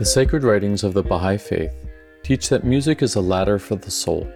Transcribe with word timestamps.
The 0.00 0.06
sacred 0.06 0.44
writings 0.44 0.82
of 0.82 0.94
the 0.94 1.02
Baha'i 1.02 1.36
Faith 1.36 1.74
teach 2.22 2.48
that 2.48 2.64
music 2.64 3.02
is 3.02 3.16
a 3.16 3.20
ladder 3.20 3.58
for 3.58 3.76
the 3.76 3.90
soul. 3.90 4.26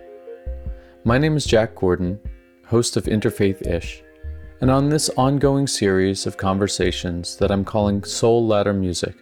My 1.05 1.17
name 1.17 1.39
is 1.39 1.47
Jack 1.47 1.75
Gordon, 1.75 2.21
host 2.67 2.99
of 2.99 3.07
Interfaith 3.07 3.67
Ish, 3.67 4.03
and 4.61 4.71
on 4.71 4.91
this 4.91 5.09
ongoing 5.17 5.67
series 5.67 6.27
of 6.27 6.37
conversations 6.37 7.39
that 7.39 7.51
I'm 7.51 7.65
calling 7.65 8.05
Soul 8.05 8.47
Ladder 8.47 8.75
Music, 8.75 9.15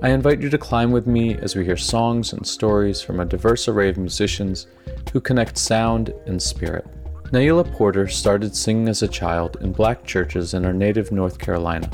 I 0.00 0.10
invite 0.10 0.40
you 0.40 0.48
to 0.48 0.58
climb 0.58 0.92
with 0.92 1.08
me 1.08 1.34
as 1.38 1.56
we 1.56 1.64
hear 1.64 1.76
songs 1.76 2.34
and 2.34 2.46
stories 2.46 3.02
from 3.02 3.18
a 3.18 3.24
diverse 3.24 3.66
array 3.66 3.88
of 3.88 3.96
musicians 3.96 4.68
who 5.12 5.20
connect 5.20 5.58
sound 5.58 6.14
and 6.26 6.40
spirit. 6.40 6.86
Naila 7.32 7.68
Porter 7.72 8.06
started 8.06 8.54
singing 8.54 8.88
as 8.88 9.02
a 9.02 9.08
child 9.08 9.56
in 9.60 9.72
black 9.72 10.04
churches 10.04 10.54
in 10.54 10.62
her 10.62 10.72
native 10.72 11.10
North 11.10 11.40
Carolina 11.40 11.90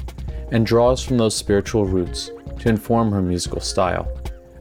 and 0.52 0.66
draws 0.66 1.02
from 1.02 1.16
those 1.16 1.34
spiritual 1.34 1.86
roots 1.86 2.30
to 2.60 2.68
inform 2.68 3.10
her 3.10 3.20
musical 3.20 3.60
style. 3.60 4.10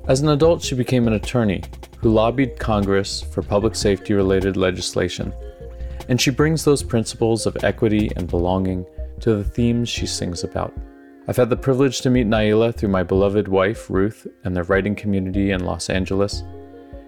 As 0.08 0.22
an 0.22 0.30
adult, 0.30 0.62
she 0.62 0.76
became 0.76 1.08
an 1.08 1.14
attorney 1.14 1.64
who 2.00 2.10
lobbied 2.10 2.58
Congress 2.60 3.22
for 3.22 3.42
public 3.42 3.76
safety 3.76 4.14
related 4.14 4.58
legislation, 4.58 5.34
and 6.08 6.20
she 6.20 6.32
brings 6.32 6.64
those 6.64 6.82
principles 6.82 7.46
of 7.46 7.64
equity 7.64 8.10
and 8.16 8.28
belonging 8.28 8.86
to 9.20 9.36
the 9.36 9.44
themes 9.44 9.88
she 9.88 10.08
sings 10.08 10.44
about. 10.44 10.74
I've 11.28 11.38
had 11.38 11.50
the 11.50 11.58
privilege 11.58 12.02
to 12.02 12.10
meet 12.10 12.26
Naila 12.26 12.74
through 12.74 12.90
my 12.90 13.04
beloved 13.04 13.48
wife, 13.48 13.90
Ruth, 13.90 14.26
and 14.44 14.56
the 14.56 14.64
writing 14.64 14.96
community 14.96 15.52
in 15.52 15.64
Los 15.64 15.90
Angeles, 15.90 16.42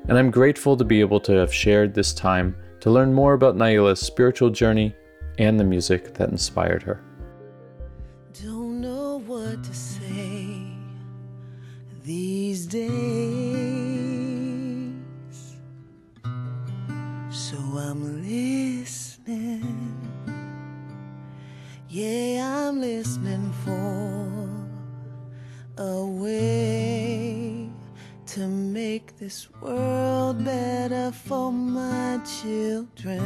and 0.07 0.17
I'm 0.17 0.29
grateful 0.29 0.77
to 0.77 0.83
be 0.83 0.99
able 0.99 1.19
to 1.21 1.31
have 1.33 1.53
shared 1.53 1.93
this 1.93 2.13
time 2.13 2.55
to 2.81 2.91
learn 2.91 3.13
more 3.13 3.33
about 3.33 3.55
Naila's 3.55 3.99
spiritual 3.99 4.49
journey 4.49 4.93
and 5.37 5.59
the 5.59 5.63
music 5.63 6.13
that 6.15 6.29
inspired 6.29 6.83
her. 6.83 7.01
These 12.11 12.65
days. 12.65 12.91
So 17.29 17.57
I'm 17.87 18.01
listening. 18.21 19.95
Yeah, 21.87 22.67
I'm 22.67 22.81
listening 22.81 23.53
for 23.63 24.27
a 25.77 26.05
way 26.05 27.69
to 28.33 28.41
make 28.79 29.17
this 29.17 29.47
world 29.61 30.43
better 30.43 31.13
for 31.13 31.49
my 31.53 32.19
children. 32.41 33.21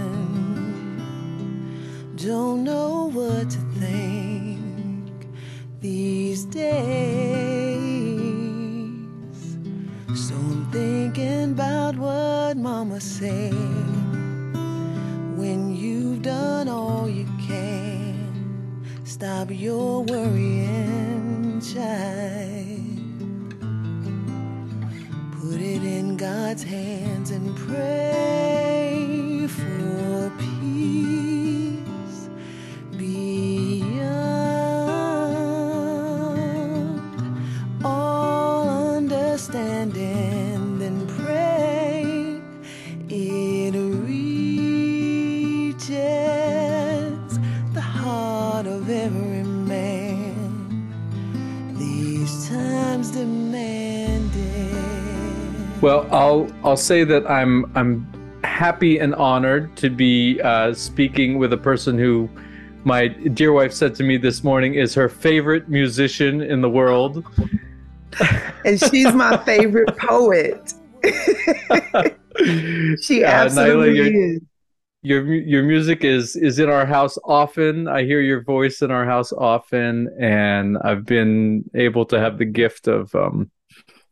Don't 2.16 2.63
know 2.63 3.09
what 3.11 3.50
to 3.50 3.61
think 3.80 5.28
these 5.80 6.45
days. 6.45 7.94
So 10.16 10.33
I'm 10.33 10.66
thinking 10.71 11.52
about 11.52 11.97
what 11.97 12.55
mama 12.55 13.02
said. 13.02 13.52
When 15.35 15.75
you've 15.75 16.22
done 16.22 16.69
all 16.69 17.09
you 17.09 17.25
can, 17.45 18.81
stop 19.03 19.49
your 19.52 20.05
worrying, 20.05 21.59
child. 21.59 23.55
Put 25.41 25.59
it 25.59 25.83
in 25.83 26.16
God's 26.16 26.63
hands 26.63 27.31
and 27.31 27.53
pray 27.57 28.34
Well, 55.85 56.07
I'll 56.12 56.47
I'll 56.63 56.78
say 56.78 57.03
that 57.03 57.29
I'm 57.29 57.72
I'm 57.78 58.07
happy 58.44 58.97
and 58.97 59.13
honored 59.13 59.78
to 59.78 59.91
be 59.91 60.41
uh, 60.41 60.73
speaking 60.73 61.38
with 61.38 61.53
a 61.53 61.57
person 61.57 61.96
who 61.96 62.28
my 62.85 63.09
dear 63.09 63.51
wife 63.53 63.72
said 63.72 63.94
to 63.97 64.03
me 64.03 64.18
this 64.18 64.44
morning 64.44 64.73
is 64.73 64.96
her 64.96 65.07
favorite 65.07 65.69
musician 65.69 66.41
in 66.41 66.62
the 66.62 66.69
world. 66.72 67.23
and 68.66 68.79
she's 68.81 69.13
my 69.13 69.38
favorite 69.46 69.96
poet. 69.96 70.73
she 73.03 73.23
absolutely 73.23 73.96
you're- 73.96 74.09
is. 74.09 74.41
your 75.03 75.34
your 75.35 75.62
music 75.62 76.03
is 76.03 76.35
is 76.35 76.57
in 76.57 76.67
our 76.67 76.88
house 76.88 77.16
often. 77.25 77.88
I 77.88 78.06
hear 78.06 78.22
your 78.22 78.41
voice 78.41 78.81
in 78.81 78.90
our 78.90 79.06
house 79.06 79.31
often, 79.31 80.09
and 80.19 80.79
I've 80.79 81.06
been 81.06 81.69
able 81.75 82.06
to 82.07 82.19
have 82.19 82.40
the 82.40 82.46
gift 82.46 82.88
of 82.88 83.13
um, 83.13 83.52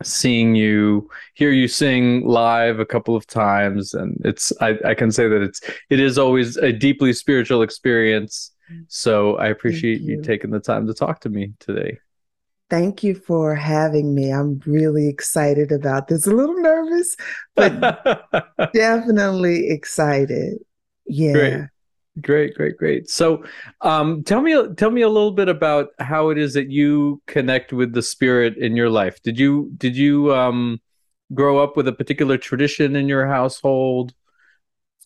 seeing 0.03 0.55
you, 0.55 1.09
hear 1.33 1.51
you 1.51 1.67
sing 1.67 2.25
live 2.25 2.79
a 2.79 2.85
couple 2.85 3.15
of 3.15 3.25
times, 3.27 3.93
and 3.93 4.19
it's 4.23 4.53
I, 4.61 4.77
I 4.85 4.93
can 4.93 5.11
say 5.11 5.27
that 5.27 5.41
it's 5.41 5.61
it 5.89 5.99
is 5.99 6.17
always 6.17 6.57
a 6.57 6.71
deeply 6.71 7.13
spiritual 7.13 7.61
experience. 7.61 8.51
So 8.87 9.35
I 9.37 9.47
appreciate 9.47 10.01
you. 10.01 10.15
you. 10.15 10.21
taking 10.21 10.49
the 10.49 10.59
time 10.59 10.87
to 10.87 10.93
talk 10.93 11.19
to 11.21 11.29
me 11.29 11.53
today. 11.59 11.99
Thank 12.69 13.03
you 13.03 13.13
for 13.13 13.55
having 13.55 14.15
me. 14.15 14.31
I'm 14.31 14.59
really 14.65 15.07
excited 15.07 15.71
about 15.71 16.07
this. 16.07 16.25
A 16.25 16.31
little 16.31 16.59
nervous, 16.59 17.15
but 17.55 17.79
definitely 18.73 19.69
excited. 19.69 20.59
Yeah. 21.05 21.33
Great. 21.33 21.63
Great, 22.21 22.53
great, 22.53 22.77
great. 22.77 23.09
So, 23.09 23.43
um, 23.81 24.23
tell 24.23 24.41
me, 24.41 24.55
tell 24.75 24.91
me 24.91 25.01
a 25.01 25.09
little 25.09 25.31
bit 25.31 25.49
about 25.49 25.89
how 25.99 26.29
it 26.29 26.37
is 26.37 26.53
that 26.53 26.69
you 26.69 27.21
connect 27.25 27.73
with 27.73 27.93
the 27.93 28.03
spirit 28.03 28.55
in 28.57 28.75
your 28.75 28.89
life. 28.89 29.21
Did 29.23 29.39
you, 29.39 29.71
did 29.77 29.95
you, 29.95 30.33
um, 30.33 30.79
grow 31.33 31.57
up 31.57 31.75
with 31.75 31.87
a 31.87 31.93
particular 31.93 32.37
tradition 32.37 32.95
in 32.95 33.07
your 33.07 33.27
household? 33.27 34.13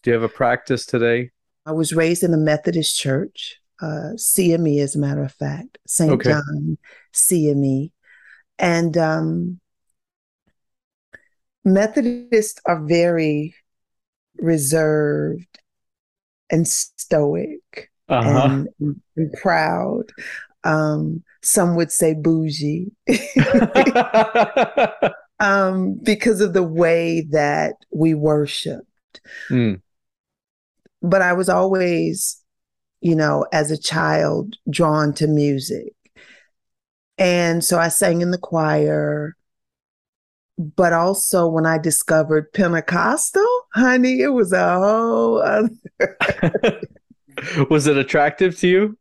Do 0.03 0.09
you 0.09 0.13
have 0.13 0.23
a 0.23 0.29
practice 0.29 0.85
today? 0.85 1.31
I 1.65 1.71
was 1.71 1.93
raised 1.93 2.23
in 2.23 2.33
a 2.33 2.37
Methodist 2.37 2.97
church, 2.97 3.59
uh, 3.81 4.13
CME, 4.15 4.81
as 4.81 4.95
a 4.95 4.99
matter 4.99 5.23
of 5.23 5.33
fact, 5.33 5.77
St. 5.87 6.11
Okay. 6.11 6.31
John 6.31 6.77
CME. 7.13 7.91
And 8.59 8.97
um, 8.97 9.59
Methodists 11.63 12.59
are 12.65 12.81
very 12.81 13.55
reserved 14.37 15.59
and 16.49 16.67
stoic 16.67 17.91
Uh 18.09 18.65
and, 18.79 19.01
and 19.15 19.33
proud. 19.41 20.03
Um, 20.63 21.23
some 21.41 21.75
would 21.75 21.91
say 21.91 22.13
bougie 22.13 22.91
um, 25.39 25.99
because 26.03 26.41
of 26.41 26.53
the 26.53 26.63
way 26.63 27.21
that 27.29 27.75
we 27.91 28.13
worshiped. 28.13 29.21
Mm, 29.49 29.81
but 31.01 31.21
I 31.21 31.33
was 31.33 31.49
always, 31.49 32.41
you 33.01 33.15
know, 33.15 33.45
as 33.53 33.71
a 33.71 33.77
child, 33.77 34.55
drawn 34.69 35.13
to 35.15 35.27
music. 35.27 35.93
And 37.17 37.63
so 37.63 37.79
I 37.79 37.87
sang 37.87 38.21
in 38.21 38.31
the 38.31 38.37
choir. 38.37 39.35
But 40.57 40.91
also, 40.91 41.47
when 41.47 41.67
I 41.67 41.77
discovered 41.77 42.51
Pentecostal, 42.51 43.56
honey, 43.73 44.21
it 44.21 44.29
was 44.29 44.51
a 44.53 44.77
whole 44.79 45.41
other. 45.41 45.69
Was 47.69 47.85
it 47.85 47.97
attractive 47.97 48.57
to 48.59 48.67
you? 48.67 48.97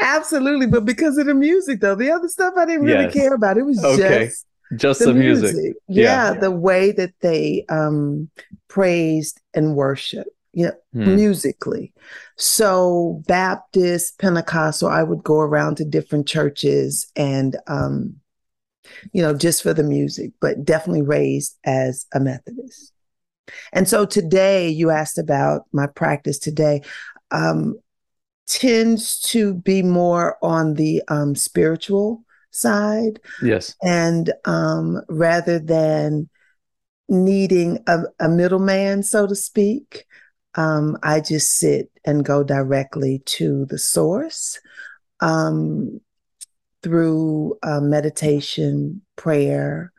Absolutely. 0.00 0.66
But 0.66 0.84
because 0.84 1.16
of 1.18 1.26
the 1.26 1.34
music, 1.34 1.80
though, 1.80 1.94
the 1.94 2.10
other 2.10 2.28
stuff 2.28 2.54
I 2.56 2.66
didn't 2.66 2.84
really 2.84 3.04
Yes. 3.04 3.14
care 3.14 3.34
about. 3.34 3.56
It 3.58 3.62
was 3.64 3.82
Okay. 3.84 4.26
just 4.26 4.46
Just 4.76 5.00
the, 5.00 5.06
the, 5.06 5.14
music. 5.14 5.56
Yeah, 5.88 6.32
Yeah. 6.34 6.40
the 6.40 6.50
way 6.50 6.92
that 6.92 7.12
they 7.20 7.64
um, 7.68 8.30
praised 8.68 9.40
and 9.54 9.74
worshiped. 9.76 10.28
Yeah, 10.54 10.72
Hmm. 10.92 11.16
musically. 11.16 11.94
So 12.36 13.22
Baptist, 13.26 14.18
Pentecostal, 14.18 14.88
I 14.88 15.02
would 15.02 15.22
go 15.22 15.40
around 15.40 15.76
to 15.76 15.84
different 15.86 16.26
churches 16.28 17.10
and 17.16 17.56
um, 17.66 18.16
you 19.12 19.22
know, 19.22 19.32
just 19.32 19.62
for 19.62 19.72
the 19.72 19.82
music, 19.82 20.32
but 20.40 20.64
definitely 20.64 21.00
raised 21.02 21.56
as 21.64 22.04
a 22.12 22.20
Methodist. 22.20 22.91
And 23.72 23.88
so 23.88 24.04
today 24.04 24.68
you 24.68 24.90
asked 24.90 25.18
about 25.18 25.62
my 25.72 25.86
practice 25.86 26.38
today. 26.38 26.82
Um, 27.30 27.78
tends 28.46 29.20
to 29.20 29.54
be 29.54 29.82
more 29.82 30.36
on 30.42 30.74
the 30.74 31.02
um, 31.08 31.34
spiritual 31.34 32.22
side 32.50 33.18
Yes. 33.42 33.74
and 33.82 34.30
um, 34.44 35.00
rather 35.08 35.58
than 35.58 36.28
needing 37.08 37.78
a, 37.86 38.00
a 38.20 38.28
middleman, 38.28 39.02
so 39.02 39.26
to 39.26 39.34
speak, 39.34 40.04
um, 40.54 40.98
I 41.02 41.20
just 41.20 41.56
sit 41.56 41.90
and 42.04 42.24
go 42.24 42.42
directly 42.42 43.22
to 43.26 43.64
the 43.66 43.78
source. 43.78 44.60
Um, 45.20 46.00
through 46.82 47.56
uh, 47.62 47.80
meditation, 47.80 49.02
prayer. 49.16 49.92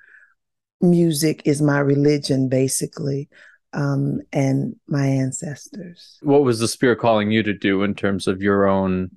Music 0.84 1.42
is 1.46 1.62
my 1.62 1.80
religion, 1.80 2.50
basically, 2.50 3.30
um, 3.72 4.20
and 4.34 4.76
my 4.88 5.08
ancestors. 5.08 6.20
What 6.22 6.44
was 6.44 6.60
the 6.60 6.68
spirit 6.68 7.00
calling 7.00 7.32
you 7.32 7.42
to 7.44 7.54
do 7.54 7.84
in 7.84 7.96
terms 7.96 8.28
of 8.28 8.42
your 8.42 8.68
own 8.68 9.12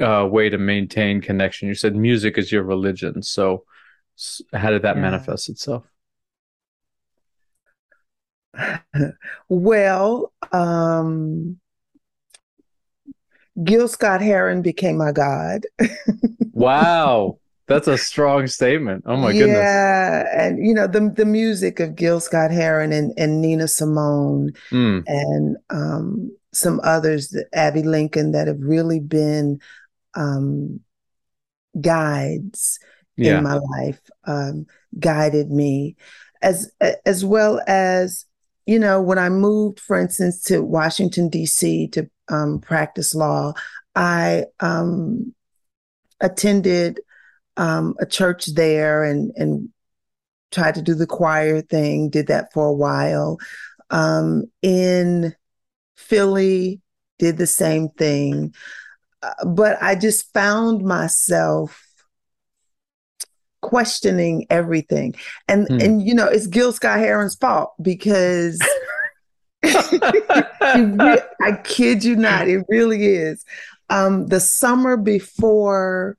uh, 0.00 0.26
way 0.30 0.48
to 0.48 0.56
maintain 0.56 1.20
connection? 1.20 1.68
You 1.68 1.74
said 1.74 1.96
music 1.96 2.38
is 2.38 2.52
your 2.52 2.62
religion. 2.62 3.22
So, 3.22 3.64
how 4.52 4.70
did 4.70 4.82
that 4.82 4.96
yeah. 4.96 5.02
manifest 5.02 5.48
itself? 5.48 5.84
well, 9.48 10.32
um, 10.52 11.58
Gil 13.62 13.88
Scott 13.88 14.20
Heron 14.20 14.62
became 14.62 14.96
my 14.96 15.12
God. 15.12 15.66
wow. 16.52 17.38
That's 17.66 17.88
a 17.88 17.96
strong 17.96 18.46
statement. 18.46 19.04
Oh 19.06 19.16
my 19.16 19.30
yeah, 19.30 19.38
goodness. 19.38 19.58
Yeah. 19.58 20.46
And 20.46 20.66
you 20.66 20.74
know, 20.74 20.86
the 20.86 21.12
the 21.14 21.24
music 21.24 21.80
of 21.80 21.96
Gil 21.96 22.20
Scott 22.20 22.50
Heron 22.50 22.92
and, 22.92 23.12
and 23.16 23.40
Nina 23.40 23.68
Simone 23.68 24.52
mm. 24.70 25.02
and 25.06 25.56
um, 25.70 26.36
some 26.52 26.80
others, 26.84 27.36
Abbey 27.54 27.82
Lincoln, 27.82 28.32
that 28.32 28.48
have 28.48 28.60
really 28.60 29.00
been 29.00 29.60
um, 30.14 30.80
guides 31.80 32.78
yeah. 33.16 33.38
in 33.38 33.44
my 33.44 33.54
life, 33.54 34.00
um, 34.26 34.66
guided 34.98 35.50
me, 35.50 35.96
as 36.42 36.70
as 37.06 37.24
well 37.24 37.62
as 37.66 38.26
you 38.66 38.78
know, 38.78 39.00
when 39.00 39.18
I 39.18 39.28
moved, 39.28 39.78
for 39.80 39.98
instance, 39.98 40.42
to 40.44 40.62
Washington, 40.62 41.28
D.C. 41.28 41.88
to 41.88 42.08
um, 42.28 42.60
practice 42.60 43.14
law, 43.14 43.52
I 43.94 44.44
um, 44.60 45.34
attended 46.20 47.00
um, 47.56 47.94
a 48.00 48.06
church 48.06 48.46
there 48.54 49.04
and, 49.04 49.32
and 49.36 49.68
tried 50.50 50.74
to 50.76 50.82
do 50.82 50.94
the 50.94 51.06
choir 51.06 51.60
thing, 51.60 52.10
did 52.10 52.28
that 52.28 52.52
for 52.52 52.66
a 52.66 52.72
while. 52.72 53.38
Um, 53.90 54.44
in 54.62 55.34
Philly, 55.96 56.80
did 57.18 57.36
the 57.38 57.46
same 57.46 57.88
thing. 57.90 58.54
Uh, 59.22 59.44
but 59.46 59.82
I 59.82 59.94
just 59.94 60.32
found 60.32 60.82
myself 60.82 61.80
questioning 63.60 64.46
everything. 64.50 65.14
And 65.48 65.66
hmm. 65.68 65.80
and 65.80 66.02
you 66.02 66.14
know, 66.14 66.26
it's 66.26 66.46
Gil 66.46 66.72
Scott 66.72 66.98
Heron's 66.98 67.36
fault 67.36 67.72
because 67.80 68.60
I 69.64 71.58
kid 71.64 72.04
you 72.04 72.16
not, 72.16 72.48
it 72.48 72.64
really 72.68 73.06
is. 73.06 73.44
Um, 73.90 74.26
the 74.26 74.40
summer 74.40 74.96
before 74.96 76.18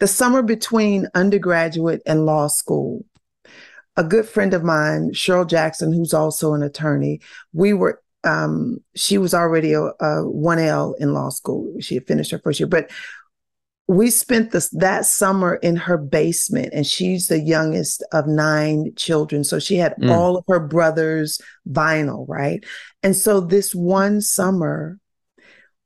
the 0.00 0.08
summer 0.08 0.42
between 0.42 1.06
undergraduate 1.14 2.02
and 2.06 2.26
law 2.26 2.48
school, 2.48 3.04
a 3.96 4.02
good 4.02 4.26
friend 4.26 4.54
of 4.54 4.64
mine, 4.64 5.10
Cheryl 5.12 5.48
Jackson, 5.48 5.92
who's 5.92 6.14
also 6.14 6.54
an 6.54 6.62
attorney, 6.62 7.20
we 7.52 7.72
were 7.72 8.02
um, 8.24 8.78
she 8.96 9.16
was 9.16 9.32
already 9.32 9.72
a, 9.72 9.80
a 9.80 10.24
1L 10.24 10.94
in 10.98 11.14
law 11.14 11.30
school. 11.30 11.74
She 11.80 11.94
had 11.94 12.06
finished 12.06 12.30
her 12.32 12.38
first 12.38 12.60
year, 12.60 12.66
but 12.66 12.90
we 13.90 14.08
spent 14.08 14.52
this 14.52 14.68
that 14.68 15.04
summer 15.04 15.56
in 15.56 15.74
her 15.74 15.98
basement 15.98 16.72
and 16.72 16.86
she's 16.86 17.26
the 17.26 17.40
youngest 17.40 18.04
of 18.12 18.28
nine 18.28 18.92
children 18.94 19.42
so 19.42 19.58
she 19.58 19.74
had 19.74 19.96
mm. 19.96 20.08
all 20.12 20.36
of 20.36 20.44
her 20.46 20.60
brothers 20.60 21.40
vinyl 21.68 22.24
right 22.28 22.64
and 23.02 23.16
so 23.16 23.40
this 23.40 23.74
one 23.74 24.20
summer 24.20 24.99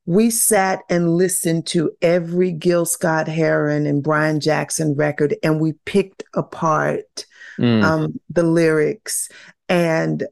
we 0.07 0.31
sat 0.31 0.81
and 0.91 1.17
listened 1.17 1.67
to 1.67 1.91
every 2.03 2.53
Gil 2.53 2.85
Scott 2.85 3.27
Heron 3.27 3.87
and 3.87 4.03
Brian 4.03 4.41
Jackson 4.41 4.95
record 4.95 5.35
and 5.43 5.61
we 5.61 5.73
picked 5.85 6.23
apart 6.35 7.27
mm. 7.59 7.83
um, 7.83 8.21
the 8.29 8.43
lyrics 8.43 9.31
and 9.69 10.25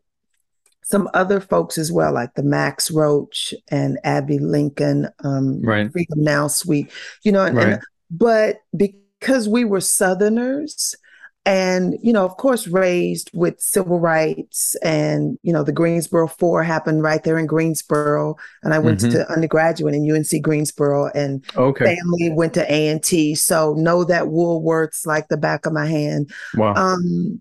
some 0.82 1.08
other 1.14 1.40
folks 1.40 1.78
as 1.78 1.90
well, 1.90 2.12
like 2.12 2.34
the 2.34 2.42
Max 2.42 2.90
Roach 2.90 3.54
and 3.68 3.98
Abbey 4.04 4.38
Lincoln, 4.38 5.08
um, 5.24 5.62
right. 5.62 5.90
Freedom 5.90 6.22
Now 6.22 6.48
Suite, 6.48 6.90
you 7.22 7.32
know, 7.32 7.46
and, 7.46 7.56
right. 7.56 7.68
and, 7.68 7.82
but 8.10 8.58
because 8.76 9.48
we 9.48 9.64
were 9.64 9.80
Southerners, 9.80 10.94
and 11.44 11.98
you 12.02 12.12
know 12.12 12.24
of 12.24 12.36
course 12.36 12.68
raised 12.68 13.30
with 13.34 13.60
civil 13.60 13.98
rights 13.98 14.76
and 14.76 15.38
you 15.42 15.52
know 15.52 15.64
the 15.64 15.72
greensboro 15.72 16.28
four 16.28 16.62
happened 16.62 17.02
right 17.02 17.24
there 17.24 17.36
in 17.36 17.46
greensboro 17.46 18.36
and 18.62 18.72
i 18.72 18.78
went 18.78 19.00
mm-hmm. 19.00 19.10
to 19.10 19.32
undergraduate 19.32 19.94
in 19.94 20.08
unc 20.08 20.42
greensboro 20.42 21.08
and 21.14 21.44
okay. 21.56 21.96
family 21.96 22.30
went 22.30 22.54
to 22.54 22.64
a&t 22.72 23.34
so 23.34 23.74
know 23.74 24.04
that 24.04 24.24
woolworths 24.24 25.04
like 25.04 25.26
the 25.28 25.36
back 25.36 25.66
of 25.66 25.72
my 25.72 25.86
hand 25.86 26.30
wow. 26.54 26.74
um 26.74 27.40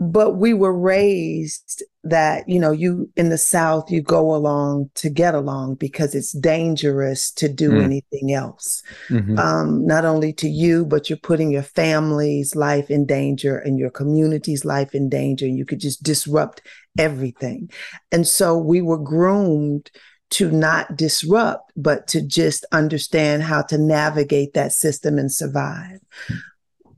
but 0.00 0.36
we 0.36 0.54
were 0.54 0.72
raised 0.72 1.84
that 2.02 2.48
you 2.48 2.58
know 2.58 2.70
you 2.70 3.10
in 3.16 3.28
the 3.28 3.36
south 3.36 3.90
you 3.90 4.00
go 4.00 4.34
along 4.34 4.88
to 4.94 5.10
get 5.10 5.34
along 5.34 5.74
because 5.74 6.14
it's 6.14 6.32
dangerous 6.32 7.30
to 7.30 7.46
do 7.46 7.72
mm. 7.72 7.82
anything 7.82 8.32
else 8.32 8.82
mm-hmm. 9.10 9.38
um, 9.38 9.86
not 9.86 10.06
only 10.06 10.32
to 10.32 10.48
you 10.48 10.86
but 10.86 11.10
you're 11.10 11.18
putting 11.18 11.50
your 11.50 11.62
family's 11.62 12.56
life 12.56 12.90
in 12.90 13.04
danger 13.04 13.58
and 13.58 13.78
your 13.78 13.90
community's 13.90 14.64
life 14.64 14.94
in 14.94 15.10
danger 15.10 15.44
and 15.44 15.58
you 15.58 15.66
could 15.66 15.80
just 15.80 16.02
disrupt 16.02 16.62
everything 16.98 17.70
and 18.10 18.26
so 18.26 18.56
we 18.56 18.80
were 18.80 18.98
groomed 18.98 19.90
to 20.30 20.50
not 20.50 20.96
disrupt 20.96 21.70
but 21.76 22.06
to 22.06 22.22
just 22.22 22.64
understand 22.72 23.42
how 23.42 23.60
to 23.60 23.76
navigate 23.76 24.54
that 24.54 24.72
system 24.72 25.18
and 25.18 25.30
survive 25.30 26.00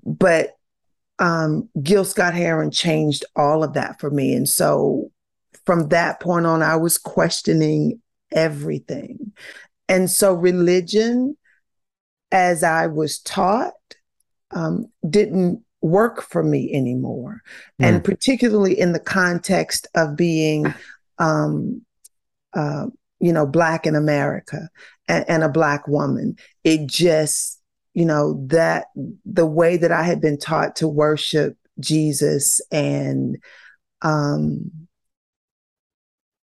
but 0.05 0.56
um, 1.22 1.69
Gil 1.80 2.04
Scott 2.04 2.34
Heron 2.34 2.72
changed 2.72 3.24
all 3.36 3.62
of 3.62 3.74
that 3.74 4.00
for 4.00 4.10
me. 4.10 4.34
And 4.34 4.48
so 4.48 5.12
from 5.64 5.88
that 5.90 6.19
point 6.19 6.46
on, 6.46 6.62
I 6.62 6.74
was 6.74 6.98
questioning 6.98 8.02
everything. 8.32 9.32
And 9.88 10.10
so 10.10 10.34
religion, 10.34 11.36
as 12.32 12.64
I 12.64 12.88
was 12.88 13.20
taught, 13.20 13.72
um, 14.50 14.86
didn't 15.08 15.62
work 15.80 16.22
for 16.22 16.42
me 16.42 16.72
anymore. 16.74 17.42
Mm. 17.80 17.86
And 17.86 18.04
particularly 18.04 18.78
in 18.78 18.90
the 18.92 19.00
context 19.00 19.86
of 19.94 20.17
being, 20.17 20.74
um, 21.19 21.82
uh, 22.52 22.86
you 23.20 23.32
know, 23.32 23.46
Black 23.46 23.86
in 23.86 23.94
America 23.94 24.69
and, 25.06 25.24
and 25.29 25.44
a 25.44 25.48
Black 25.48 25.86
woman, 25.86 26.34
it 26.64 26.88
just 26.88 27.61
you 27.94 28.05
know, 28.05 28.43
that 28.49 28.87
the 29.25 29.46
way 29.46 29.77
that 29.77 29.93
I 29.93 30.03
had 30.03 30.20
been 30.20 30.39
taught 30.39 30.77
to 30.77 30.89
worship 30.89 31.56
Jesus 31.81 32.61
and 32.70 33.39
um, 34.03 34.70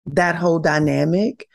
that 0.06 0.36
whole 0.36 0.58
dynamic 0.58 1.48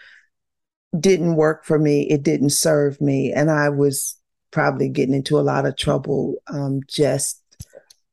didn't 1.00 1.36
work 1.36 1.66
for 1.66 1.78
me. 1.78 2.08
It 2.10 2.24
didn't 2.24 2.52
serve 2.52 3.00
me. 3.02 3.32
And 3.32 3.52
I 3.52 3.70
was 3.70 4.18
probably 4.52 4.90
getting 4.90 5.16
into 5.16 5.40
a 5.40 5.42
lot 5.42 5.66
of 5.66 5.76
trouble 5.76 6.36
um, 6.48 6.82
just 6.88 7.42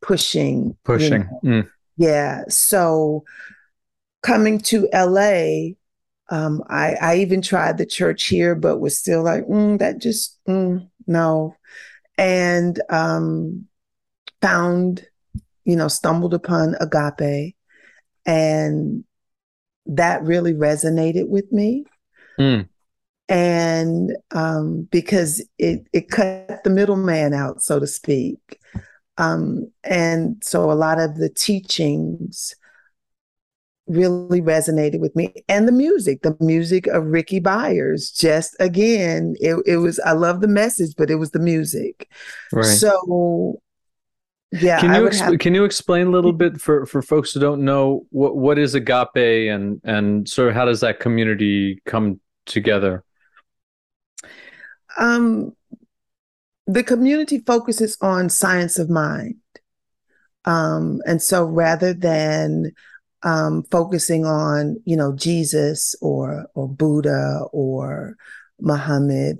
pushing. 0.01 0.77
Pushing. 0.85 1.29
You 1.43 1.51
know. 1.51 1.63
mm. 1.63 1.71
Yeah. 1.97 2.43
So 2.49 3.25
coming 4.23 4.59
to 4.61 4.89
LA, 4.93 5.75
um, 6.31 6.63
I, 6.69 6.95
I 7.01 7.17
even 7.19 7.43
tried 7.43 7.79
the 7.79 7.87
church 7.87 8.25
here, 8.25 8.55
but 8.55 8.79
was 8.79 8.99
still 8.99 9.23
like, 9.23 9.45
mm, 9.47 9.79
that 9.79 9.99
just, 9.99 10.39
mm, 10.49 10.89
no 11.07 11.57
and 12.19 12.81
um, 12.91 13.67
found, 14.41 15.07
you 15.65 15.77
know, 15.77 15.89
stumbled 15.89 16.35
upon 16.35 16.77
agape, 16.81 17.57
and 18.27 19.05
that 19.87 20.23
really 20.23 20.53
resonated 20.53 21.29
with 21.29 21.51
me. 21.53 21.85
Mm. 22.39 22.69
And 23.29 24.17
um, 24.33 24.89
because 24.91 25.45
it 25.59 25.87
it 25.93 26.11
cut 26.11 26.65
the 26.65 26.71
middleman 26.71 27.33
out, 27.33 27.63
so 27.63 27.79
to 27.79 27.87
speak. 27.87 28.59
Um, 29.19 29.71
and 29.85 30.43
so 30.43 30.71
a 30.71 30.75
lot 30.75 30.99
of 30.99 31.17
the 31.17 31.29
teachings 31.29 32.55
really 33.87 34.41
resonated 34.41 35.01
with 35.01 35.15
me. 35.17 35.35
And 35.49 35.67
the 35.67 35.73
music 35.73 36.23
the 36.23 36.37
music 36.41 36.87
of 36.87 37.05
rickie 37.07 37.41
byars 37.41 38.17
just 38.17 38.57
again 38.61 39.35
it, 39.41 39.57
it 39.67 39.77
was 39.79 39.99
i 40.01 40.13
love 40.13 40.41
the 40.41 40.49
message 40.49 40.95
but 40.97 41.11
it 41.11 41.17
was 41.17 41.33
the 41.33 41.39
music. 41.39 42.09
Right. 42.53 42.65
So 42.65 43.61
yeah 44.53 44.81
can 44.81 44.95
you 44.95 45.09
exp- 45.09 45.21
have- 45.21 45.39
can 45.39 45.55
you 45.55 45.65
explain 45.65 46.07
a 46.07 46.11
little 46.11 46.33
bit 46.33 46.61
for 46.61 46.87
for 46.87 47.03
folks 47.03 47.33
who 47.33 47.41
don't 47.41 47.65
know 47.65 48.07
what 48.11 48.37
what 48.37 48.59
is 48.59 48.75
agape 48.75 49.17
and 49.51 49.81
and 49.85 50.29
sort 50.29 50.49
of 50.49 50.55
how 50.55 50.65
does 50.65 50.81
that 50.81 51.01
community 51.01 51.81
come 51.85 52.21
together? 52.47 53.03
Um 54.97 55.57
the 56.69 56.85
community 56.85 57.41
focuses 57.41 57.99
on 58.01 58.29
science 58.29 58.79
of 58.79 58.89
mind. 58.89 59.37
Um 60.45 61.01
and 61.07 61.21
so 61.21 61.45
rather 61.45 61.93
than 61.93 62.73
um, 63.25 63.65
focusing 63.71 64.25
on 64.25 64.77
you 64.85 64.97
know 64.97 65.15
Jesus 65.15 65.95
or 66.01 66.47
or 66.55 66.69
Buddha 66.69 67.45
or 67.53 68.17
Muhammad. 68.61 69.39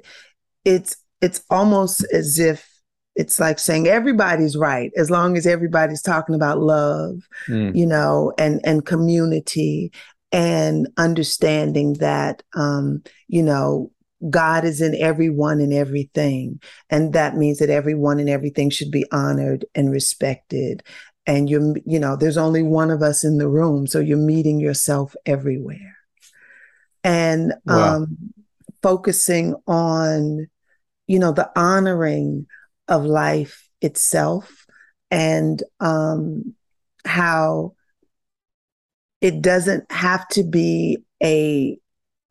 It's 0.65 0.97
it's 1.21 1.43
almost 1.51 2.05
as 2.13 2.39
if 2.39 2.69
it's 3.15 3.39
like 3.39 3.59
saying 3.59 3.87
everybody's 3.87 4.57
right 4.57 4.91
as 4.97 5.11
long 5.11 5.37
as 5.37 5.47
everybody's 5.47 6.01
talking 6.01 6.35
about 6.35 6.61
love 6.61 7.17
mm. 7.47 7.75
you 7.77 7.87
know 7.87 8.33
and 8.39 8.59
and 8.65 8.87
community 8.87 9.93
and 10.33 10.89
understanding 10.97 11.93
that 11.95 12.43
um 12.55 13.03
you 13.29 13.43
know 13.43 13.91
God 14.31 14.65
is 14.65 14.81
in 14.81 14.95
everyone 14.95 15.61
and 15.61 15.73
everything. 15.73 16.61
And 16.91 17.13
that 17.13 17.37
means 17.37 17.59
that 17.59 17.71
everyone 17.71 18.21
and 18.21 18.29
everything 18.29 18.71
should 18.71 18.91
be 18.91 19.05
honored 19.11 19.65
and 19.75 19.91
respected. 19.91 20.83
And 21.27 21.49
you're, 21.49 21.75
you 21.85 21.99
know, 22.01 22.17
there's 22.17 22.37
only 22.37 22.63
one 22.63 22.91
of 22.91 23.03
us 23.03 23.25
in 23.25 23.39
the 23.39 23.49
room. 23.49 23.87
So 23.87 24.01
you're 24.01 24.17
meeting 24.17 24.59
yourself 24.59 25.15
everywhere. 25.25 25.97
And 27.05 27.55
wow. 27.65 27.97
um, 27.97 28.17
focusing 28.83 29.55
on, 29.67 30.49
you 31.07 31.19
know, 31.19 31.33
the 31.33 31.51
honoring 31.57 32.47
of 32.89 33.05
life 33.05 33.69
itself 33.81 34.67
and 35.11 35.63
um, 35.81 36.55
how 37.05 37.75
it 39.21 39.41
doesn't 39.41 39.91
have 39.91 40.27
to 40.29 40.43
be 40.43 40.99
a 41.23 41.79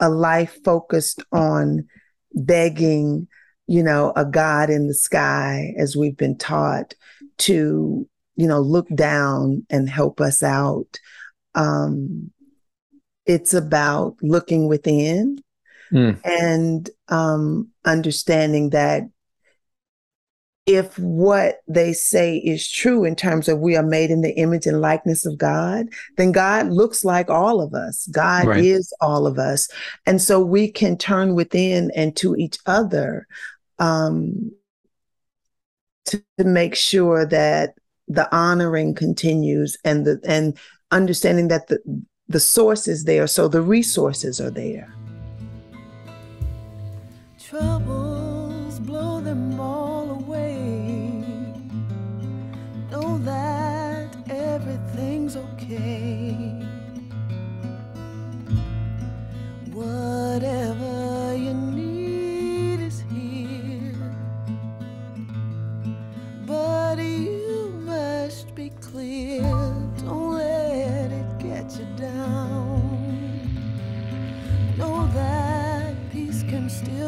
a 0.02 0.10
life 0.10 0.58
focused 0.66 1.24
on 1.32 1.88
begging, 2.34 3.28
you 3.68 3.84
know, 3.84 4.12
a 4.16 4.26
God 4.26 4.70
in 4.70 4.88
the 4.88 4.96
sky, 4.96 5.74
as 5.78 5.96
we've 5.96 6.18
been 6.18 6.38
taught, 6.38 6.96
to, 7.38 8.10
you 8.36 8.48
know, 8.48 8.60
look 8.60 8.88
down 8.96 9.66
and 9.70 9.90
help 9.90 10.22
us 10.22 10.44
out. 10.44 11.00
Um, 11.56 12.32
it's 13.26 13.54
about 13.54 14.16
looking 14.22 14.68
within 14.68 15.44
mm. 15.92 16.20
and 16.24 16.90
um, 17.10 17.70
understanding 17.86 18.72
that 18.72 19.04
if 20.66 20.98
what 21.00 21.58
they 21.68 21.92
say 21.92 22.38
is 22.38 22.70
true 22.70 23.04
in 23.04 23.16
terms 23.16 23.50
of 23.50 23.60
we 23.60 23.76
are 23.76 23.84
made 23.84 24.12
in 24.12 24.22
the 24.22 24.34
image 24.38 24.68
and 24.68 24.80
likeness 24.80 25.26
of 25.26 25.38
God, 25.38 25.88
then 26.18 26.32
God 26.32 26.68
looks 26.68 27.04
like 27.04 27.30
all 27.30 27.62
of 27.62 27.74
us. 27.74 28.08
God 28.08 28.46
right. 28.46 28.64
is 28.64 28.94
all 29.02 29.26
of 29.26 29.40
us. 29.40 29.68
And 30.06 30.22
so 30.22 30.40
we 30.40 30.72
can 30.72 30.98
turn 30.98 31.36
within 31.36 31.92
and 31.96 32.16
to 32.18 32.36
each 32.36 32.60
other 32.68 33.28
um, 33.80 34.52
to, 36.06 36.24
to 36.38 36.44
make 36.44 36.76
sure 36.76 37.26
that 37.26 37.74
the 38.14 38.34
honoring 38.36 38.94
continues 38.96 39.78
and 39.84 40.06
the 40.06 40.20
and 40.26 40.58
understanding 40.92 41.48
that 41.50 41.68
the 41.68 41.80
the 42.28 42.40
source 42.40 42.88
is 42.88 43.04
there, 43.04 43.28
so 43.28 43.48
the 43.48 43.62
resources 43.62 44.40
are 44.40 44.52
there. 44.52 44.94
Troubles 47.40 48.11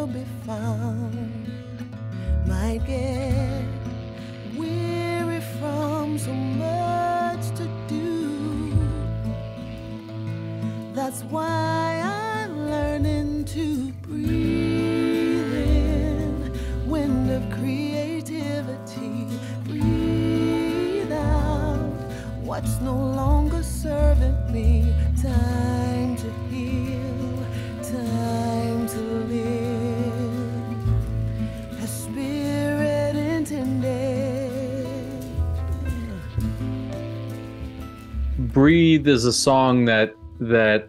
still 0.04 0.22
be 0.22 0.26
found. 0.46 1.48
Might 2.46 2.86
get 2.86 3.64
weary 4.58 5.42
from 5.60 6.18
so 6.18 6.34
much 6.34 7.48
to 7.58 7.68
do. 7.88 8.74
That's 10.94 11.24
why 11.24 12.02
I'm 12.04 12.66
learning 12.70 13.46
to 13.46 13.92
breathe 14.08 15.54
in 15.54 16.90
wind 16.90 17.32
of 17.32 17.50
creativity. 17.58 19.28
Breathe 19.66 21.12
out 21.12 21.78
what's 22.42 22.80
no 22.82 22.96
longer 22.96 23.64
serving 23.64 24.52
me. 24.52 24.94
Time 25.22 25.83
breathe 38.54 39.08
is 39.08 39.26
a 39.26 39.34
song 39.34 39.84
that 39.86 40.16
that 40.40 40.88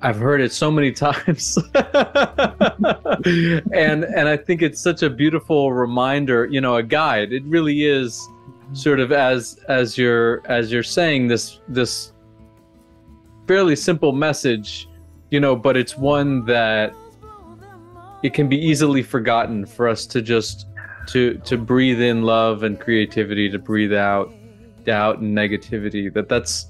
I've 0.00 0.18
heard 0.18 0.40
it 0.40 0.52
so 0.52 0.70
many 0.70 0.92
times. 1.06 1.58
and 3.72 4.04
and 4.04 4.28
I 4.28 4.36
think 4.36 4.62
it's 4.62 4.80
such 4.80 5.02
a 5.02 5.10
beautiful 5.10 5.72
reminder, 5.72 6.46
you 6.46 6.60
know, 6.60 6.76
a 6.76 6.82
guide. 6.82 7.32
It 7.32 7.42
really 7.44 7.84
is 7.84 8.26
sort 8.72 9.00
of 9.00 9.12
as 9.12 9.58
as 9.68 9.98
you're 9.98 10.42
as 10.46 10.72
you're 10.72 10.82
saying 10.82 11.28
this 11.28 11.60
this 11.68 12.12
fairly 13.46 13.76
simple 13.76 14.12
message, 14.12 14.88
you 15.30 15.40
know, 15.40 15.54
but 15.54 15.76
it's 15.76 15.98
one 15.98 16.44
that 16.46 16.94
it 18.22 18.32
can 18.32 18.48
be 18.48 18.56
easily 18.56 19.02
forgotten 19.02 19.66
for 19.66 19.88
us 19.88 20.06
to 20.06 20.22
just 20.22 20.66
to 21.08 21.34
to 21.38 21.58
breathe 21.58 22.00
in 22.00 22.22
love 22.22 22.62
and 22.62 22.80
creativity, 22.80 23.50
to 23.50 23.58
breathe 23.58 23.92
out 23.92 24.32
doubt 24.84 25.18
and 25.18 25.36
negativity 25.36 26.12
that 26.12 26.28
that's 26.28 26.66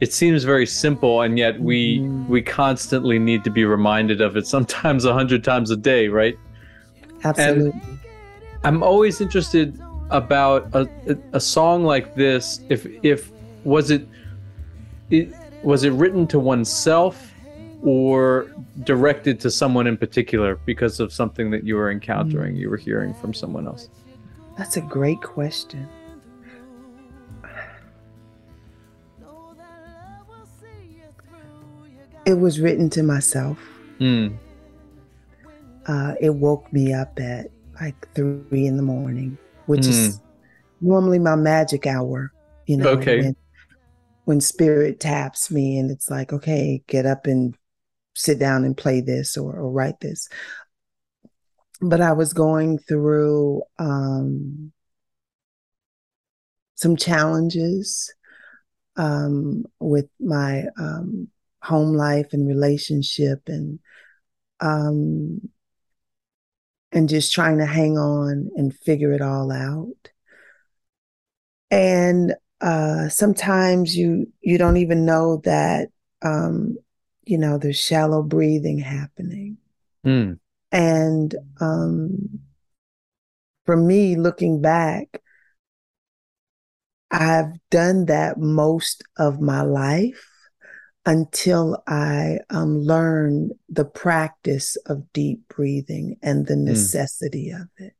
it 0.00 0.12
seems 0.12 0.42
very 0.42 0.66
simple 0.66 1.22
and 1.22 1.38
yet 1.38 1.60
we 1.60 1.98
mm-hmm. 1.98 2.28
we 2.28 2.42
constantly 2.42 3.18
need 3.18 3.44
to 3.44 3.50
be 3.50 3.64
reminded 3.64 4.20
of 4.20 4.36
it 4.36 4.46
sometimes 4.46 5.04
a 5.12 5.12
hundred 5.12 5.44
times 5.44 5.70
a 5.70 5.76
day 5.76 6.08
right 6.08 6.36
absolutely 7.24 7.70
and 7.70 7.98
i'm 8.64 8.82
always 8.82 9.20
interested 9.20 9.80
about 10.10 10.68
a, 10.74 10.88
a, 11.08 11.16
a 11.34 11.40
song 11.40 11.84
like 11.84 12.14
this 12.14 12.60
if 12.68 12.86
if 13.02 13.30
was 13.64 13.90
it, 13.90 14.06
it 15.10 15.32
was 15.62 15.84
it 15.84 15.90
written 15.90 16.26
to 16.26 16.38
oneself 16.38 17.32
or 17.84 18.52
directed 18.84 19.38
to 19.40 19.50
someone 19.50 19.86
in 19.86 19.96
particular 19.96 20.56
because 20.66 21.00
of 21.00 21.12
something 21.12 21.50
that 21.50 21.64
you 21.64 21.76
were 21.76 21.90
encountering 21.90 22.54
mm. 22.54 22.58
you 22.58 22.68
were 22.68 22.76
hearing 22.76 23.14
from 23.14 23.32
someone 23.32 23.66
else 23.66 23.88
that's 24.58 24.76
a 24.76 24.80
great 24.80 25.20
question 25.22 25.88
It 32.24 32.34
was 32.34 32.60
written 32.60 32.88
to 32.90 33.02
myself. 33.02 33.58
Mm. 33.98 34.36
Uh, 35.86 36.14
it 36.20 36.30
woke 36.30 36.72
me 36.72 36.92
up 36.92 37.18
at 37.18 37.48
like 37.80 38.08
three 38.14 38.66
in 38.66 38.76
the 38.76 38.82
morning, 38.82 39.36
which 39.66 39.82
mm. 39.82 39.88
is 39.88 40.20
normally 40.80 41.18
my 41.18 41.34
magic 41.34 41.86
hour. 41.86 42.32
You 42.66 42.76
know, 42.76 42.88
okay. 42.90 43.20
When, 43.20 43.36
when 44.24 44.40
spirit 44.40 45.00
taps 45.00 45.50
me 45.50 45.78
and 45.78 45.90
it's 45.90 46.08
like, 46.08 46.32
okay, 46.32 46.82
get 46.86 47.06
up 47.06 47.26
and 47.26 47.56
sit 48.14 48.38
down 48.38 48.64
and 48.64 48.76
play 48.76 49.00
this 49.00 49.36
or, 49.36 49.54
or 49.56 49.70
write 49.70 49.98
this. 50.00 50.28
But 51.80 52.00
I 52.00 52.12
was 52.12 52.32
going 52.32 52.78
through 52.78 53.62
um, 53.80 54.72
some 56.76 56.96
challenges 56.96 58.14
um, 58.96 59.64
with 59.80 60.08
my 60.20 60.66
um, 60.78 61.28
home 61.62 61.94
life 61.94 62.32
and 62.32 62.46
relationship 62.46 63.42
and 63.46 63.78
um 64.60 65.40
and 66.90 67.08
just 67.08 67.32
trying 67.32 67.58
to 67.58 67.66
hang 67.66 67.96
on 67.96 68.50
and 68.56 68.74
figure 68.74 69.12
it 69.12 69.22
all 69.22 69.50
out. 69.50 70.10
And 71.70 72.34
uh 72.60 73.08
sometimes 73.08 73.96
you 73.96 74.26
you 74.40 74.58
don't 74.58 74.76
even 74.76 75.04
know 75.04 75.40
that 75.44 75.88
um 76.22 76.76
you 77.24 77.38
know 77.38 77.58
there's 77.58 77.80
shallow 77.80 78.22
breathing 78.22 78.78
happening. 78.78 79.56
Mm. 80.04 80.40
and 80.72 81.34
um 81.60 82.40
for 83.66 83.76
me 83.76 84.16
looking 84.16 84.60
back 84.60 85.22
I've 87.12 87.52
done 87.70 88.06
that 88.06 88.38
most 88.38 89.04
of 89.16 89.40
my 89.40 89.62
life 89.62 90.31
until 91.04 91.82
I 91.86 92.38
um, 92.50 92.78
learned 92.78 93.52
the 93.68 93.84
practice 93.84 94.76
of 94.86 95.12
deep 95.12 95.48
breathing 95.48 96.16
and 96.22 96.46
the 96.46 96.54
hmm. 96.54 96.64
necessity 96.64 97.50
mm. 97.52 97.62
of 97.62 97.68
it. 97.78 97.94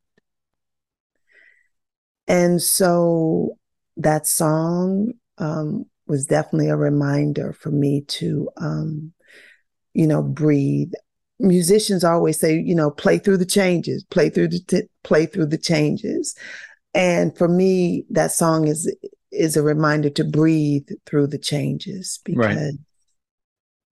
And 2.29 2.63
so 2.63 3.59
that 3.97 4.27
song 4.27 5.13
um, 5.39 5.87
was 6.07 6.27
definitely 6.27 6.69
a 6.69 6.77
reminder 6.77 7.53
for 7.53 7.71
me 7.71 8.03
to, 8.03 8.49
um, 8.57 9.13
you 9.93 10.07
know, 10.07 10.23
breathe 10.23 10.93
musicians 11.43 12.05
always 12.05 12.39
say, 12.39 12.59
you 12.59 12.75
know, 12.75 12.91
play 12.91 13.19
through 13.19 13.37
the 13.37 13.47
changes, 13.47 14.05
play 14.05 14.31
through 14.31 14.49
the 14.49 14.61
t- 14.61 14.89
play 15.03 15.27
through 15.27 15.47
the 15.47 15.59
changes. 15.59 16.35
And 16.95 17.37
for 17.37 17.49
me, 17.49 18.05
that 18.11 18.33
song 18.33 18.69
is 18.69 18.95
is 19.31 19.57
a 19.57 19.63
reminder 19.63 20.11
to 20.11 20.25
breathe 20.25 20.89
through 21.07 21.27
the 21.27 21.39
changes 21.39 22.21
because 22.25 22.57
right. 22.57 22.73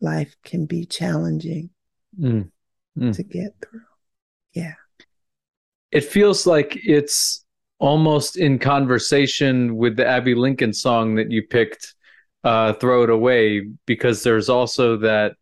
Life 0.00 0.34
can 0.44 0.66
be 0.66 0.84
challenging 0.84 1.70
mm. 2.18 2.50
Mm. 2.98 3.14
to 3.14 3.22
get 3.22 3.54
through. 3.62 3.80
Yeah. 4.52 4.74
It 5.90 6.04
feels 6.04 6.46
like 6.46 6.78
it's 6.84 7.44
almost 7.78 8.36
in 8.36 8.58
conversation 8.58 9.76
with 9.76 9.96
the 9.96 10.06
Abbey 10.06 10.34
Lincoln 10.34 10.72
song 10.72 11.16
that 11.16 11.30
you 11.30 11.42
picked, 11.46 11.94
uh, 12.44 12.74
"Throw 12.74 13.02
It 13.04 13.10
Away," 13.10 13.68
because 13.86 14.22
there's 14.22 14.48
also 14.48 14.98
that 14.98 15.36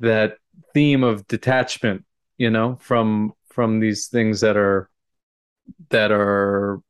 that 0.00 0.38
theme 0.72 1.04
of 1.04 1.26
detachment, 1.28 2.04
you 2.36 2.50
know, 2.50 2.76
from 2.80 3.32
from 3.50 3.78
these 3.78 4.08
things 4.08 4.40
that 4.40 4.56
are 4.56 4.90
that 5.90 6.10
are 6.10 6.80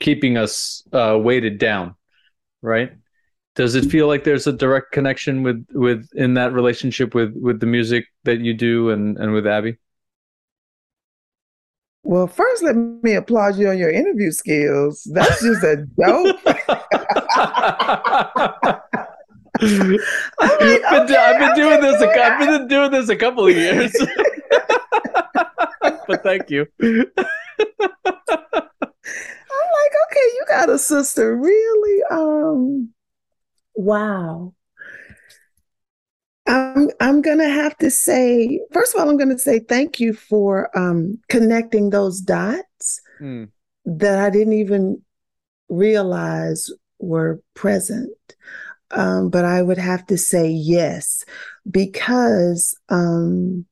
keeping 0.00 0.36
us 0.36 0.82
uh, 0.92 1.16
weighted 1.20 1.58
down, 1.58 1.94
right? 2.62 2.92
Does 3.54 3.74
it 3.76 3.90
feel 3.90 4.08
like 4.08 4.24
there's 4.24 4.46
a 4.46 4.52
direct 4.52 4.92
connection 4.92 5.42
with 5.42 5.64
with 5.72 6.08
in 6.14 6.34
that 6.34 6.52
relationship 6.52 7.14
with 7.14 7.34
with 7.36 7.60
the 7.60 7.66
music 7.66 8.06
that 8.24 8.40
you 8.40 8.54
do 8.54 8.90
and 8.90 9.16
and 9.18 9.32
with 9.32 9.46
abbey 9.46 9.78
Well, 12.02 12.26
first, 12.26 12.62
let 12.62 12.76
me 12.76 13.14
applaud 13.14 13.56
you 13.56 13.68
on 13.68 13.78
your 13.78 13.90
interview 13.90 14.30
skills. 14.30 15.08
That's 15.12 15.40
just 15.40 15.64
a 15.64 15.86
joke. 15.98 16.36
I've, 19.60 20.58
been, 20.58 20.84
okay, 20.84 21.16
I've 21.16 21.38
been 21.38 21.54
doing 21.54 21.80
this. 21.80 22.02
A, 22.02 22.08
I've 22.08 22.38
been 22.38 22.68
doing 22.68 22.90
this 22.90 23.08
a 23.08 23.16
couple 23.16 23.46
of 23.46 23.56
years. 23.56 23.92
but 25.80 26.22
thank 26.22 26.50
you. 26.50 26.66
I'm 26.82 27.06
like, 29.72 29.92
okay, 30.06 30.26
you 30.34 30.44
got 30.48 30.70
a 30.70 30.78
sister, 30.78 31.36
really? 31.36 32.02
Um, 32.10 32.93
wow. 33.74 34.54
I'm 36.46 36.90
I'm 37.00 37.22
gonna 37.22 37.48
have 37.48 37.76
to 37.78 37.90
say, 37.90 38.60
first 38.72 38.94
of 38.94 39.00
all, 39.00 39.08
I'm 39.08 39.16
gonna 39.16 39.38
say 39.38 39.60
thank 39.60 39.98
you 39.98 40.12
for 40.12 40.76
um, 40.76 41.18
connecting 41.28 41.90
those 41.90 42.20
dots 42.20 43.00
mm. 43.20 43.48
that 43.86 44.18
I 44.18 44.30
didn't 44.30 44.52
even 44.52 45.02
realize 45.68 46.70
were 46.98 47.40
present. 47.54 48.10
Um, 48.90 49.30
but 49.30 49.44
I 49.44 49.62
would 49.62 49.78
have 49.78 50.06
to 50.06 50.18
say 50.18 50.48
yes, 50.50 51.24
because 51.68 52.78
um, 52.90 53.64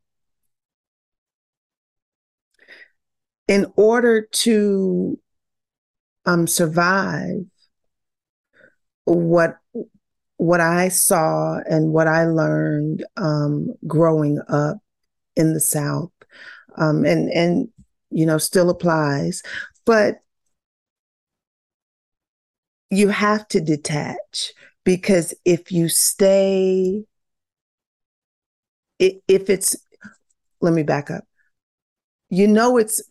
in 3.47 3.67
order 3.77 4.23
to 4.23 5.19
um, 6.25 6.47
survive, 6.47 7.45
what 9.05 9.59
what 10.37 10.61
I 10.61 10.89
saw 10.89 11.59
and 11.69 11.93
what 11.93 12.09
I 12.09 12.25
learned 12.25 13.05
um, 13.17 13.75
growing 13.87 14.41
up 14.49 14.79
in 15.37 15.55
the 15.55 15.61
South, 15.61 16.13
um, 16.77 17.05
and 17.05 17.31
and 17.31 17.69
you 18.11 18.27
know 18.27 18.39
still 18.39 18.71
applies, 18.71 19.43
but 19.85 20.17
you 22.91 23.09
have 23.09 23.49
to 23.49 23.61
detach 23.61 24.53
because 24.85 25.33
if 25.47 25.73
you 25.73 25.89
stay, 25.89 27.05
if 28.99 29.49
it's, 29.49 29.77
let 30.61 30.75
me 30.75 30.83
back 30.83 31.11
up. 31.11 31.25
You 32.29 32.47
know 32.49 32.77
it's 32.77 33.03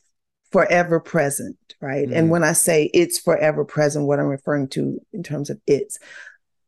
forever 0.52 1.00
present, 1.00 1.58
right? 1.82 2.06
Mm-hmm. 2.06 2.16
And 2.16 2.30
when 2.30 2.44
I 2.44 2.54
say 2.54 2.90
it's 2.94 3.20
forever 3.20 3.66
present, 3.66 4.06
what 4.06 4.20
I'm 4.20 4.28
referring 4.28 4.70
to 4.70 5.00
in 5.14 5.24
terms 5.24 5.50
of 5.50 5.60
it's 5.68 5.98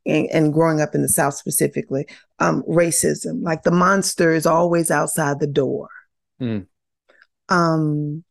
and, 0.05 0.27
and 0.31 0.53
growing 0.53 0.81
up 0.81 0.95
in 0.95 1.01
the 1.01 1.09
South 1.09 1.35
specifically, 1.35 2.05
um, 2.39 2.63
racism. 2.63 3.43
Like 3.43 3.63
the 3.63 3.71
monster 3.71 4.33
is 4.33 4.45
always 4.45 4.91
outside 4.91 5.39
the 5.39 5.47
door. 5.47 5.89
Mm. 6.41 6.67
Um, 7.49 8.23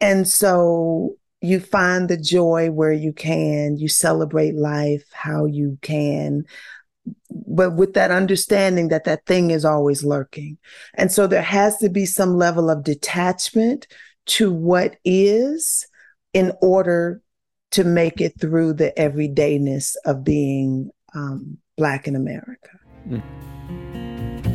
and 0.00 0.26
so 0.26 1.16
you 1.40 1.60
find 1.60 2.08
the 2.08 2.16
joy 2.16 2.70
where 2.70 2.92
you 2.92 3.12
can, 3.12 3.76
you 3.76 3.88
celebrate 3.88 4.54
life 4.54 5.04
how 5.12 5.44
you 5.44 5.78
can, 5.82 6.44
but 7.30 7.70
with 7.70 7.94
that 7.94 8.10
understanding 8.10 8.88
that 8.88 9.04
that 9.04 9.24
thing 9.26 9.50
is 9.50 9.64
always 9.64 10.04
lurking. 10.04 10.58
And 10.94 11.10
so 11.10 11.26
there 11.26 11.42
has 11.42 11.78
to 11.78 11.88
be 11.88 12.06
some 12.06 12.36
level 12.36 12.70
of 12.70 12.84
detachment 12.84 13.86
to 14.28 14.52
what 14.52 14.96
is 15.04 15.86
in 16.32 16.52
order 16.60 17.22
to 17.72 17.84
make 17.84 18.20
it 18.20 18.40
through 18.40 18.74
the 18.74 18.92
everydayness 18.96 19.94
of 20.04 20.24
being 20.24 20.90
um, 21.14 21.58
Black 21.76 22.06
in 22.08 22.16
America. 22.16 22.70
Mm. 23.08 23.22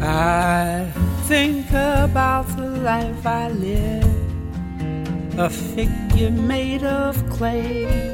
I 0.01 0.91
think 1.23 1.69
about 1.69 2.47
the 2.57 2.69
life 2.69 3.25
I 3.25 3.49
live, 3.49 5.39
a 5.39 5.49
figure 5.49 6.31
made 6.31 6.83
of 6.83 7.17
clay, 7.29 8.13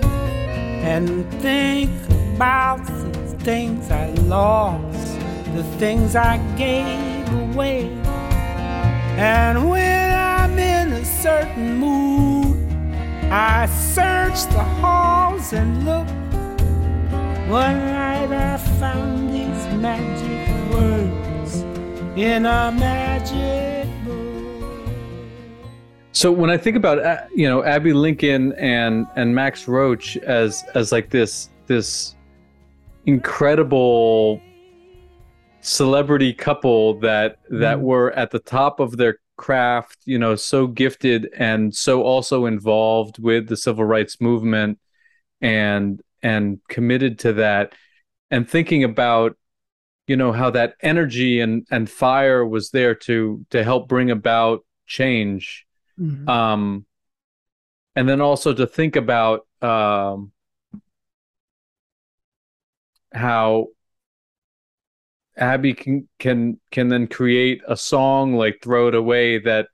and 0.82 1.30
think 1.42 1.92
about 2.36 2.86
the 2.86 3.38
things 3.44 3.90
I 3.90 4.12
lost, 4.28 5.20
the 5.56 5.64
things 5.78 6.16
I 6.16 6.38
gave 6.56 7.28
away. 7.34 7.90
And 9.18 9.70
when 9.70 10.09
in 10.60 10.94
a 10.94 11.06
certain 11.06 11.78
mood, 11.78 12.58
I 13.32 13.66
searched 13.68 14.50
the 14.52 14.64
halls 14.64 15.54
and 15.54 15.86
looked. 15.86 16.12
One 17.50 17.78
night 17.78 18.32
I 18.32 18.58
found 18.80 19.34
these 19.34 19.64
magic 19.82 20.74
words 20.74 21.62
in 22.16 22.46
a 22.46 22.72
magic 22.72 23.88
book. 24.06 24.20
So 26.12 26.32
when 26.32 26.50
I 26.50 26.58
think 26.58 26.76
about 26.76 27.00
uh, 27.00 27.22
you 27.34 27.48
know 27.48 27.64
Abbey 27.64 27.94
Lincoln 27.94 28.54
and 28.54 29.08
and 29.16 29.34
Max 29.34 29.68
Roach 29.68 30.18
as 30.18 30.64
as 30.76 30.92
like 30.92 31.10
this 31.10 31.50
this 31.66 32.16
incredible 33.06 34.42
celebrity 35.62 36.34
couple 36.34 37.00
that 37.00 37.38
that 37.50 37.78
mm. 37.78 37.82
were 37.82 38.12
at 38.14 38.32
the 38.32 38.40
top 38.40 38.80
of 38.80 38.98
their 38.98 39.20
craft, 39.40 39.98
you 40.06 40.20
know, 40.20 40.36
so 40.36 40.68
gifted 40.68 41.30
and 41.34 41.74
so 41.74 42.04
also 42.04 42.46
involved 42.46 43.18
with 43.18 43.48
the 43.48 43.56
civil 43.56 43.86
rights 43.86 44.20
movement 44.20 44.78
and 45.42 46.02
and 46.22 46.60
committed 46.68 47.18
to 47.20 47.34
that 47.34 47.74
and 48.30 48.48
thinking 48.48 48.84
about 48.84 49.38
you 50.08 50.18
know 50.18 50.34
how 50.34 50.50
that 50.50 50.74
energy 50.82 51.40
and 51.40 51.66
and 51.72 51.90
fire 51.90 52.46
was 52.46 52.72
there 52.72 52.94
to 52.94 53.46
to 53.52 53.64
help 53.64 53.88
bring 53.88 54.12
about 54.12 54.66
change 54.86 55.66
mm-hmm. 55.98 56.28
um 56.28 56.86
and 57.96 58.10
then 58.10 58.20
also 58.20 58.54
to 58.54 58.68
think 58.68 58.98
about 58.98 59.48
um 59.62 60.34
how 63.14 63.68
Abbey 65.40 65.74
can 65.74 66.08
can 66.20 66.60
can 66.72 66.90
then 66.90 67.08
create 67.08 67.62
a 67.68 67.76
song 67.76 68.36
like 68.36 68.60
"Throw 68.62 68.90
It 68.90 68.96
Away" 68.96 69.40
that 69.40 69.68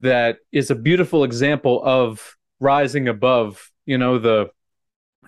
that 0.00 0.38
is 0.52 0.70
a 0.70 0.74
beautiful 0.74 1.24
example 1.24 1.82
of 1.84 2.36
rising 2.60 3.08
above, 3.08 3.70
you 3.86 3.98
know, 3.98 4.18
the 4.18 4.50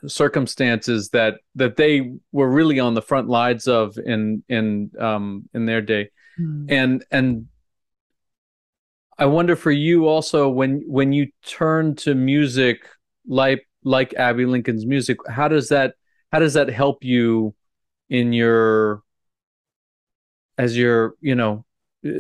circumstances 0.07 1.09
that 1.11 1.35
that 1.55 1.77
they 1.77 2.13
were 2.31 2.49
really 2.49 2.79
on 2.79 2.95
the 2.95 3.03
front 3.03 3.29
lines 3.29 3.67
of 3.67 3.97
in 4.05 4.45
in 4.49 4.91
um 5.01 5.49
in 5.55 5.67
their 5.67 5.81
day, 5.81 6.11
mm. 6.39 6.71
and 6.71 7.05
and 7.11 7.47
I 9.19 9.27
wonder 9.27 9.57
for 9.57 9.73
you 9.73 10.07
also 10.07 10.49
when 10.49 10.85
when 10.87 11.13
you 11.13 11.29
turn 11.45 11.97
to 11.97 12.15
music 12.15 12.87
like 13.27 13.67
like 13.83 14.15
Abbey 14.15 14.45
Lincoln's 14.45 14.87
music, 14.87 15.19
how 15.29 15.49
does 15.49 15.71
that 15.71 15.95
how 16.31 16.39
does 16.39 16.55
that 16.55 16.69
help 16.69 17.03
you 17.03 17.55
in 18.11 18.33
your 18.33 19.03
as 20.59 20.77
you're 20.77 21.15
you 21.21 21.35
know 21.35 21.65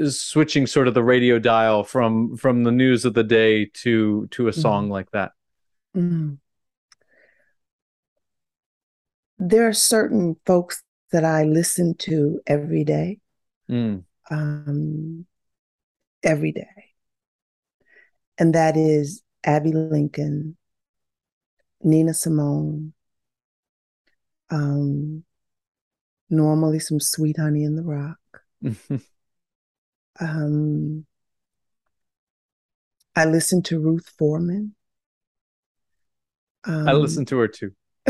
switching 0.09 0.66
sort 0.66 0.88
of 0.88 0.94
the 0.94 1.05
radio 1.05 1.38
dial 1.38 1.85
from 1.85 2.37
from 2.37 2.64
the 2.64 2.72
news 2.72 3.05
of 3.05 3.14
the 3.14 3.24
day 3.24 3.66
to 3.74 4.27
to 4.31 4.48
a 4.48 4.53
song 4.53 4.88
mm 4.88 4.92
like 4.92 5.11
that? 5.11 5.33
Mm 5.96 6.38
there 9.38 9.68
are 9.68 9.72
certain 9.72 10.37
folks 10.44 10.83
that 11.12 11.24
i 11.24 11.44
listen 11.44 11.94
to 11.94 12.40
every 12.46 12.85
day. 12.85 13.18
Mm. 13.70 14.05
um, 14.31 15.27
every 16.22 16.53
day. 16.53 16.66
And 18.38 18.55
that 18.55 18.77
is 18.77 19.22
abbey 19.44 19.72
lincoln 19.72 20.57
nina 21.83 22.12
simone 22.12 22.92
um, 24.51 25.22
normally 26.31 26.79
some 26.79 26.98
sweet 26.98 27.37
honey 27.38 27.62
in 27.62 27.77
the 27.77 27.83
rock 27.83 28.16
Um, 30.21 31.07
I 33.14 33.25
listen 33.25 33.62
to 33.64 33.79
Ruth 33.79 34.12
Forman. 34.18 34.75
Um, 36.64 36.88
I 36.88 36.92
listen 36.92 37.25
to 37.27 37.38
her 37.38 37.49
too. 37.49 37.73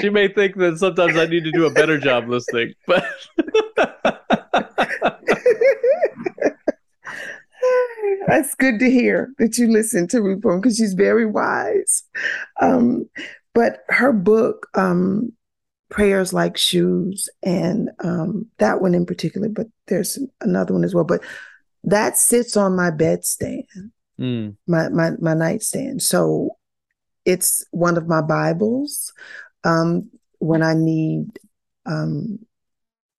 she 0.00 0.10
may 0.10 0.28
think 0.28 0.56
that 0.56 0.76
sometimes 0.78 1.16
I 1.16 1.26
need 1.26 1.44
to 1.44 1.52
do 1.52 1.64
a 1.66 1.70
better 1.70 1.98
job 1.98 2.28
listening, 2.28 2.74
but 2.86 3.04
that's 8.26 8.54
good 8.56 8.78
to 8.80 8.90
hear 8.90 9.32
that 9.38 9.56
you 9.58 9.70
listen 9.70 10.08
to 10.08 10.20
Ruth 10.20 10.42
Forman 10.42 10.60
because 10.60 10.76
she's 10.76 10.94
very 10.94 11.24
wise. 11.26 12.04
Um, 12.60 13.08
but 13.54 13.80
her 13.88 14.12
book, 14.12 14.66
um, 14.74 15.32
Prayers 15.88 16.32
Like 16.32 16.56
Shoes, 16.56 17.28
and 17.42 17.90
um, 18.00 18.46
that 18.58 18.80
one 18.80 18.94
in 18.94 19.06
particular, 19.06 19.48
but 19.48 19.66
there's 19.86 20.18
another 20.40 20.74
one 20.74 20.84
as 20.84 20.94
well. 20.94 21.04
But 21.04 21.22
that 21.84 22.18
sits 22.18 22.56
on 22.56 22.76
my 22.76 22.90
bedstand, 22.90 23.64
mm. 24.20 24.56
my, 24.66 24.88
my 24.90 25.12
my 25.20 25.34
nightstand. 25.34 26.02
So 26.02 26.56
it's 27.24 27.64
one 27.70 27.96
of 27.96 28.06
my 28.08 28.20
Bibles 28.20 29.12
um, 29.64 30.10
when 30.38 30.62
I 30.62 30.74
need 30.74 31.38
um, 31.86 32.38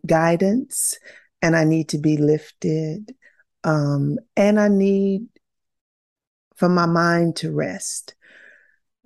guidance 0.06 0.98
and 1.42 1.56
I 1.56 1.64
need 1.64 1.90
to 1.90 1.98
be 1.98 2.18
lifted 2.18 3.16
um, 3.64 4.18
and 4.36 4.60
I 4.60 4.68
need 4.68 5.28
for 6.56 6.70
my 6.70 6.86
mind 6.86 7.38
to 7.38 7.52
rest. 7.52 8.16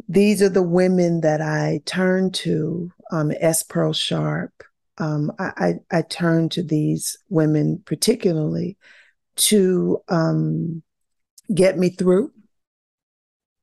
These 0.08 0.41
are 0.41 0.49
the 0.49 0.63
women 0.63 1.21
that 1.21 1.41
I 1.41 1.82
turn 1.86 2.32
to, 2.32 2.91
um, 3.12 3.32
S. 3.39 3.63
Pearl 3.63 3.93
Sharp. 3.93 4.63
Um, 4.97 5.32
I, 5.39 5.79
I, 5.91 5.97
I, 5.97 6.01
turn 6.03 6.49
to 6.49 6.62
these 6.62 7.17
women 7.29 7.82
particularly 7.84 8.77
to 9.38 10.03
um, 10.08 10.84
get 11.51 11.79
me 11.79 11.89
through, 11.89 12.32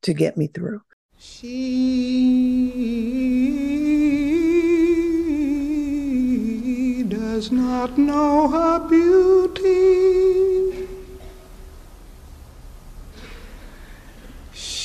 to 0.03 0.13
get 0.13 0.37
me 0.37 0.49
through. 0.49 0.83
She 1.21 1.61
does 7.09 7.53
not 7.53 7.97
know 7.97 8.49
her 8.49 8.89
beauty. 8.89 10.20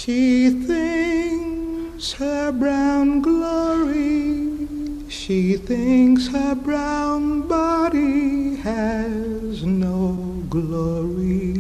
She 0.06 0.52
thinks 0.52 2.12
her 2.13 2.52
brown 2.52 3.22
glory, 3.22 5.08
she 5.10 5.58
thinks 5.58 6.28
her 6.28 6.54
brown 6.54 7.48
body 7.48 8.58
has 8.58 9.63
no 9.63 10.44
glory. 10.48 11.56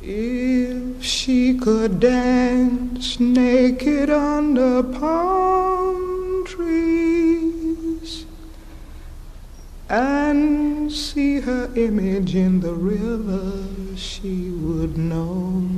If 0.00 1.04
she 1.04 1.58
could 1.58 2.00
dance 2.00 3.20
naked 3.20 4.08
under 4.08 4.82
palm 4.82 6.46
trees 6.46 7.03
and 9.88 10.90
see 10.90 11.40
her 11.40 11.70
image 11.76 12.34
in 12.34 12.60
the 12.60 12.72
river, 12.72 13.66
she 13.96 14.50
would 14.50 14.96
know. 14.96 15.68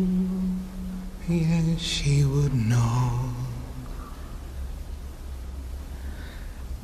Yes, 1.28 1.80
she 1.80 2.24
would 2.24 2.54
know. 2.54 3.30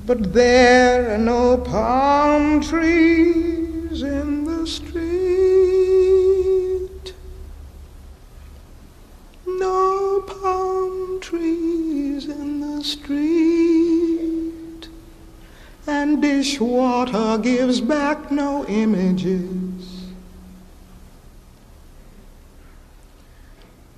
But 0.05 0.33
there 0.33 1.15
are 1.15 1.19
no 1.19 1.59
palm 1.59 2.61
trees 2.61 4.03
in 4.03 4.45
the 4.45 4.67
street. 4.67 5.63
no 9.63 10.21
palm 10.27 11.21
trees 11.21 12.27
in 12.27 12.61
the 12.61 12.83
street, 12.83 14.12
and 15.93 16.23
dishwater 16.23 17.39
gives 17.39 17.81
back 17.81 18.31
no 18.31 18.65
images. 18.67 20.13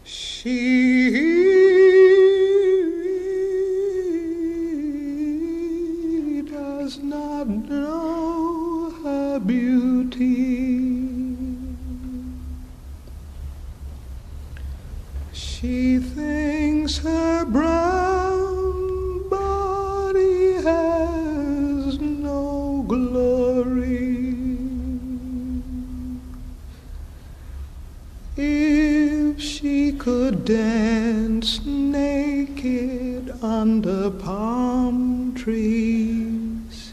She 0.03 1.11
does 6.51 6.99
not 6.99 7.49
know 7.49 8.91
her 9.05 9.39
beauty. 9.39 10.81
She 15.33 15.99
thinks 15.99 16.99
her 16.99 17.45
could 30.05 30.45
dance 30.45 31.65
naked 31.65 33.31
under 33.43 34.11
palm 34.11 35.35
trees 35.35 36.93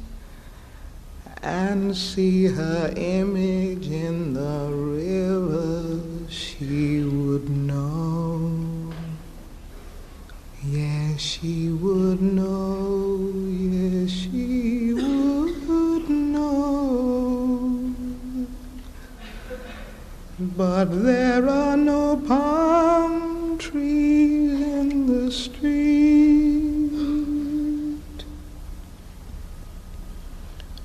and 1.44 1.94
see 1.94 2.46
her 2.46 2.94
image 2.96 3.88
in 3.88 4.34
the 4.34 4.70
river, 4.72 6.00
she 6.30 7.04
would 7.04 7.50
know. 7.50 8.94
Yes, 10.64 11.20
she 11.20 11.68
would 11.68 12.22
know. 12.22 12.61
But 20.58 21.04
there 21.04 21.48
are 21.48 21.78
no 21.78 22.18
palm 22.18 23.58
trees 23.58 24.62
in 24.62 25.08
the 25.08 25.32
street. 25.32 25.72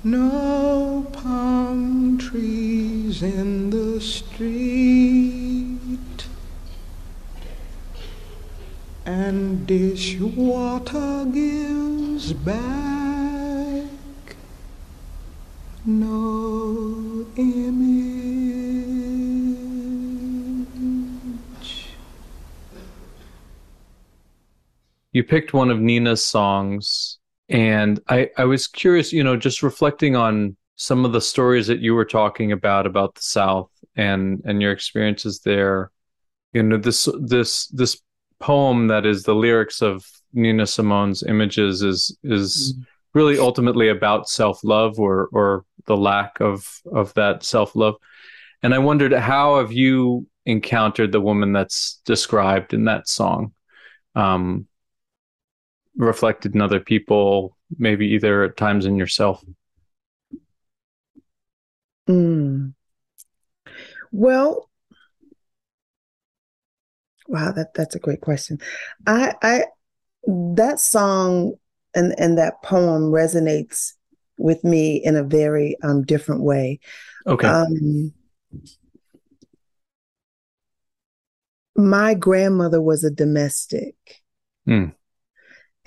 No 0.03 1.05
palm 1.11 2.17
trees 2.17 3.21
in 3.21 3.69
the 3.69 3.99
street. 3.99 4.97
and 9.07 9.65
dishwater 9.65 11.25
gives 11.31 12.33
back 12.33 13.85
no 15.85 17.25
image. 17.37 17.86
You 25.17 25.23
picked 25.23 25.51
one 25.51 25.71
of 25.71 25.79
Nina's 25.79 26.23
songs, 26.23 27.17
and 27.49 27.99
I, 28.07 28.29
I 28.37 28.45
was 28.45 28.67
curious, 28.67 29.11
you 29.11 29.23
know, 29.23 29.35
just 29.35 29.63
reflecting 29.63 30.15
on 30.15 30.55
some 30.75 31.05
of 31.05 31.11
the 31.11 31.21
stories 31.21 31.65
that 31.65 31.79
you 31.79 31.95
were 31.95 32.05
talking 32.05 32.51
about 32.51 32.85
about 32.85 33.15
the 33.15 33.23
South 33.23 33.71
and 33.95 34.43
and 34.45 34.61
your 34.61 34.71
experiences 34.71 35.39
there. 35.39 35.89
You 36.53 36.61
know, 36.61 36.77
this 36.77 37.09
this 37.19 37.65
this 37.69 37.99
poem 38.39 38.89
that 38.89 39.07
is 39.07 39.23
the 39.23 39.33
lyrics 39.33 39.81
of 39.81 40.05
Nina 40.33 40.67
Simone's 40.67 41.23
images 41.23 41.81
is 41.81 42.15
is 42.23 42.75
mm-hmm. 42.75 42.83
really 43.15 43.39
ultimately 43.39 43.89
about 43.89 44.29
self-love 44.29 44.99
or 44.99 45.29
or 45.31 45.65
the 45.87 45.97
lack 45.97 46.39
of 46.41 46.79
of 46.93 47.11
that 47.15 47.43
self-love. 47.43 47.95
And 48.61 48.71
I 48.71 48.77
wondered 48.77 49.13
how 49.13 49.57
have 49.57 49.71
you 49.71 50.27
encountered 50.45 51.11
the 51.11 51.21
woman 51.21 51.53
that's 51.53 52.01
described 52.05 52.75
in 52.75 52.85
that 52.85 53.07
song? 53.07 53.53
Um, 54.13 54.67
reflected 55.97 56.55
in 56.55 56.61
other 56.61 56.79
people, 56.79 57.57
maybe 57.77 58.07
either 58.07 58.43
at 58.43 58.57
times 58.57 58.85
in 58.85 58.95
yourself. 58.95 59.43
Mm. 62.07 62.73
Well, 64.11 64.67
Wow, 67.27 67.51
that 67.51 67.73
that's 67.73 67.95
a 67.95 67.99
great 67.99 68.21
question. 68.21 68.59
I 69.05 69.35
I 69.41 69.63
that 70.55 70.79
song 70.79 71.53
and 71.93 72.15
and 72.17 72.37
that 72.37 72.61
poem 72.63 73.11
resonates 73.11 73.93
with 74.37 74.63
me 74.63 74.97
in 75.03 75.15
a 75.15 75.23
very 75.23 75.75
um 75.83 76.03
different 76.03 76.43
way. 76.43 76.79
Okay. 77.25 77.47
Um, 77.47 78.13
my 81.75 82.13
grandmother 82.13 82.81
was 82.81 83.03
a 83.03 83.11
domestic. 83.11 83.95
Mm. 84.67 84.93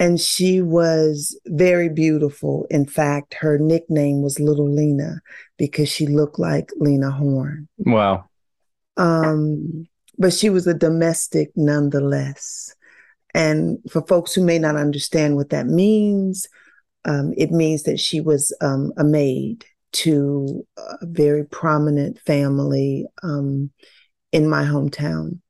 And 0.01 0.19
she 0.19 0.63
was 0.63 1.39
very 1.47 1.91
beautiful. 1.91 2.67
In 2.71 2.87
fact, 2.87 3.35
her 3.35 3.59
nickname 3.59 4.23
was 4.23 4.41
Little 4.41 4.69
Lena 4.69 5.21
because 5.59 5.91
she 5.91 6.07
looked 6.07 6.39
like 6.39 6.71
Lena 6.79 7.11
Horne. 7.11 7.69
Wow. 7.77 8.25
Um, 8.97 9.87
but 10.17 10.33
she 10.33 10.49
was 10.49 10.67
a 10.67 10.73
domestic 10.73 11.51
nonetheless. 11.55 12.75
And 13.35 13.79
for 13.91 14.01
folks 14.07 14.33
who 14.33 14.43
may 14.43 14.59
not 14.59 14.75
understand 14.75 15.37
what 15.37 15.51
that 15.51 15.67
means, 15.67 16.47
um, 17.05 17.35
it 17.37 17.51
means 17.51 17.83
that 17.83 18.01
she 18.01 18.23
was 18.23 18.57
um, 18.63 18.95
a 18.97 19.05
maid 19.05 19.67
to 19.93 20.67
a 20.79 21.07
very 21.07 21.45
prominent 21.45 22.19
family 22.21 23.07
um, 23.23 23.71
in 24.33 24.49
my 24.49 24.65
hometown. 24.65 25.41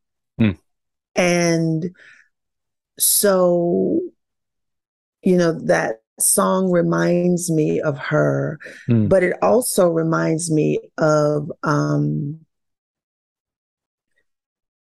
Mm. 0.41 0.59
And 1.15 1.91
so 2.99 4.01
you 5.23 5.37
know, 5.37 5.53
that 5.53 5.97
song 6.19 6.71
reminds 6.71 7.51
me 7.51 7.81
of 7.81 7.99
her, 7.99 8.59
mm. 8.89 9.09
but 9.09 9.23
it 9.23 9.37
also 9.43 9.89
reminds 9.89 10.51
me 10.51 10.79
of 10.99 11.51
um, 11.63 12.41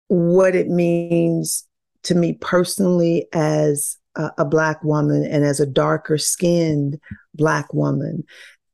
what 0.07 0.55
it 0.55 0.67
means 0.67 1.67
to 2.03 2.15
me 2.15 2.33
personally 2.33 3.27
as 3.33 3.97
a, 4.15 4.31
a, 4.39 4.45
Black 4.45 4.83
woman 4.83 5.25
and 5.25 5.45
as 5.45 5.59
a 5.59 5.65
darker 5.65 6.17
skinned 6.17 6.99
Black 7.33 7.73
woman, 7.73 8.23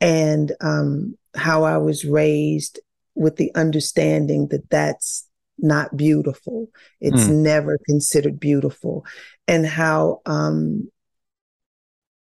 and 0.02 0.52
um, 0.62 1.18
how 1.36 1.64
I 1.64 1.78
was 1.78 2.06
raised 2.06 2.80
with 3.16 3.36
the 3.36 3.54
understanding 3.56 4.48
that 4.48 4.70
that's 4.70 5.28
not 5.62 5.96
beautiful. 5.96 6.68
It's 7.02 7.26
mm. 7.26 7.36
never 7.36 7.78
considered 7.86 8.40
beautiful. 8.40 9.06
And 9.48 9.66
how 9.66 10.22
um, 10.26 10.90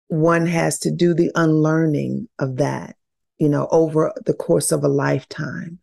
one 0.07 0.45
has 0.45 0.79
to 0.79 0.91
do 0.91 1.13
the 1.13 1.31
unlearning 1.35 2.27
of 2.39 2.57
that, 2.57 2.95
you 3.37 3.49
know, 3.49 3.67
over 3.71 4.13
the 4.25 4.33
course 4.33 4.71
of 4.71 4.83
a 4.83 4.89
lifetime, 4.89 5.79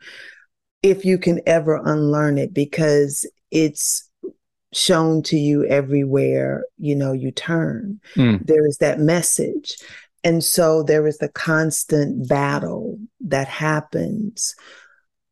if 0.83 1.04
you 1.04 1.18
can 1.18 1.40
ever 1.46 1.80
unlearn 1.85 2.38
it, 2.38 2.54
because 2.54 3.26
it's 3.50 4.09
shown 4.72 5.22
to 5.24 5.37
you 5.37 5.64
everywhere, 5.66 6.64
you 6.78 6.94
know, 6.94 7.12
you 7.12 7.30
turn. 7.33 8.00
Mm. 8.14 8.46
There 8.46 8.66
is 8.66 8.78
that 8.78 9.00
message. 9.00 9.76
And 10.22 10.44
so 10.44 10.83
there 10.83 11.06
is 11.06 11.18
the 11.18 11.30
constant 11.30 12.28
battle 12.28 12.98
that 13.20 13.48
happens 13.48 14.54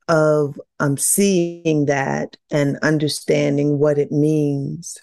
of 0.09 0.59
um, 0.81 0.97
seeing 0.97 1.85
that 1.87 2.37
and 2.51 2.79
understanding 2.83 3.79
what 3.79 3.99
it 3.99 4.11
means 4.11 4.99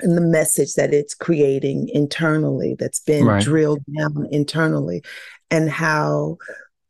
and 0.00 0.16
the 0.16 0.22
message 0.22 0.74
that 0.74 0.92
it's 0.92 1.14
creating 1.14 1.88
internally 1.92 2.76
that's 2.78 3.00
been 3.00 3.24
right. 3.24 3.42
drilled 3.42 3.82
down 3.98 4.26
internally 4.30 5.02
and 5.50 5.70
how 5.70 6.36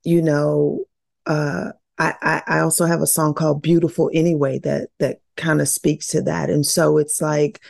you 0.05 0.23
know 0.23 0.85
uh, 1.27 1.73
I, 1.99 2.42
I 2.47 2.59
also 2.61 2.85
have 2.85 3.01
a 3.01 3.07
song 3.07 3.35
called 3.35 3.62
beautiful 3.62 4.11
anyway 4.12 4.59
that 4.61 4.90
that 4.99 5.21
kind 5.37 5.61
of 5.61 5.69
speaks 5.69 6.09
to 6.09 6.23
that 6.23 6.51
and 6.51 6.66
so 6.66 6.99
it's 6.99 7.21
like 7.21 7.61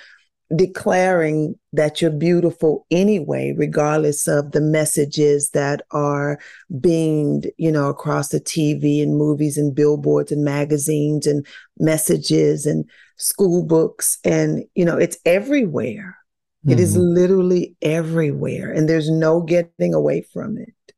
declaring 0.55 1.59
that 1.73 2.01
you're 2.01 2.11
beautiful 2.11 2.87
anyway 2.93 3.53
regardless 3.57 4.29
of 4.29 4.53
the 4.53 4.61
messages 4.61 5.51
that 5.51 5.83
are 5.91 6.39
beamed 6.81 7.51
you 7.59 7.73
know 7.73 7.89
across 7.89 8.29
the 8.29 8.39
tv 8.39 9.03
and 9.03 9.17
movies 9.17 9.59
and 9.59 9.75
billboards 9.75 10.31
and 10.31 10.45
magazines 10.45 11.27
and 11.27 11.45
messages 11.81 12.65
and 12.65 12.89
school 13.17 13.65
books 13.65 14.19
and 14.23 14.63
you 14.77 14.85
know 14.85 14.97
it's 14.97 15.19
everywhere 15.25 16.17
mm-hmm. 16.65 16.73
it 16.73 16.79
is 16.79 16.97
mm-hmm. 16.97 17.15
literally 17.15 17.75
everywhere 17.83 18.71
and 18.71 18.89
there's 18.89 19.11
no 19.11 19.41
getting 19.41 19.93
away 19.93 20.23
from 20.33 20.57
it 20.57 20.95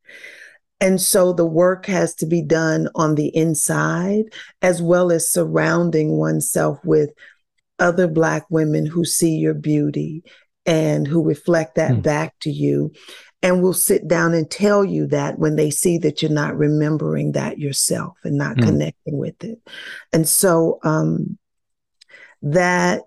and 0.80 1.00
so 1.00 1.32
the 1.32 1.46
work 1.46 1.86
has 1.86 2.14
to 2.16 2.26
be 2.26 2.42
done 2.42 2.88
on 2.94 3.14
the 3.14 3.34
inside 3.34 4.24
as 4.60 4.82
well 4.82 5.10
as 5.10 5.30
surrounding 5.30 6.18
oneself 6.18 6.78
with 6.84 7.10
other 7.78 8.08
black 8.08 8.44
women 8.50 8.86
who 8.86 9.04
see 9.04 9.36
your 9.36 9.54
beauty 9.54 10.22
and 10.66 11.06
who 11.06 11.22
reflect 11.22 11.76
that 11.76 11.92
mm. 11.92 12.02
back 12.02 12.34
to 12.40 12.50
you 12.50 12.92
and 13.40 13.62
will 13.62 13.74
sit 13.74 14.08
down 14.08 14.34
and 14.34 14.50
tell 14.50 14.84
you 14.84 15.06
that 15.06 15.38
when 15.38 15.56
they 15.56 15.70
see 15.70 15.96
that 15.98 16.20
you're 16.20 16.30
not 16.30 16.56
remembering 16.56 17.32
that 17.32 17.58
yourself 17.58 18.16
and 18.24 18.36
not 18.36 18.56
mm. 18.56 18.64
connecting 18.64 19.16
with 19.16 19.42
it 19.44 19.60
and 20.12 20.28
so 20.28 20.78
um 20.82 21.38
that 22.42 23.02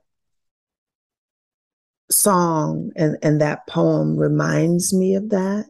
song 2.11 2.91
and, 2.95 3.17
and 3.21 3.41
that 3.41 3.65
poem 3.67 4.17
reminds 4.17 4.93
me 4.93 5.15
of 5.15 5.29
that 5.29 5.65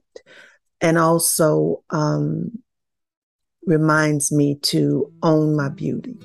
and 0.81 0.97
also 0.97 1.83
um, 1.91 2.51
reminds 3.65 4.31
me 4.31 4.55
to 4.55 5.11
own 5.21 5.55
my 5.55 5.69
beauty. 5.69 6.17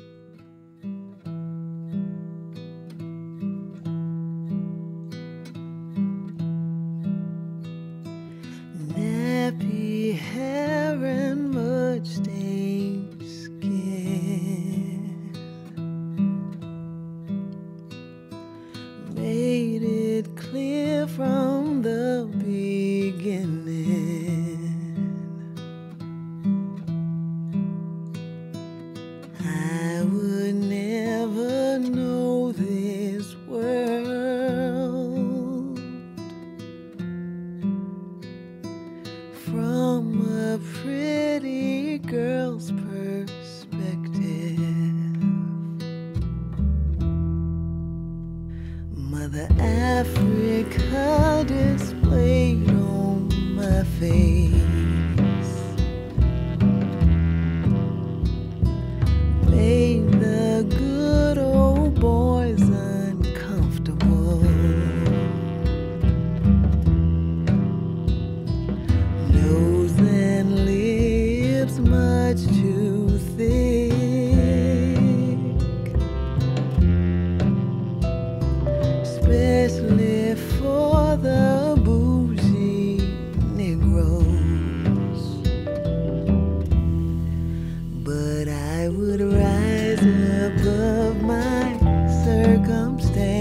something. 92.86 93.35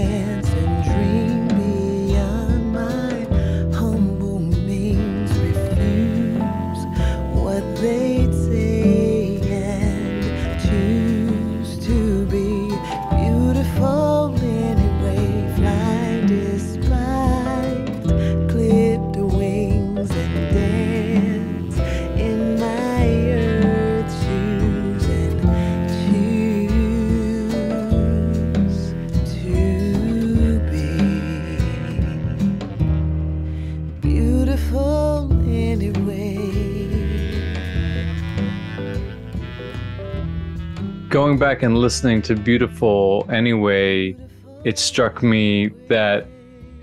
Going 41.26 41.38
back 41.38 41.64
and 41.64 41.76
listening 41.76 42.22
to 42.22 42.36
Beautiful 42.36 43.26
anyway, 43.28 44.16
it 44.62 44.78
struck 44.78 45.24
me 45.24 45.66
that 45.88 46.28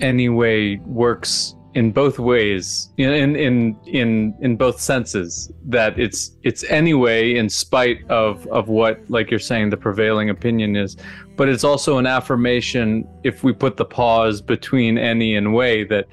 anyway 0.01 0.75
works 0.79 1.56
in 1.75 1.93
both 1.93 2.19
ways 2.19 2.89
in 2.97 3.38
in 3.38 3.79
in 3.86 4.36
in 4.41 4.58
both 4.58 4.82
senses 4.82 5.49
that 5.63 5.97
it's 5.97 6.36
it's 6.43 6.65
anyway 6.65 7.36
in 7.38 7.47
spite 7.47 7.99
of 8.10 8.45
of 8.47 8.67
what 8.67 8.99
like 9.10 9.32
you're 9.32 9.39
saying 9.39 9.69
the 9.69 9.77
prevailing 9.77 10.29
opinion 10.29 10.75
is 10.75 10.97
but 11.38 11.47
it's 11.47 11.63
also 11.63 11.97
an 11.97 12.06
affirmation 12.06 13.08
if 13.23 13.45
we 13.45 13.53
put 13.53 13.77
the 13.77 13.86
pause 13.86 14.41
between 14.41 14.97
any 14.97 15.38
and 15.38 15.53
way 15.53 15.86
that 15.86 16.06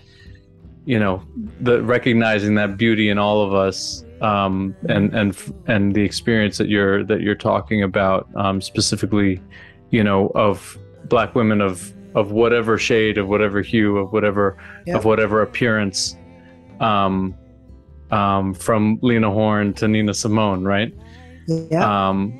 you 0.84 1.00
know 1.00 1.20
the 1.62 1.82
recognizing 1.82 2.54
that 2.54 2.76
beauty 2.76 3.08
in 3.10 3.18
all 3.18 3.42
of 3.42 3.52
us 3.52 4.04
um, 4.20 4.74
and 4.88 5.14
and 5.14 5.36
and 5.66 5.94
the 5.94 6.02
experience 6.02 6.58
that 6.58 6.68
you're 6.68 7.04
that 7.04 7.20
you're 7.20 7.34
talking 7.34 7.82
about 7.82 8.28
um, 8.36 8.60
specifically 8.60 9.40
you 9.90 10.04
know 10.04 10.28
of 10.34 10.78
black 11.04 11.34
women 11.34 11.60
of 11.60 11.92
of 12.14 12.32
whatever 12.32 12.76
shade 12.76 13.18
of 13.18 13.28
whatever 13.28 13.62
hue 13.62 13.98
of 13.98 14.12
whatever 14.12 14.56
yep. 14.86 14.96
of 14.96 15.04
whatever 15.04 15.42
appearance 15.42 16.16
um, 16.80 17.34
um, 18.10 18.54
from 18.54 18.98
Lena 19.02 19.30
Horne 19.30 19.72
to 19.74 19.88
Nina 19.88 20.14
Simone 20.14 20.64
right 20.64 20.94
yeah 21.46 22.08
um, 22.08 22.38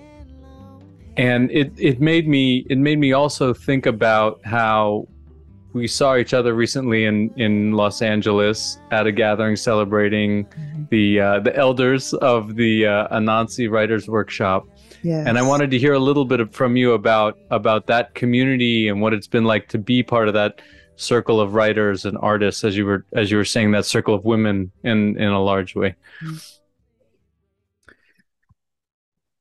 and 1.16 1.50
it 1.50 1.72
it 1.76 2.00
made 2.00 2.28
me 2.28 2.66
it 2.70 2.78
made 2.78 2.98
me 2.98 3.12
also 3.12 3.52
think 3.54 3.86
about 3.86 4.40
how 4.44 5.06
we 5.72 5.86
saw 5.86 6.16
each 6.16 6.34
other 6.34 6.54
recently 6.54 7.04
in 7.04 7.30
in 7.36 7.72
Los 7.72 8.02
Angeles 8.02 8.78
at 8.90 9.06
a 9.06 9.12
gathering 9.12 9.56
celebrating 9.56 10.46
mm-hmm. 10.46 10.84
the 10.90 11.20
uh, 11.20 11.40
the 11.40 11.54
elders 11.56 12.12
of 12.14 12.56
the 12.56 12.86
uh, 12.86 13.16
Anansi 13.16 13.70
Writers 13.70 14.08
Workshop. 14.08 14.66
Yes. 15.02 15.26
And 15.26 15.38
I 15.38 15.42
wanted 15.42 15.70
to 15.70 15.78
hear 15.78 15.94
a 15.94 15.98
little 15.98 16.26
bit 16.26 16.40
of, 16.40 16.54
from 16.54 16.76
you 16.76 16.92
about 16.92 17.38
about 17.50 17.86
that 17.86 18.14
community 18.14 18.88
and 18.88 19.00
what 19.00 19.14
it's 19.14 19.26
been 19.26 19.44
like 19.44 19.68
to 19.68 19.78
be 19.78 20.02
part 20.02 20.28
of 20.28 20.34
that 20.34 20.60
circle 20.96 21.40
of 21.40 21.54
writers 21.54 22.04
and 22.04 22.18
artists, 22.20 22.64
as 22.64 22.76
you 22.76 22.84
were 22.84 23.06
as 23.12 23.30
you 23.30 23.36
were 23.36 23.44
saying, 23.44 23.70
that 23.72 23.86
circle 23.86 24.14
of 24.14 24.24
women 24.24 24.70
in 24.84 25.16
in 25.16 25.28
a 25.28 25.42
large 25.42 25.74
way. 25.74 25.94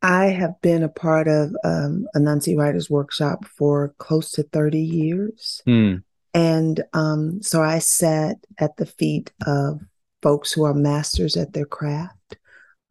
I 0.02 0.28
have 0.28 0.62
been 0.62 0.84
a 0.84 0.90
part 0.90 1.28
of 1.28 1.54
um, 1.66 2.08
Anansi 2.16 2.58
Writers 2.58 2.90
Workshop 2.90 3.44
for 3.46 3.94
close 3.98 4.32
to 4.32 4.44
30 4.44 4.80
years. 4.80 5.62
Mm. 5.68 6.04
And 6.34 6.84
um, 6.94 7.42
so 7.42 7.62
I 7.62 7.80
sat 7.80 8.38
at 8.60 8.78
the 8.78 8.86
feet 8.86 9.32
of 9.46 9.82
folks 10.22 10.52
who 10.52 10.64
are 10.64 10.74
masters 10.74 11.38
at 11.38 11.54
their 11.54 11.66
craft, 11.66 12.38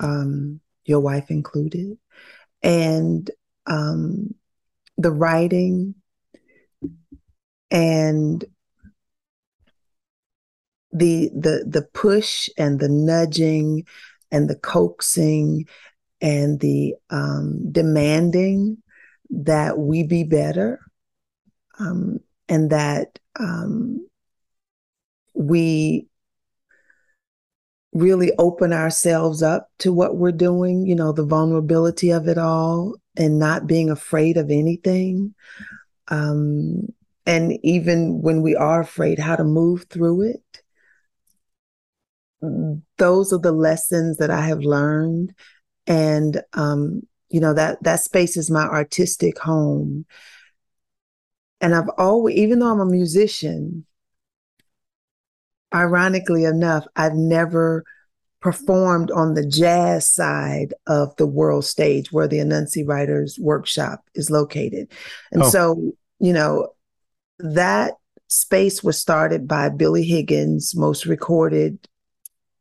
um, 0.01 0.61
your 0.85 1.01
wife 1.01 1.31
included. 1.31 1.99
And 2.63 3.31
um, 3.67 4.35
the 4.97 5.13
writing 5.13 5.95
and 7.71 8.45
the 10.91 11.31
the 11.35 11.65
the 11.69 11.87
push 11.93 12.49
and 12.57 12.81
the 12.81 12.89
nudging 12.89 13.85
and 14.33 14.49
the 14.49 14.57
coaxing 14.57 15.67
and 16.21 16.61
the 16.61 16.95
um, 17.11 17.71
demanding 17.71 18.79
that 19.31 19.79
we 19.79 20.03
be 20.03 20.25
better 20.25 20.81
um, 21.79 22.19
and 22.49 22.71
that 22.71 23.19
um, 23.39 24.07
we 25.35 26.09
really 27.93 28.33
open 28.39 28.73
ourselves 28.73 29.43
up 29.43 29.71
to 29.79 29.93
what 29.93 30.17
we're 30.17 30.33
doing, 30.33 30.87
you 30.87 30.95
know, 30.95 31.13
the 31.13 31.25
vulnerability 31.25 32.11
of 32.11 32.29
it 32.29 32.39
all 32.39 32.95
and 33.17 33.39
not 33.39 33.67
being 33.67 33.91
afraid 33.91 34.37
of 34.37 34.51
anything. 34.51 35.35
Um, 36.09 36.89
and 37.27 37.59
even 37.63 38.23
when 38.23 38.43
we 38.43 38.57
are 38.57 38.81
afraid, 38.81 39.19
how 39.19 39.37
to 39.37 39.45
move 39.45 39.85
through 39.91 40.23
it. 40.23 40.43
Those 42.99 43.33
are 43.33 43.39
the 43.39 43.53
lessons 43.53 44.19
that 44.19 44.31
I 44.31 44.43
have 44.43 44.61
learned. 44.61 45.35
And, 45.87 46.43
um, 46.53 47.03
you 47.31 47.41
know, 47.41 47.53
that, 47.55 47.83
that 47.83 48.01
space 48.01 48.37
is 48.37 48.51
my 48.51 48.65
artistic 48.65 49.39
home. 49.39 50.07
And 51.61 51.75
I've 51.75 51.91
always, 51.99 52.37
even 52.37 52.59
though 52.59 52.71
I'm 52.71 52.81
a 52.81 52.87
musician, 52.87 53.85
ironically 55.75 56.45
enough, 56.45 56.87
I've 56.97 57.15
never 57.15 57.85
performed 58.41 59.11
on 59.11 59.35
the 59.35 59.47
jazz 59.47 60.09
side 60.09 60.73
of 60.87 61.15
the 61.17 61.27
world 61.27 61.65
stage 61.65 62.13
where 62.13 62.29
the 62.29 62.39
Anansi 62.39 62.87
Writers 62.87 63.39
Workshop 63.41 64.05
is 64.15 64.31
located. 64.31 64.91
And 65.33 65.43
oh. 65.43 65.51
so, 65.51 65.93
you 66.21 66.33
know, 66.33 66.75
that 67.41 67.95
space 68.29 68.83
was 68.83 68.99
started 68.99 69.49
by 69.49 69.69
Billy 69.69 70.05
Higgins, 70.05 70.77
most 70.77 71.07
recorded 71.07 71.89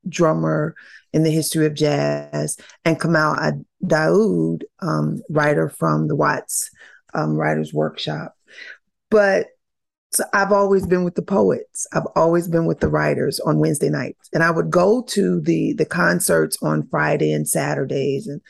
drummer 0.08 0.76
in 1.14 1.24
the 1.24 1.32
history 1.32 1.66
of 1.66 1.74
jazz, 1.74 2.58
and 2.86 3.00
Kamau 3.00 3.64
Daáood, 3.84 4.64
um, 4.80 5.22
writer 5.30 5.70
from 5.70 6.08
the 6.08 6.16
Watts 6.16 6.70
um, 7.14 7.36
Writers 7.36 7.74
Workshop. 7.74 8.37
But 9.10 9.48
so 10.12 10.24
I've 10.34 10.52
always 10.52 10.88
been 10.88 11.04
with 11.04 11.16
the 11.16 11.22
poets. 11.22 11.86
I've 11.94 12.08
always 12.16 12.48
been 12.48 12.66
with 12.66 12.80
the 12.80 12.88
writers 12.88 13.40
on 13.42 13.60
Wednesday 13.60 13.90
nights. 13.90 14.30
And 14.34 14.42
I 14.42 14.52
would 14.52 14.70
go 14.70 15.04
to 15.10 15.42
the 15.42 15.74
the 15.74 15.86
concerts 15.86 16.58
on 16.62 16.88
Friday 16.88 17.32
and 17.32 17.48
Saturdays 17.48 18.28
and 18.28 18.42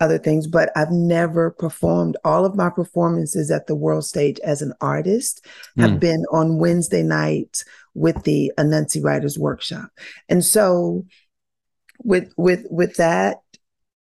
other 0.00 0.18
things, 0.18 0.46
but 0.46 0.70
I've 0.76 0.90
never 0.90 1.50
performed. 1.50 2.16
All 2.24 2.44
of 2.44 2.56
my 2.56 2.68
performances 2.68 3.50
at 3.50 3.66
the 3.66 3.76
world 3.76 4.04
stage 4.04 4.40
as 4.40 4.60
an 4.60 4.72
artist 4.80 5.44
have 5.78 5.92
mm. 5.92 6.00
been 6.00 6.24
on 6.32 6.58
Wednesday 6.58 7.02
nights 7.02 7.64
with 7.94 8.24
the 8.24 8.52
Anansi 8.58 9.02
Writers 9.02 9.38
Workshop. 9.38 9.90
And 10.28 10.44
so 10.44 11.06
with 12.02 12.32
with 12.36 12.66
with 12.70 12.96
that 12.96 13.38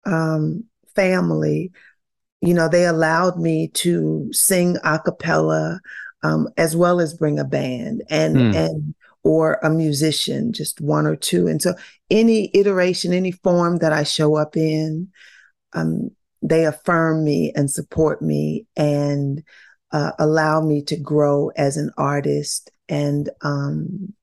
um 0.04 0.64
family, 0.94 1.72
you 2.40 2.54
know, 2.54 2.68
they 2.68 2.86
allowed 2.86 3.38
me 3.38 3.68
to 3.68 4.28
sing 4.32 4.76
a 4.82 4.98
cappella 4.98 5.80
um, 6.22 6.48
as 6.56 6.76
well 6.76 7.00
as 7.00 7.14
bring 7.14 7.38
a 7.38 7.44
band 7.44 8.02
and 8.08 8.36
mm. 8.36 8.54
and 8.54 8.94
or 9.22 9.58
a 9.62 9.68
musician, 9.68 10.52
just 10.52 10.80
one 10.80 11.06
or 11.06 11.16
two. 11.16 11.46
And 11.46 11.60
so 11.60 11.74
any 12.10 12.50
iteration, 12.54 13.12
any 13.12 13.32
form 13.32 13.78
that 13.78 13.92
I 13.92 14.02
show 14.02 14.36
up 14.36 14.56
in, 14.56 15.08
um, 15.74 16.10
they 16.40 16.64
affirm 16.64 17.22
me 17.22 17.52
and 17.54 17.70
support 17.70 18.22
me 18.22 18.66
and 18.76 19.42
uh, 19.92 20.12
allow 20.18 20.62
me 20.62 20.82
to 20.84 20.96
grow 20.96 21.50
as 21.56 21.76
an 21.76 21.90
artist 21.98 22.70
and 22.88 23.28
um, 23.42 24.14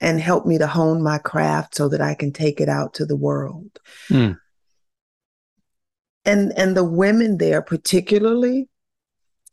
and 0.00 0.20
help 0.20 0.46
me 0.46 0.58
to 0.58 0.66
hone 0.66 1.02
my 1.02 1.18
craft 1.18 1.74
so 1.74 1.88
that 1.88 2.00
I 2.00 2.14
can 2.14 2.32
take 2.32 2.60
it 2.60 2.68
out 2.68 2.94
to 2.94 3.06
the 3.06 3.16
world. 3.16 3.80
Mm 4.08 4.38
and 6.24 6.52
and 6.56 6.76
the 6.76 6.84
women 6.84 7.38
there 7.38 7.62
particularly 7.62 8.68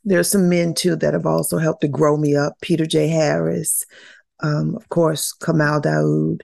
there's 0.03 0.32
some 0.32 0.47
men 0.47 0.73
too 0.73 0.95
that 0.95 1.13
have 1.13 1.25
also 1.25 1.58
helped 1.58 1.82
to 1.82 1.88
grow 1.88 2.15
me 2.15 2.36
up. 2.36 2.53
Peter 2.62 2.86
j. 2.86 3.08
Harris 3.08 3.84
um, 4.41 4.75
of 4.75 4.88
course 4.89 5.34
Kamau 5.39 5.82
Daáood. 5.82 6.41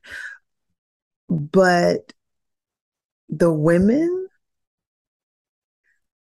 But 1.29 2.13
the 3.29 3.51
women 3.51 4.27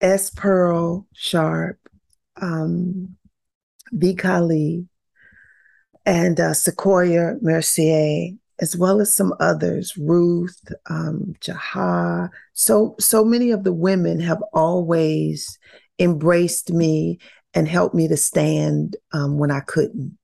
s. 0.00 0.30
Pearl 0.30 1.06
sharp 1.14 1.78
um, 2.40 3.16
b 3.96 4.14
kali 4.14 4.86
and 6.04 6.40
uh, 6.40 6.54
sequoia 6.54 7.34
mercier 7.40 8.30
as 8.60 8.76
well 8.76 9.00
as 9.00 9.14
some 9.14 9.34
others, 9.40 9.96
Ruth, 9.96 10.60
um, 10.88 11.34
Jaha. 11.40 12.30
So, 12.52 12.94
so 12.98 13.24
many 13.24 13.50
of 13.50 13.64
the 13.64 13.72
women 13.72 14.20
have 14.20 14.42
always 14.52 15.58
embraced 15.98 16.72
me 16.72 17.18
and 17.54 17.68
helped 17.68 17.94
me 17.94 18.08
to 18.08 18.16
stand 18.16 18.96
um, 19.12 19.38
when 19.38 19.50
I 19.50 19.60
couldn't. 19.60 20.16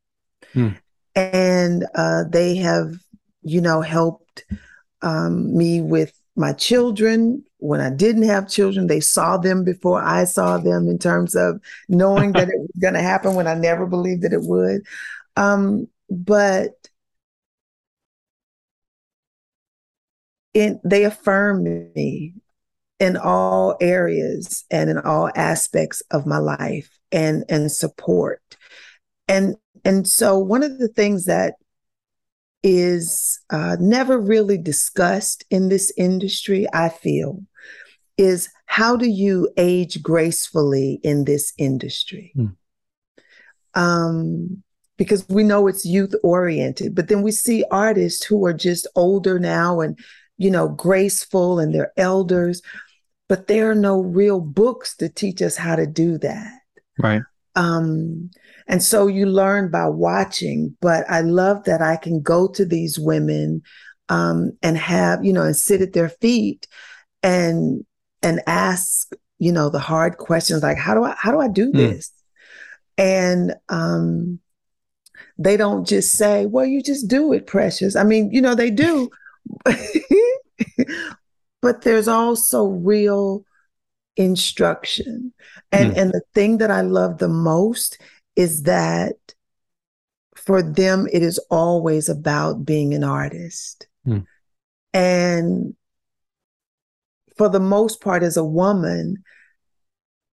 Hmm. 0.53 0.69
And 1.15 1.87
uh, 1.95 2.25
they 2.31 2.57
have, 2.57 2.95
you 3.43 3.61
know, 3.61 3.81
helped 3.81 4.45
um, 5.03 5.57
me 5.57 5.81
with 5.81 6.13
my 6.37 6.53
children 6.53 7.45
when 7.59 7.81
I 7.81 7.91
didn't 7.91 8.23
have 8.23 8.49
children. 8.49 8.87
They 8.87 9.01
saw 9.01 9.37
them 9.37 9.65
before 9.65 10.01
I 10.01 10.25
saw 10.25 10.59
them 10.59 10.89
in 10.89 10.99
terms 10.99 11.35
of 11.35 11.61
knowing 11.89 12.33
that 12.33 12.49
it 12.49 12.59
was 12.59 12.71
going 12.81 12.95
to 12.95 13.03
happen 13.03 13.35
when 13.35 13.49
I 13.49 13.55
never 13.55 13.87
believed 13.87 14.23
that 14.23 14.33
it 14.33 14.43
would. 14.43 14.83
Um, 15.37 15.89
but 16.09 16.78
in, 20.55 20.81
they 20.85 21.05
affirm 21.05 21.93
me 21.95 22.35
in 22.99 23.17
all 23.17 23.77
areas 23.81 24.65
and 24.71 24.91
in 24.91 24.99
all 24.99 25.31
aspects 25.37 26.03
of 26.11 26.27
my 26.27 26.39
life 26.39 26.91
and 27.13 27.45
and 27.49 27.71
support 27.71 28.43
and 29.29 29.57
and 29.85 30.07
so 30.07 30.39
one 30.39 30.63
of 30.63 30.79
the 30.79 30.89
things 30.89 31.27
that 31.27 31.55
is 32.65 33.39
uh, 33.51 33.77
never 33.79 34.19
really 34.19 34.59
discussed 34.59 35.45
in 35.49 35.69
this 35.69 35.93
industry 35.97 36.67
i 36.75 36.89
feel 36.89 37.41
is 38.17 38.49
how 38.67 38.97
do 38.97 39.07
you 39.07 39.49
age 39.57 40.03
gracefully 40.03 40.99
in 41.05 41.25
this 41.25 41.53
industry 41.57 42.33
mm. 42.37 42.55
um 43.75 44.63
because 44.97 45.27
we 45.29 45.45
know 45.45 45.69
it's 45.69 45.87
youth 45.87 46.13
oriented. 46.25 46.93
But 46.93 47.07
then 47.07 47.23
we 47.23 47.31
see 47.31 47.65
artists 47.71 48.25
who 48.25 48.45
are 48.45 48.53
just 48.53 48.85
older 48.97 49.39
now 49.39 49.81
and, 49.81 49.97
you 50.39 50.51
know, 50.51 50.69
graceful 50.69 51.59
and 51.59 51.75
they're 51.75 51.93
elders, 51.97 52.63
but 53.29 53.49
there 53.49 53.71
are 53.71 53.75
no 53.75 54.01
real 54.01 54.41
books 54.41 54.97
to 54.97 55.09
teach 55.09 55.43
us 55.43 55.57
how 55.57 55.77
to 55.77 55.87
do 55.87 56.17
that. 56.19 56.53
Right. 56.99 57.23
Um, 57.55 58.31
and 58.69 58.83
so 58.83 59.07
you 59.07 59.27
learn 59.27 59.71
by 59.71 59.89
watching, 59.89 60.77
but 60.81 61.05
I 61.11 61.21
love 61.21 61.65
that 61.65 61.83
I 61.83 61.97
can 61.97 62.23
go 62.23 62.49
to 62.49 62.65
these 62.65 62.99
women 62.99 63.63
um, 64.09 64.53
and 64.63 64.79
have, 64.79 65.25
you 65.25 65.33
know, 65.33 65.43
and 65.43 65.57
sit 65.57 65.83
at 65.83 65.93
their 65.93 66.09
feet 66.09 66.67
and 67.23 67.85
and 68.23 68.41
ask, 68.47 69.13
you 69.39 69.53
know, 69.53 69.71
the 69.71 69.79
hard 69.79 70.19
questions 70.19 70.63
like 70.63 70.79
how 70.79 70.95
do 70.95 71.05
I 71.05 71.15
how 71.19 71.33
do 71.33 71.41
I 71.41 71.49
do 71.49 71.71
hmm. 71.71 71.77
this? 71.77 72.13
Mm. 72.99 73.05
And 73.05 73.55
um 73.69 74.41
they 75.39 75.57
don't 75.57 75.87
just 75.87 76.13
say, 76.13 76.47
well, 76.47 76.65
you 76.65 76.83
just 76.83 77.09
do 77.09 77.33
it, 77.33 77.47
precious. 77.47 77.97
I 77.97 78.05
mean, 78.05 78.31
you 78.33 78.41
know, 78.41 78.55
they 78.55 78.71
do. 78.71 79.09
but 81.63 81.83
there's 81.83 82.09
also 82.09 82.67
real 82.67 83.45
instruction. 84.17 85.33
And 85.73 85.93
mm. 85.93 85.99
and 85.99 86.11
the 86.11 86.23
thing 86.35 86.59
that 86.59 86.71
I 86.71 86.81
love 86.83 87.19
the 87.19 87.29
most 87.29 87.99
is 88.37 88.65
that 88.65 89.17
for 90.37 90.63
them 90.63 91.09
it 91.13 91.23
is 91.23 91.39
always 91.51 92.09
about 92.09 92.65
being 92.65 92.95
an 92.95 93.05
artist. 93.05 93.87
Mm. 94.07 94.27
And 94.95 95.75
for 97.37 97.49
the 97.49 97.61
most 97.61 98.01
part 98.01 98.23
as 98.23 98.37
a 98.37 98.45
woman, 98.45 99.23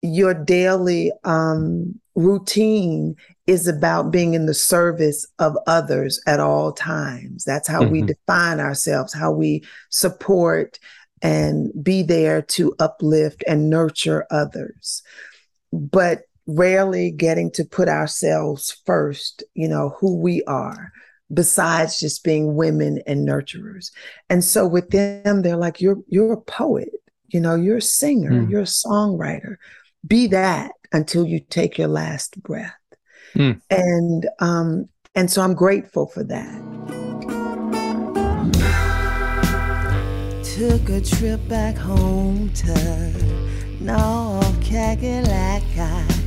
your 0.03 0.35
daily 0.35 1.13
um, 1.25 2.01
routine 2.15 3.17
is 3.47 3.67
about 3.67 4.11
being 4.11 4.35
in 4.35 4.47
the 4.47 4.55
service 4.55 5.27
of 5.39 5.57
others 5.67 6.21
at 6.27 6.41
all 6.41 6.73
times. 6.73 7.45
That's 7.45 7.69
how 7.69 7.83
mm-hmm. 7.83 7.93
we 7.93 8.03
define 8.03 8.61
ourselves, 8.61 9.13
how 9.13 9.33
we 9.33 9.65
support 9.91 10.79
and 11.23 11.71
be 11.83 12.03
there 12.03 12.43
to 12.43 12.75
uplift 12.79 13.45
and 13.47 13.71
nurture 13.71 14.27
others. 14.31 15.03
But 15.73 16.23
rarely 16.47 17.11
getting 17.11 17.51
to 17.53 17.65
put 17.65 17.89
ourselves 17.89 18.77
first, 18.85 19.43
you 19.55 19.69
know, 19.69 19.97
who 20.01 20.17
we 20.17 20.43
are, 20.45 20.93
besides 21.33 21.99
just 21.99 22.25
being 22.25 22.57
women 22.57 23.01
and 23.07 23.27
nurturers. 23.27 23.91
And 24.29 24.45
so 24.45 24.67
with 24.67 24.91
them, 24.91 25.43
they're 25.43 25.57
like, 25.57 25.81
you're 25.81 25.99
you're 26.09 26.33
a 26.33 26.41
poet, 26.41 26.91
you 27.29 27.41
know, 27.41 27.55
you're 27.55 27.79
a 27.79 27.83
singer, 27.83 28.33
mm. 28.33 28.51
you're 28.51 28.61
a 28.61 28.65
songwriter. 28.65 29.57
Be 30.07 30.27
that 30.29 30.73
until 30.93 31.27
you 31.27 31.41
take 31.41 31.79
your 31.79 31.89
last 31.89 32.43
breath. 32.43 32.75
Mm. 33.35 33.61
And 33.71 34.29
um, 34.41 34.89
and 35.15 35.31
so 35.31 35.43
I'm 35.43 35.55
grateful 35.55 36.07
for 36.07 36.25
that. 36.25 36.59
Took 40.57 40.89
a 40.91 41.01
trip 41.01 41.47
back 41.49 41.77
home 41.77 42.51
to 42.55 42.75
North 43.81 44.61
Cackalack. 44.61 45.63
I 45.79 46.23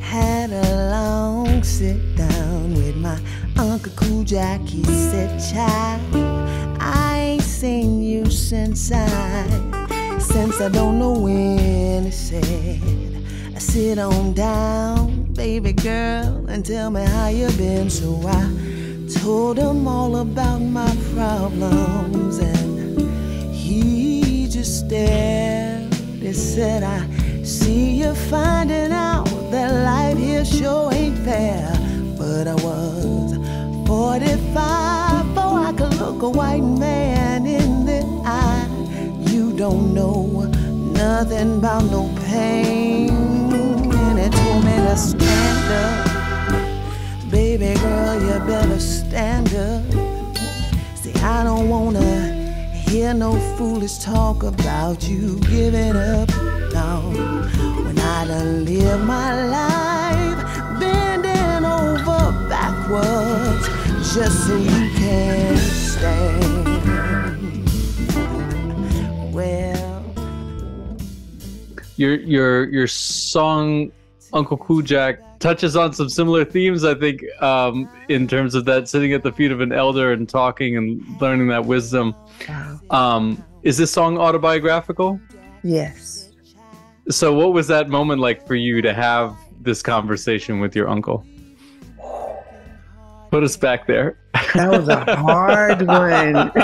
had 0.00 0.50
a 0.50 0.90
long 0.90 1.62
sit 1.62 2.16
down 2.16 2.74
with 2.74 2.96
my 2.96 3.18
Uncle 3.56 3.92
Cool 3.96 4.24
Jack. 4.24 4.60
He 4.62 4.84
said, 4.84 5.40
Child, 5.52 6.00
I 6.80 7.18
ain't 7.18 7.42
seen 7.42 8.02
you 8.02 8.30
since 8.30 8.92
I, 8.92 10.18
since 10.18 10.60
I 10.60 10.68
don't 10.68 10.98
know 10.98 11.12
when. 11.12 12.04
He 12.04 12.10
said, 12.10 13.09
Sit 13.60 13.98
on 13.98 14.32
down, 14.32 15.24
baby 15.34 15.74
girl, 15.74 16.46
and 16.48 16.64
tell 16.64 16.90
me 16.90 17.02
how 17.04 17.28
you 17.28 17.46
been. 17.58 17.90
So 17.90 18.18
I 18.26 18.50
told 19.22 19.58
him 19.58 19.86
all 19.86 20.16
about 20.16 20.60
my 20.60 20.90
problems, 21.14 22.38
and 22.38 23.54
he 23.54 24.48
just 24.48 24.86
stared. 24.86 25.94
He 25.94 26.32
said, 26.32 26.82
I 26.82 27.06
see 27.44 28.00
you 28.00 28.14
finding 28.14 28.92
out 28.92 29.28
that 29.50 29.70
life 29.84 30.16
here 30.16 30.44
sure 30.46 30.92
ain't 30.94 31.18
fair. 31.18 31.70
But 32.16 32.48
I 32.48 32.54
was 32.54 33.36
45 33.86 35.34
before 35.34 35.58
I 35.60 35.74
could 35.76 35.94
look 35.96 36.22
a 36.22 36.30
white 36.30 36.64
man 36.64 37.44
in 37.46 37.84
the 37.84 38.00
eye. 38.24 38.66
You 39.30 39.52
don't 39.52 39.92
know 39.92 40.50
nothing 40.94 41.58
about 41.58 41.84
no 41.84 42.10
pain 42.24 43.29
Baby 47.30 47.74
girl, 47.80 48.20
you 48.20 48.38
better 48.46 48.80
stand 48.80 49.54
up. 49.54 49.84
See, 50.96 51.14
I 51.22 51.44
don't 51.44 51.68
wanna 51.68 52.40
hear 52.88 53.14
no 53.14 53.38
foolish 53.56 53.98
talk 53.98 54.42
about 54.42 55.08
you 55.08 55.38
giving 55.40 55.96
up. 55.96 56.28
No, 56.72 57.12
when 57.84 57.98
I 57.98 58.26
done 58.26 58.64
live 58.64 59.04
my 59.06 59.30
life, 59.46 60.40
bending 60.80 61.64
over 61.64 62.32
backwards 62.48 63.68
just 64.12 64.46
so 64.46 64.56
you 64.56 64.90
can 64.98 65.56
stand. 65.56 66.66
Well, 69.32 70.04
your 71.96 72.14
your 72.16 72.68
your 72.70 72.88
song 72.88 73.92
Uncle 74.32 74.58
Kujak 74.58 75.18
touches 75.40 75.74
on 75.74 75.92
some 75.92 76.08
similar 76.08 76.44
themes, 76.44 76.84
I 76.84 76.94
think, 76.94 77.24
um, 77.42 77.90
in 78.08 78.28
terms 78.28 78.54
of 78.54 78.64
that 78.66 78.88
sitting 78.88 79.12
at 79.12 79.22
the 79.22 79.32
feet 79.32 79.50
of 79.50 79.60
an 79.60 79.72
elder 79.72 80.12
and 80.12 80.28
talking 80.28 80.76
and 80.76 81.02
learning 81.20 81.48
that 81.48 81.64
wisdom. 81.64 82.14
Um, 82.90 83.42
is 83.62 83.76
this 83.76 83.90
song 83.90 84.18
autobiographical? 84.18 85.20
Yes. 85.62 86.30
So, 87.08 87.32
what 87.34 87.52
was 87.52 87.66
that 87.68 87.88
moment 87.88 88.20
like 88.20 88.46
for 88.46 88.54
you 88.54 88.82
to 88.82 88.94
have 88.94 89.34
this 89.60 89.82
conversation 89.82 90.60
with 90.60 90.76
your 90.76 90.88
uncle? 90.88 91.24
Put 93.30 93.42
us 93.42 93.56
back 93.56 93.86
there. 93.86 94.18
That 94.54 94.70
was 94.70 94.88
a 94.88 95.16
hard 95.16 95.86
one. 95.86 96.32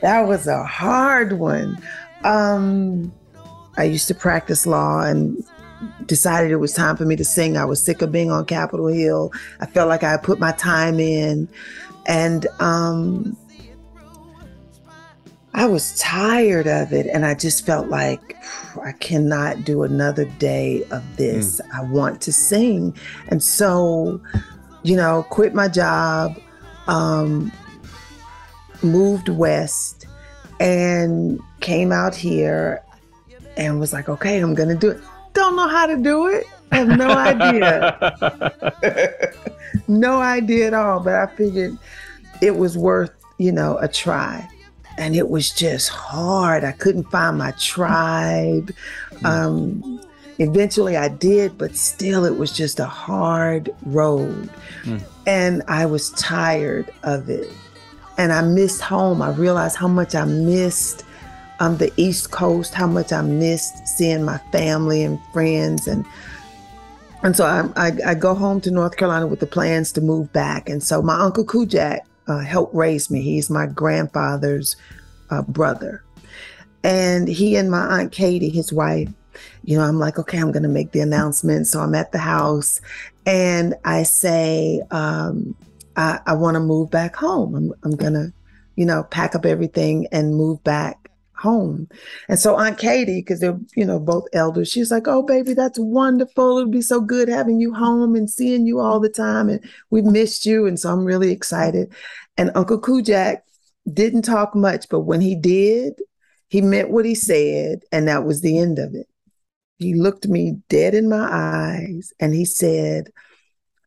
that 0.00 0.26
was 0.26 0.46
a 0.46 0.64
hard 0.64 1.34
one. 1.34 1.78
Um, 2.24 3.12
I 3.76 3.84
used 3.84 4.08
to 4.08 4.14
practice 4.14 4.66
law, 4.66 5.02
and 5.02 5.44
decided 6.06 6.50
it 6.50 6.56
was 6.56 6.72
time 6.72 6.96
for 6.96 7.04
me 7.04 7.16
to 7.16 7.24
sing. 7.24 7.56
I 7.56 7.64
was 7.64 7.82
sick 7.82 8.02
of 8.02 8.12
being 8.12 8.30
on 8.30 8.44
Capitol 8.44 8.88
Hill. 8.88 9.32
I 9.60 9.66
felt 9.66 9.88
like 9.88 10.02
I 10.02 10.16
put 10.16 10.38
my 10.38 10.52
time 10.52 11.00
in. 11.00 11.48
And 12.06 12.46
um, 12.60 13.36
I 15.54 15.66
was 15.66 15.98
tired 15.98 16.66
of 16.66 16.92
it. 16.92 17.06
And 17.06 17.24
I 17.24 17.34
just 17.34 17.64
felt 17.66 17.88
like 17.88 18.36
I 18.82 18.92
cannot 18.92 19.64
do 19.64 19.82
another 19.82 20.24
day 20.24 20.84
of 20.90 21.16
this. 21.16 21.60
Mm. 21.60 21.78
I 21.78 21.82
want 21.84 22.20
to 22.22 22.32
sing. 22.32 22.96
And 23.28 23.42
so, 23.42 24.20
you 24.82 24.96
know, 24.96 25.24
quit 25.30 25.54
my 25.54 25.68
job, 25.68 26.38
um, 26.86 27.52
moved 28.82 29.28
west, 29.28 30.06
and 30.60 31.40
came 31.60 31.92
out 31.92 32.14
here 32.14 32.82
and 33.56 33.78
was 33.78 33.92
like, 33.92 34.08
okay, 34.08 34.38
I'm 34.40 34.54
going 34.54 34.68
to 34.68 34.74
do 34.74 34.90
it 34.90 35.00
don't 35.32 35.56
know 35.56 35.68
how 35.68 35.86
to 35.86 35.96
do 35.96 36.26
it. 36.26 36.46
I 36.70 36.76
have 36.76 36.88
no 36.88 37.10
idea. 37.10 38.52
no 39.88 40.20
idea 40.20 40.68
at 40.68 40.74
all. 40.74 41.00
But 41.00 41.14
I 41.14 41.26
figured 41.26 41.76
it 42.40 42.56
was 42.56 42.78
worth, 42.78 43.12
you 43.38 43.52
know, 43.52 43.78
a 43.78 43.88
try. 43.88 44.48
And 44.98 45.16
it 45.16 45.28
was 45.28 45.50
just 45.50 45.88
hard. 45.88 46.64
I 46.64 46.72
couldn't 46.72 47.04
find 47.04 47.38
my 47.38 47.52
tribe. 47.52 48.74
Um, 49.24 50.00
eventually 50.38 50.96
I 50.96 51.08
did, 51.08 51.56
but 51.56 51.76
still 51.76 52.24
it 52.24 52.36
was 52.36 52.52
just 52.52 52.80
a 52.80 52.86
hard 52.86 53.70
road. 53.84 54.50
Mm. 54.82 55.02
And 55.26 55.62
I 55.68 55.86
was 55.86 56.10
tired 56.10 56.92
of 57.02 57.30
it. 57.30 57.48
And 58.18 58.32
I 58.32 58.42
missed 58.42 58.80
home. 58.82 59.22
I 59.22 59.30
realized 59.30 59.76
how 59.76 59.88
much 59.88 60.14
I 60.14 60.24
missed 60.24 61.04
um, 61.62 61.76
the 61.76 61.92
East 61.96 62.32
Coast, 62.32 62.74
how 62.74 62.88
much 62.88 63.12
I 63.12 63.22
missed 63.22 63.86
seeing 63.86 64.24
my 64.24 64.38
family 64.50 65.04
and 65.04 65.20
friends, 65.32 65.86
and 65.86 66.04
and 67.22 67.36
so 67.36 67.44
I, 67.44 67.86
I, 67.86 67.92
I 68.04 68.14
go 68.16 68.34
home 68.34 68.60
to 68.62 68.70
North 68.72 68.96
Carolina 68.96 69.28
with 69.28 69.38
the 69.38 69.46
plans 69.46 69.92
to 69.92 70.00
move 70.00 70.32
back. 70.32 70.68
And 70.68 70.82
so 70.82 71.00
my 71.00 71.20
uncle 71.20 71.44
Kujak 71.44 72.00
uh, 72.26 72.40
helped 72.40 72.74
raise 72.74 73.12
me. 73.12 73.22
He's 73.22 73.48
my 73.48 73.66
grandfather's 73.66 74.74
uh, 75.30 75.42
brother, 75.42 76.02
and 76.82 77.28
he 77.28 77.54
and 77.54 77.70
my 77.70 78.00
aunt 78.00 78.10
Katie, 78.10 78.50
his 78.50 78.72
wife. 78.72 79.08
You 79.62 79.78
know, 79.78 79.84
I'm 79.84 80.00
like, 80.00 80.18
okay, 80.18 80.38
I'm 80.38 80.50
going 80.50 80.64
to 80.64 80.68
make 80.68 80.90
the 80.90 81.00
announcement. 81.00 81.68
So 81.68 81.78
I'm 81.78 81.94
at 81.94 82.10
the 82.10 82.18
house, 82.18 82.80
and 83.24 83.76
I 83.84 84.02
say, 84.02 84.82
um, 84.90 85.54
I, 85.94 86.18
I 86.26 86.32
want 86.32 86.56
to 86.56 86.60
move 86.60 86.90
back 86.90 87.14
home. 87.14 87.54
I'm, 87.54 87.72
I'm 87.84 87.94
going 87.94 88.14
to, 88.14 88.32
you 88.74 88.84
know, 88.84 89.04
pack 89.04 89.36
up 89.36 89.46
everything 89.46 90.08
and 90.10 90.34
move 90.34 90.62
back 90.64 91.01
home. 91.42 91.88
And 92.28 92.38
so 92.38 92.56
Aunt 92.56 92.78
Katie, 92.78 93.20
because 93.20 93.40
they're, 93.40 93.58
you 93.76 93.84
know, 93.84 93.98
both 93.98 94.24
elders, 94.32 94.70
she's 94.70 94.90
like, 94.90 95.08
Oh, 95.08 95.22
baby, 95.22 95.54
that's 95.54 95.78
wonderful. 95.78 96.58
It'll 96.58 96.70
be 96.70 96.80
so 96.80 97.00
good 97.00 97.28
having 97.28 97.60
you 97.60 97.74
home 97.74 98.14
and 98.14 98.30
seeing 98.30 98.66
you 98.66 98.80
all 98.80 99.00
the 99.00 99.08
time. 99.08 99.48
And 99.48 99.62
we've 99.90 100.04
missed 100.04 100.46
you. 100.46 100.66
And 100.66 100.78
so 100.78 100.90
I'm 100.90 101.04
really 101.04 101.32
excited. 101.32 101.92
And 102.36 102.52
Uncle 102.54 102.80
Kujak 102.80 103.38
didn't 103.92 104.22
talk 104.22 104.54
much, 104.54 104.88
but 104.88 105.00
when 105.00 105.20
he 105.20 105.34
did, 105.34 105.94
he 106.48 106.60
meant 106.60 106.90
what 106.90 107.04
he 107.04 107.14
said. 107.14 107.82
And 107.90 108.08
that 108.08 108.24
was 108.24 108.40
the 108.40 108.58
end 108.58 108.78
of 108.78 108.94
it. 108.94 109.08
He 109.78 109.94
looked 109.94 110.28
me 110.28 110.58
dead 110.68 110.94
in 110.94 111.08
my 111.08 111.28
eyes 111.30 112.12
and 112.20 112.32
he 112.32 112.44
said, 112.44 113.10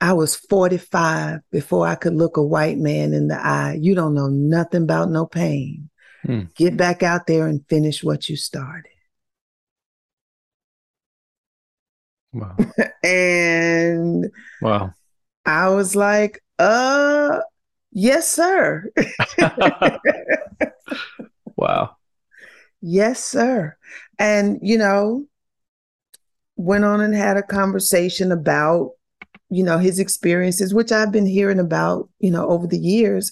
I 0.02 0.14
was 0.14 0.36
45 0.36 1.40
before 1.52 1.88
I 1.88 1.96
could 1.96 2.16
look 2.16 2.38
a 2.38 2.44
white 2.44 2.78
man 2.78 3.14
in 3.14 3.30
the 3.30 3.40
eye. 3.40 3.78
You 3.80 3.96
don't 3.96 4.14
know 4.14 4.28
nothing 4.28 4.84
about 4.84 5.10
no 5.10 5.26
pain. 5.26 5.90
Hmm. 6.26 6.44
Get 6.56 6.76
back 6.76 7.04
out 7.04 7.28
there 7.28 7.48
and 7.48 7.66
finish 7.68 8.04
what 8.04 8.30
you 8.30 8.36
started. 8.36 8.92
Wow. 12.34 12.58
and 13.04 14.32
wow. 14.62 14.94
I 15.46 15.70
was 15.70 15.96
like, 15.96 16.44
uh, 16.58 17.40
yes, 17.92 18.28
sir. 18.28 18.92
wow. 21.56 21.96
Yes, 22.82 23.24
sir. 23.24 23.78
And, 24.18 24.60
you 24.64 24.78
know, 24.78 25.26
went 26.56 26.86
on 26.86 27.02
and 27.02 27.14
had 27.14 27.38
a 27.38 27.44
conversation 27.44 28.32
about 28.32 28.92
you 29.50 29.64
know 29.64 29.78
his 29.78 30.00
experiences 30.00 30.74
which 30.74 30.92
i've 30.92 31.12
been 31.12 31.26
hearing 31.26 31.60
about 31.60 32.10
you 32.20 32.32
know 32.32 32.48
over 32.48 32.66
the 32.66 32.80
years 32.80 33.32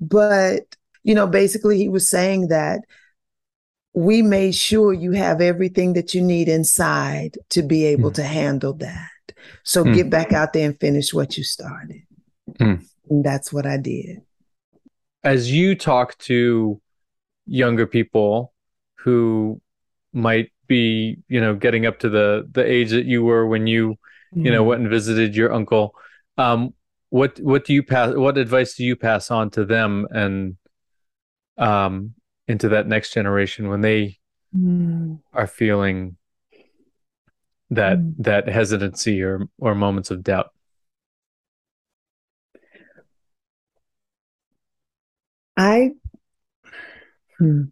but 0.00 0.76
you 1.04 1.14
know 1.14 1.26
basically 1.26 1.78
he 1.78 1.88
was 1.88 2.08
saying 2.08 2.48
that 2.48 2.80
we 3.94 4.22
made 4.22 4.54
sure 4.54 4.92
you 4.92 5.12
have 5.12 5.40
everything 5.40 5.92
that 5.92 6.14
you 6.14 6.22
need 6.22 6.48
inside 6.48 7.36
to 7.50 7.62
be 7.62 7.84
able 7.84 8.10
mm. 8.10 8.14
to 8.14 8.22
handle 8.22 8.72
that 8.72 9.08
so 9.62 9.84
mm. 9.84 9.94
get 9.94 10.10
back 10.10 10.32
out 10.32 10.52
there 10.52 10.66
and 10.66 10.78
finish 10.80 11.12
what 11.12 11.36
you 11.36 11.44
started 11.44 12.02
mm. 12.52 12.82
and 13.10 13.24
that's 13.24 13.52
what 13.52 13.66
i 13.66 13.76
did 13.76 14.22
as 15.24 15.50
you 15.50 15.74
talk 15.74 16.16
to 16.18 16.80
younger 17.46 17.86
people 17.86 18.52
who 18.98 19.60
might 20.12 20.50
be 20.68 21.18
you 21.28 21.40
know 21.40 21.54
getting 21.54 21.86
up 21.86 21.98
to 21.98 22.08
the 22.08 22.48
the 22.52 22.64
age 22.64 22.90
that 22.90 23.04
you 23.04 23.22
were 23.22 23.46
when 23.46 23.66
you 23.66 23.96
you 24.34 24.50
know 24.50 24.62
went 24.62 24.80
and 24.80 24.90
visited 24.90 25.36
your 25.36 25.52
uncle 25.52 25.94
um 26.38 26.72
what 27.10 27.38
what 27.40 27.64
do 27.64 27.74
you 27.74 27.82
pass 27.82 28.14
what 28.14 28.38
advice 28.38 28.74
do 28.74 28.84
you 28.84 28.96
pass 28.96 29.30
on 29.30 29.50
to 29.50 29.64
them 29.64 30.06
and 30.10 30.56
um 31.62 32.14
into 32.48 32.68
that 32.70 32.86
next 32.86 33.12
generation 33.12 33.68
when 33.68 33.80
they 33.80 34.18
mm. 34.56 35.18
are 35.32 35.46
feeling 35.46 36.16
that 37.70 37.98
mm. 37.98 38.14
that 38.18 38.48
hesitancy 38.48 39.22
or 39.22 39.48
or 39.58 39.74
moments 39.74 40.10
of 40.10 40.22
doubt 40.22 40.50
i 45.56 45.90
hmm, 47.38 47.64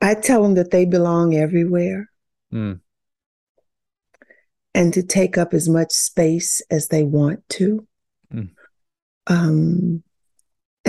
i 0.00 0.14
tell 0.14 0.42
them 0.42 0.54
that 0.54 0.70
they 0.70 0.84
belong 0.84 1.34
everywhere 1.34 2.10
mm 2.52 2.80
and 4.78 4.94
to 4.94 5.02
take 5.02 5.36
up 5.36 5.54
as 5.54 5.68
much 5.68 5.90
space 5.90 6.62
as 6.70 6.86
they 6.86 7.02
want 7.02 7.42
to. 7.48 7.84
Mm. 8.32 8.50
Um, 9.26 10.04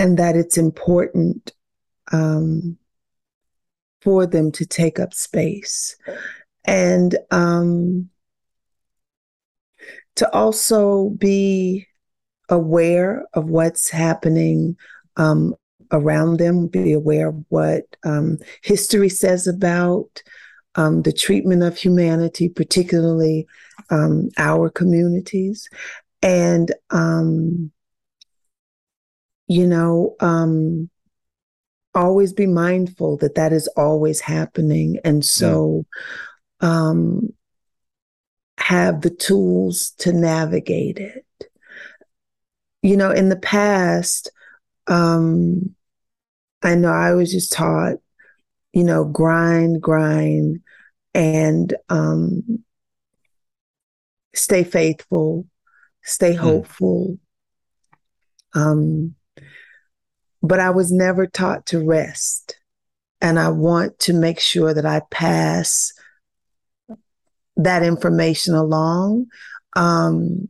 and 0.00 0.18
that 0.18 0.34
it's 0.34 0.56
important 0.56 1.52
um, 2.10 2.78
for 4.00 4.24
them 4.24 4.50
to 4.50 4.64
take 4.64 4.98
up 4.98 5.12
space. 5.12 5.94
And 6.64 7.18
um, 7.30 8.08
to 10.16 10.34
also 10.34 11.10
be 11.10 11.86
aware 12.48 13.26
of 13.34 13.50
what's 13.50 13.90
happening 13.90 14.78
um, 15.18 15.54
around 15.92 16.38
them, 16.38 16.66
be 16.66 16.94
aware 16.94 17.28
of 17.28 17.44
what 17.50 17.84
um, 18.02 18.38
history 18.62 19.10
says 19.10 19.46
about 19.46 20.22
um, 20.76 21.02
the 21.02 21.12
treatment 21.12 21.62
of 21.62 21.76
humanity, 21.76 22.48
particularly 22.48 23.46
um, 23.90 24.30
our 24.38 24.70
communities. 24.70 25.68
And, 26.22 26.72
you 29.50 29.66
know, 29.66 30.14
um, 30.20 30.88
always 31.92 32.32
be 32.32 32.46
mindful 32.46 33.16
that 33.16 33.34
that 33.34 33.52
is 33.52 33.66
always 33.76 34.20
happening. 34.20 35.00
And 35.02 35.24
so, 35.24 35.86
um, 36.60 37.30
have 38.58 39.00
the 39.00 39.10
tools 39.10 39.90
to 39.98 40.12
navigate 40.12 40.98
it. 40.98 41.26
You 42.82 42.96
know, 42.96 43.10
in 43.10 43.28
the 43.28 43.34
past, 43.34 44.30
um, 44.86 45.74
I 46.62 46.76
know 46.76 46.92
I 46.92 47.14
was 47.14 47.32
just 47.32 47.52
taught, 47.52 47.96
you 48.72 48.84
know, 48.84 49.04
grind, 49.04 49.82
grind, 49.82 50.60
and 51.12 51.74
um, 51.88 52.62
stay 54.32 54.62
faithful, 54.62 55.48
stay 56.04 56.36
hmm. 56.36 56.40
hopeful. 56.40 57.18
Mm. 58.54 58.60
Um, 58.60 59.14
but 60.42 60.60
I 60.60 60.70
was 60.70 60.92
never 60.92 61.26
taught 61.26 61.66
to 61.66 61.84
rest. 61.84 62.56
And 63.20 63.38
I 63.38 63.50
want 63.50 63.98
to 64.00 64.14
make 64.14 64.40
sure 64.40 64.72
that 64.72 64.86
I 64.86 65.02
pass 65.10 65.92
that 67.56 67.82
information 67.82 68.54
along 68.54 69.26
um, 69.76 70.48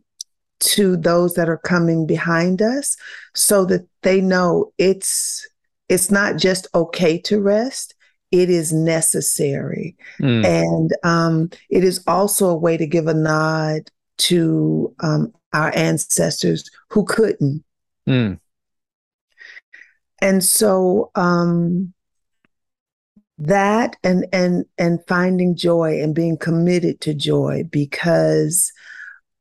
to 0.61 0.97
those 0.97 1.35
that 1.35 1.49
are 1.49 1.59
coming 1.59 2.07
behind 2.07 2.63
us 2.63 2.97
so 3.35 3.65
that 3.65 3.89
they 4.03 4.21
know 4.21 4.73
it's 4.79 5.47
it's 5.89 6.11
not 6.11 6.37
just 6.37 6.69
okay 6.75 7.19
to 7.19 7.41
rest 7.41 7.95
it 8.31 8.49
is 8.49 8.73
necessary. 8.73 9.97
Mm. 10.21 10.45
And 10.45 10.91
um, 11.03 11.51
it 11.69 11.85
is 11.85 12.03
also 12.07 12.49
a 12.49 12.57
way 12.57 12.77
to 12.77 12.87
give 12.87 13.07
a 13.07 13.15
nod 13.15 13.91
to 14.19 14.95
um, 15.01 15.33
our 15.53 15.75
ancestors 15.77 16.71
who 16.89 17.05
couldn't. 17.05 17.65
Mm. 18.09 18.39
And 20.21 20.45
so 20.45 21.11
um, 21.15 21.93
that 23.39 23.97
and 24.05 24.27
and 24.33 24.65
and 24.77 25.01
finding 25.07 25.57
joy 25.57 26.01
and 26.03 26.15
being 26.15 26.37
committed 26.37 27.01
to 27.03 27.15
joy 27.15 27.65
because 27.71 28.73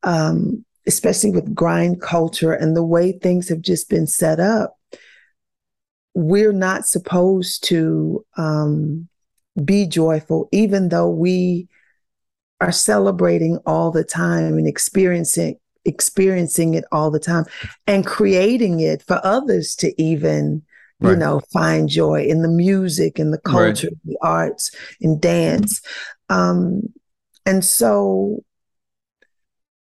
um, 0.04 0.66
especially 0.88 1.32
with 1.32 1.54
grind 1.54 2.02
culture 2.02 2.54
and 2.54 2.76
the 2.76 2.84
way 2.84 3.12
things 3.12 3.50
have 3.50 3.62
just 3.62 3.90
been 3.90 4.08
set 4.08 4.40
up 4.40 4.80
we're 6.20 6.54
not 6.54 6.86
supposed 6.86 7.64
to 7.66 8.26
um, 8.38 9.08
be 9.64 9.86
joyful, 9.86 10.50
even 10.52 10.90
though 10.90 11.10
we 11.10 11.68
are 12.62 12.72
celebrating 12.72 13.58
all 13.66 13.92
the 13.92 14.04
time 14.04 14.58
and 14.58 14.68
experiencing 14.68 15.58
experiencing 15.86 16.74
it 16.74 16.84
all 16.92 17.10
the 17.10 17.22
time 17.22 17.46
and 17.88 18.06
creating 18.06 18.82
it 18.82 19.02
for 19.02 19.20
others 19.24 19.76
to 19.76 20.00
even 20.00 20.62
right. 21.00 21.12
you 21.12 21.16
know 21.16 21.42
find 21.52 21.90
joy 21.90 22.24
in 22.24 22.42
the 22.42 22.50
music 22.50 23.20
in 23.20 23.32
the 23.32 23.40
culture 23.40 23.88
right. 23.88 23.98
the 24.06 24.18
arts 24.22 24.72
and 25.02 25.22
dance 25.22 25.82
um 26.30 26.82
and 27.46 27.64
so 27.64 28.44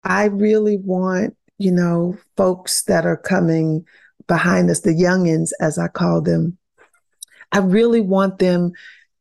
i 0.03 0.25
really 0.25 0.77
want 0.77 1.35
you 1.57 1.71
know 1.71 2.17
folks 2.35 2.83
that 2.83 3.05
are 3.05 3.17
coming 3.17 3.85
behind 4.27 4.69
us, 4.69 4.81
the 4.81 4.91
youngins, 4.91 5.51
as 5.59 5.77
I 5.77 5.87
call 5.87 6.21
them, 6.21 6.57
I 7.51 7.59
really 7.59 8.01
want 8.01 8.39
them 8.39 8.73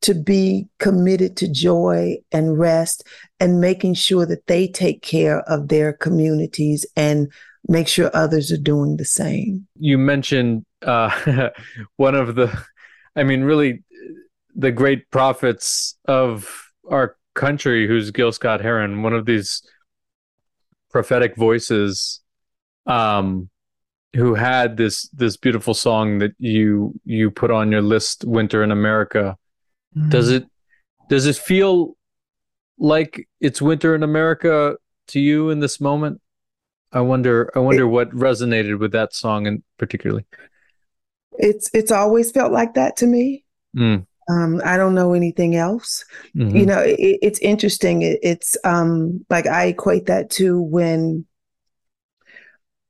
to 0.03 0.15
be 0.15 0.69
committed 0.79 1.37
to 1.39 1.49
joy 1.49 2.17
and 2.31 2.59
rest 2.59 3.05
and 3.41 3.61
making 3.61 3.95
sure 3.95 4.27
that 4.27 4.47
they 4.47 4.69
take 4.69 5.03
care 5.03 5.41
of 5.43 5.69
their 5.69 5.93
communities 5.93 6.85
and 6.97 7.33
make 7.69 7.89
sure 7.89 8.11
others 8.13 8.53
are 8.53 8.59
doing 8.59 8.97
the 8.97 9.05
same. 9.05 9.67
You 9.79 9.97
mentioned 9.97 10.66
uh, 10.83 11.51
one 11.97 12.15
of 12.15 12.35
the, 12.35 12.57
I 13.15 13.23
mean, 13.23 13.43
really 13.43 13.83
the 14.55 14.73
great 14.73 15.11
prophets 15.11 15.99
of 16.07 16.71
our 16.89 17.17
country, 17.35 17.87
who's 17.87 18.11
Gil 18.11 18.33
Scott 18.33 18.61
Heron, 18.61 19.03
one 19.03 19.13
of 19.13 19.27
these 19.27 19.63
prophetic 20.91 21.37
voices 21.37 22.21
um, 22.87 23.51
who 24.15 24.35
had 24.35 24.77
this 24.77 25.09
this 25.11 25.37
beautiful 25.37 25.75
song 25.75 26.19
that 26.19 26.33
you 26.39 26.99
you 27.05 27.31
put 27.31 27.51
on 27.51 27.71
your 27.71 27.83
list 27.83 28.25
winter 28.25 28.63
in 28.63 28.71
america. 28.71 29.37
Mm. 29.97 30.11
does 30.11 30.31
it 30.31 30.47
does 31.09 31.27
it 31.27 31.37
feel 31.37 31.97
like 32.79 33.29
it's 33.41 33.61
winter 33.61 33.95
in 33.95 34.03
america 34.03 34.77
to 35.09 35.21
you 35.21 35.51
in 35.51 35.61
this 35.61 35.81
moment? 35.81 36.21
I 36.93 37.01
wonder 37.01 37.51
i 37.55 37.59
wonder 37.59 37.83
it, 37.83 37.89
what 37.89 38.11
resonated 38.11 38.79
with 38.79 38.93
that 38.93 39.13
song 39.13 39.47
and 39.47 39.63
particularly 39.77 40.25
it's 41.39 41.71
it's 41.73 41.91
always 41.91 42.31
felt 42.31 42.53
like 42.53 42.75
that 42.75 42.97
to 42.97 43.07
me 43.07 43.45
Mm. 43.77 44.07
Um, 44.29 44.61
I 44.65 44.77
don't 44.77 44.95
know 44.95 45.13
anything 45.13 45.55
else. 45.55 46.05
Mm-hmm. 46.35 46.57
You 46.57 46.67
know, 46.67 46.81
it, 46.81 46.99
it's 46.99 47.39
interesting. 47.41 48.03
It, 48.03 48.19
it's 48.23 48.57
um, 48.65 49.25
like 49.31 49.47
I 49.47 49.67
equate 49.67 50.07
that 50.07 50.31
to 50.31 50.61
when, 50.61 51.27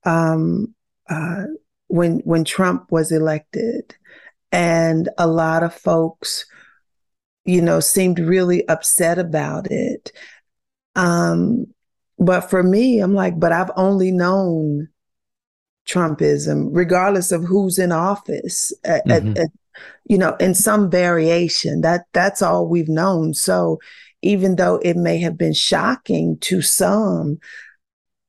um, 0.04 0.74
uh, 1.10 1.44
when 1.88 2.20
when 2.20 2.44
Trump 2.44 2.90
was 2.90 3.12
elected, 3.12 3.94
and 4.50 5.10
a 5.18 5.26
lot 5.26 5.62
of 5.62 5.74
folks, 5.74 6.46
you 7.44 7.60
know, 7.60 7.80
seemed 7.80 8.18
really 8.18 8.66
upset 8.68 9.18
about 9.18 9.70
it. 9.70 10.12
Um, 10.94 11.66
but 12.18 12.48
for 12.48 12.62
me, 12.62 13.00
I'm 13.00 13.14
like, 13.14 13.38
but 13.38 13.52
I've 13.52 13.70
only 13.76 14.10
known 14.10 14.88
Trumpism, 15.88 16.68
regardless 16.72 17.32
of 17.32 17.44
who's 17.44 17.78
in 17.78 17.92
office. 17.92 18.72
At, 18.84 19.06
mm-hmm. 19.06 19.30
at, 19.30 19.38
at, 19.38 19.48
you 20.06 20.18
know, 20.18 20.36
in 20.40 20.54
some 20.54 20.90
variation. 20.90 21.82
That 21.82 22.06
that's 22.12 22.42
all 22.42 22.66
we've 22.66 22.88
known. 22.88 23.34
So 23.34 23.78
even 24.22 24.56
though 24.56 24.76
it 24.76 24.96
may 24.96 25.18
have 25.18 25.36
been 25.36 25.52
shocking 25.52 26.38
to 26.38 26.62
some, 26.62 27.38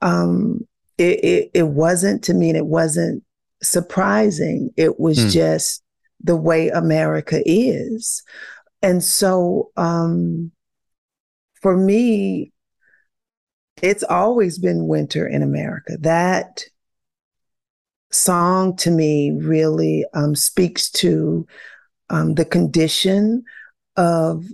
um, 0.02 0.68
it, 0.98 1.24
it, 1.24 1.52
it 1.54 1.68
wasn't 1.68 2.24
to 2.26 2.34
me, 2.34 2.50
and 2.50 2.58
it 2.58 2.66
wasn't 2.66 3.24
surprising. 3.64 4.72
It 4.76 5.00
was 5.00 5.18
mm. 5.18 5.32
just 5.32 5.84
the 6.24 6.36
way 6.36 6.70
America 6.70 7.42
is. 7.46 8.24
And 8.82 9.04
so 9.04 9.72
um, 9.78 10.52
for 11.62 11.78
me, 11.78 12.52
it's 13.82 14.04
always 14.04 14.60
been 14.60 14.88
winter 14.88 15.28
in 15.28 15.44
America. 15.44 15.98
That 16.02 16.64
song 18.12 18.76
to 18.78 18.92
me 18.92 19.32
really 19.32 20.06
um, 20.14 20.36
speaks 20.36 20.90
to 20.90 21.48
um, 22.10 22.36
the 22.36 22.46
condition 22.46 23.44
of 23.96 24.46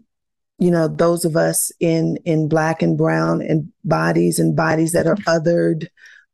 you 0.59 0.71
know 0.71 0.87
those 0.87 1.25
of 1.25 1.35
us 1.35 1.71
in 1.79 2.17
in 2.25 2.47
black 2.47 2.81
and 2.81 2.97
brown 2.97 3.41
and 3.41 3.71
bodies 3.83 4.39
and 4.39 4.55
bodies 4.55 4.93
that 4.93 5.07
are 5.07 5.17
othered 5.27 5.87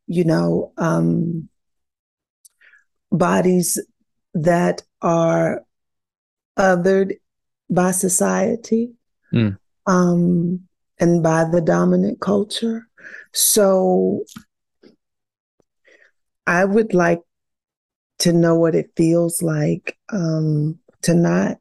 you 0.07 0.23
know 0.23 0.71
um 0.77 1.49
bodies 3.11 3.79
that 4.33 4.83
are 5.01 5.63
othered 6.57 7.17
by 7.69 7.91
society 7.91 8.91
mm. 9.33 9.57
um 9.87 10.59
and 10.99 11.23
by 11.23 11.43
the 11.45 11.61
dominant 11.61 12.19
culture 12.19 12.87
so 13.33 14.23
I 16.49 16.65
would 16.65 16.95
like 16.95 17.21
to 18.19 18.33
know 18.33 18.55
what 18.55 18.73
it 18.73 18.89
feels 18.97 19.43
like 19.43 19.95
um, 20.11 20.79
to 21.03 21.13
not 21.13 21.59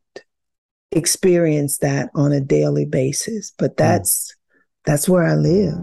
experience 0.91 1.77
that 1.79 2.09
on 2.15 2.33
a 2.33 2.41
daily 2.41 2.87
basis. 2.87 3.53
But 3.59 3.73
hmm. 3.73 3.77
that's 3.77 4.33
mm. 4.33 4.37
that's 4.87 5.07
where 5.07 5.25
I 5.25 5.35
live. 5.35 5.77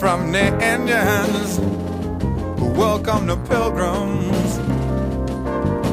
From 0.00 0.30
the 0.30 0.46
Indians 0.62 1.56
who 2.60 2.70
welcome 2.70 3.26
the 3.26 3.36
pilgrims 3.48 4.25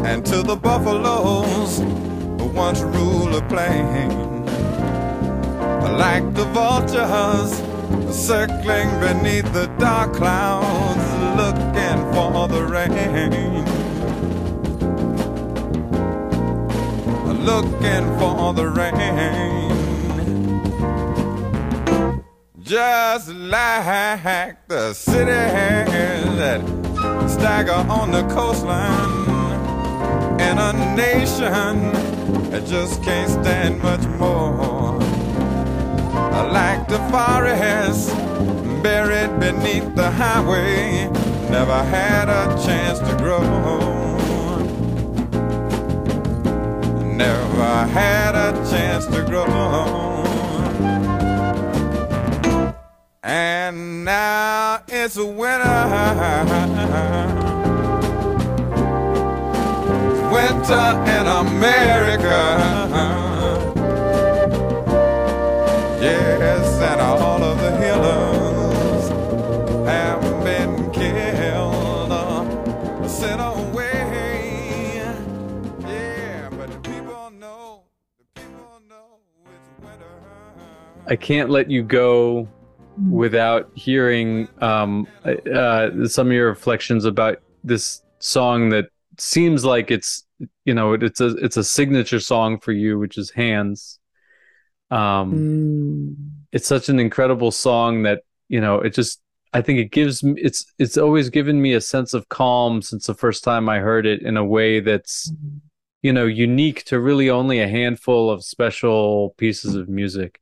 and 0.06 0.26
to 0.26 0.44
the 0.44 0.56
buffaloes 0.56 1.80
who 1.80 2.48
once 2.48 2.82
ruled 2.82 3.34
a 3.36 3.42
plain. 3.48 4.46
Like 5.98 6.34
the 6.34 6.46
vultures 6.46 7.52
circling 8.14 8.90
beneath 9.00 9.52
the 9.54 9.68
dark 9.80 10.14
clouds, 10.14 11.06
looking 11.40 12.00
for 12.14 12.48
the 12.48 12.64
rain. 12.66 13.66
Looking 17.46 18.06
for 18.20 18.54
the 18.54 18.68
rain. 18.70 19.70
Just 22.62 23.30
like 23.30 24.68
the 24.68 24.94
cities 24.94 25.26
that 26.38 26.62
stagger 27.30 27.86
on 27.90 28.12
the 28.12 28.24
coastline 28.34 29.33
in 30.40 30.58
a 30.58 30.96
nation 30.96 31.92
that 32.52 32.66
just 32.66 33.04
can't 33.04 33.30
stand 33.30 33.82
much 33.82 34.06
more. 34.20 35.02
I 36.14 36.50
like 36.50 36.88
the 36.88 37.00
forest 37.12 38.10
buried 38.84 39.40
beneath 39.40 39.96
the 39.96 40.12
highway, 40.12 41.08
never 41.50 41.82
had 41.84 42.28
a 42.28 42.54
chance 42.66 43.00
to 43.00 43.16
grow. 43.18 43.40
Never 47.02 47.88
had 47.94 48.36
a 48.36 48.52
chance 48.70 49.06
to 49.06 49.24
grow. 49.24 49.46
And 53.24 54.04
now 54.04 54.82
it's 54.88 55.16
winter 55.16 57.43
America. 61.64 62.40
Yes, 66.02 66.82
and 66.82 67.00
all 67.00 67.42
of 67.42 67.58
the 67.60 67.72
healers 67.78 69.08
have 69.88 70.22
been 70.44 70.92
killed, 70.92 72.12
sent 73.10 73.40
away. 73.40 75.02
Yeah, 75.82 76.50
but 76.50 76.70
the 76.72 76.80
people 76.90 77.32
know, 77.32 77.84
the 78.18 78.42
people 78.42 78.82
know 78.90 79.20
it's 79.46 79.70
winter. 79.82 80.06
I 81.08 81.16
can't 81.16 81.50
let 81.50 81.72
you 81.72 81.84
go 81.84 82.50
without 83.10 83.72
hearing 83.76 84.50
um, 84.60 85.08
uh, 85.26 86.08
some 86.08 86.28
of 86.28 86.34
your 86.34 86.50
reflections 86.50 87.06
about 87.06 87.42
this 87.64 88.02
song 88.20 88.70
that 88.70 88.90
seems 89.18 89.64
like 89.64 89.90
it's 89.90 90.23
you 90.66 90.74
know 90.74 90.94
it's 90.94 91.22
a 91.22 91.36
it's 91.38 91.58
a 91.58 91.64
signature 91.64 92.20
song 92.20 92.60
for 92.60 92.72
you 92.72 92.98
which 92.98 93.18
is 93.18 93.30
hands 93.32 94.00
um 94.92 95.34
mm. 95.34 96.16
it's 96.52 96.68
such 96.68 96.90
an 96.90 97.00
incredible 97.00 97.52
song 97.52 98.04
that 98.04 98.22
you 98.50 98.60
know 98.60 98.80
it 98.80 98.94
just 98.94 99.22
i 99.54 99.62
think 99.62 99.80
it 99.80 99.92
gives 99.92 100.24
me 100.24 100.40
it's 100.42 100.66
it's 100.80 100.98
always 100.98 101.30
given 101.30 101.62
me 101.62 101.74
a 101.74 101.82
sense 101.82 102.14
of 102.14 102.28
calm 102.30 102.82
since 102.82 103.06
the 103.06 103.14
first 103.14 103.44
time 103.44 103.70
i 103.70 103.80
heard 103.80 104.06
it 104.06 104.22
in 104.22 104.38
a 104.38 104.46
way 104.46 104.80
that's 104.80 105.32
mm. 105.32 105.60
you 106.02 106.12
know 106.12 106.26
unique 106.26 106.84
to 106.84 107.00
really 107.00 107.30
only 107.30 107.60
a 107.60 107.68
handful 107.68 108.30
of 108.30 108.44
special 108.44 109.34
pieces 109.38 109.76
of 109.76 109.88
music 109.88 110.40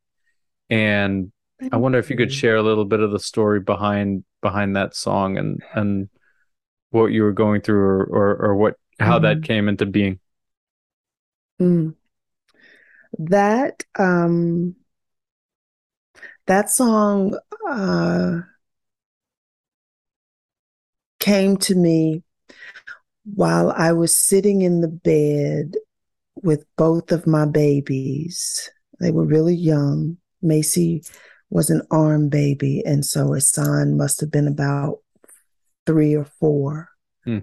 and 0.70 1.32
i 1.72 1.78
wonder 1.78 2.00
if 2.00 2.10
you 2.10 2.18
could 2.18 2.34
share 2.34 2.56
a 2.56 2.64
little 2.64 2.86
bit 2.86 3.02
of 3.02 3.12
the 3.12 3.20
story 3.20 3.60
behind 3.60 4.24
behind 4.42 4.76
that 4.76 4.96
song 4.96 5.38
and 5.38 5.62
and 5.74 6.10
what 6.90 7.08
you 7.08 7.24
were 7.24 7.32
going 7.32 7.62
through 7.62 7.80
or 7.80 8.04
or, 8.04 8.36
or 8.48 8.56
what 8.56 8.76
how 9.02 9.20
mm. 9.20 9.24
that 9.24 9.38
mm-hmm. 9.38 9.46
came 9.46 9.70
into 9.70 9.86
being 9.86 10.20
mm. 11.62 11.94
that 13.18 13.84
um 13.98 14.76
that 16.48 16.70
song 16.70 17.38
uh 17.70 18.40
came 21.20 21.56
to 21.56 21.76
me 21.76 22.24
while 23.24 23.72
I 23.72 23.94
was 23.94 24.18
sitting 24.18 24.62
in 24.64 24.82
the 24.82 24.88
bed 24.88 25.76
with 26.36 26.66
both 26.76 27.12
of 27.12 27.28
my 27.28 27.46
babies. 27.46 28.70
They 29.00 29.12
were 29.12 29.26
really 29.26 29.56
young. 29.56 30.18
Macy 30.42 31.04
was 31.50 31.70
an 31.70 31.84
arm 31.92 32.30
baby, 32.30 32.82
and 32.86 33.06
so 33.06 33.34
Hassan 33.34 33.96
must 33.96 34.20
have 34.22 34.32
been 34.32 34.48
about 34.48 35.00
three 35.86 36.16
or 36.16 36.26
four. 36.26 36.90
Hmm. 37.24 37.40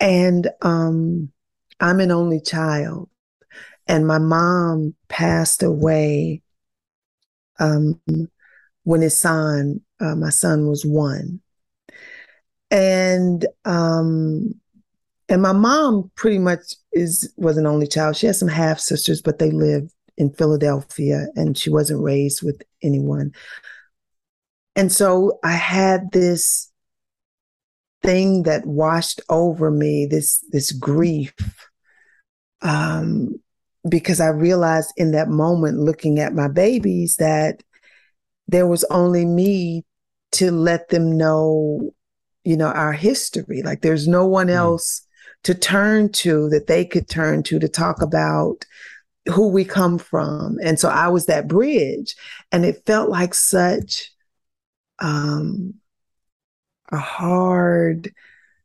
And 0.00 0.48
um, 0.62 1.30
I'm 1.78 2.00
an 2.00 2.10
only 2.10 2.40
child. 2.40 3.08
And 3.86 4.06
my 4.06 4.18
mom 4.18 4.94
passed 5.08 5.62
away 5.62 6.42
um, 7.58 8.00
when 8.84 9.02
his 9.02 9.18
son, 9.18 9.80
uh, 10.00 10.14
my 10.14 10.30
son 10.30 10.66
was 10.68 10.84
one. 10.84 11.40
And 12.70 13.44
um, 13.64 14.54
and 15.28 15.42
my 15.42 15.52
mom 15.52 16.10
pretty 16.14 16.38
much 16.38 16.74
is 16.92 17.32
was 17.36 17.56
an 17.56 17.66
only 17.66 17.86
child. 17.86 18.16
She 18.16 18.26
has 18.26 18.38
some 18.38 18.48
half 18.48 18.78
sisters, 18.78 19.20
but 19.22 19.38
they 19.38 19.50
lived 19.50 19.92
in 20.16 20.32
Philadelphia 20.32 21.26
and 21.34 21.56
she 21.56 21.70
wasn't 21.70 22.02
raised 22.02 22.42
with 22.42 22.62
anyone. 22.82 23.32
And 24.76 24.92
so 24.92 25.38
I 25.42 25.52
had 25.52 26.12
this 26.12 26.69
thing 28.02 28.44
that 28.44 28.66
washed 28.66 29.20
over 29.28 29.70
me, 29.70 30.06
this 30.06 30.44
this 30.50 30.72
grief, 30.72 31.34
um, 32.62 33.40
because 33.88 34.20
I 34.20 34.28
realized 34.28 34.92
in 34.96 35.12
that 35.12 35.28
moment, 35.28 35.78
looking 35.78 36.18
at 36.18 36.34
my 36.34 36.48
babies, 36.48 37.16
that 37.16 37.62
there 38.48 38.66
was 38.66 38.84
only 38.84 39.24
me 39.24 39.84
to 40.32 40.50
let 40.50 40.88
them 40.88 41.16
know, 41.16 41.92
you 42.44 42.56
know, 42.56 42.68
our 42.68 42.92
history. 42.92 43.62
Like 43.62 43.80
there's 43.82 44.06
no 44.08 44.26
one 44.26 44.48
Mm. 44.48 44.54
else 44.54 45.02
to 45.44 45.54
turn 45.54 46.10
to 46.12 46.48
that 46.50 46.66
they 46.66 46.84
could 46.84 47.08
turn 47.08 47.42
to 47.44 47.58
to 47.58 47.68
talk 47.68 48.02
about 48.02 48.64
who 49.26 49.48
we 49.48 49.64
come 49.64 49.98
from. 49.98 50.58
And 50.62 50.78
so 50.78 50.88
I 50.88 51.08
was 51.08 51.26
that 51.26 51.48
bridge. 51.48 52.14
And 52.52 52.64
it 52.64 52.82
felt 52.86 53.10
like 53.10 53.34
such 53.34 54.10
um, 54.98 55.74
a 56.92 56.98
hard 56.98 58.12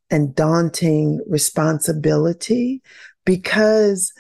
and 0.10 0.36
daunting 0.36 1.22
responsibility 1.28 2.82
because 3.26 4.14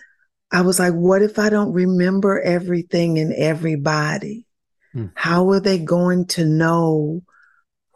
I 0.51 0.61
was 0.61 0.79
like, 0.79 0.93
what 0.93 1.21
if 1.21 1.37
I 1.37 1.49
don't 1.49 1.73
remember 1.73 2.41
everything 2.41 3.19
and 3.19 3.33
everybody? 3.33 4.45
Hmm. 4.93 5.07
How 5.15 5.49
are 5.49 5.59
they 5.59 5.77
going 5.77 6.27
to 6.27 6.45
know 6.45 7.21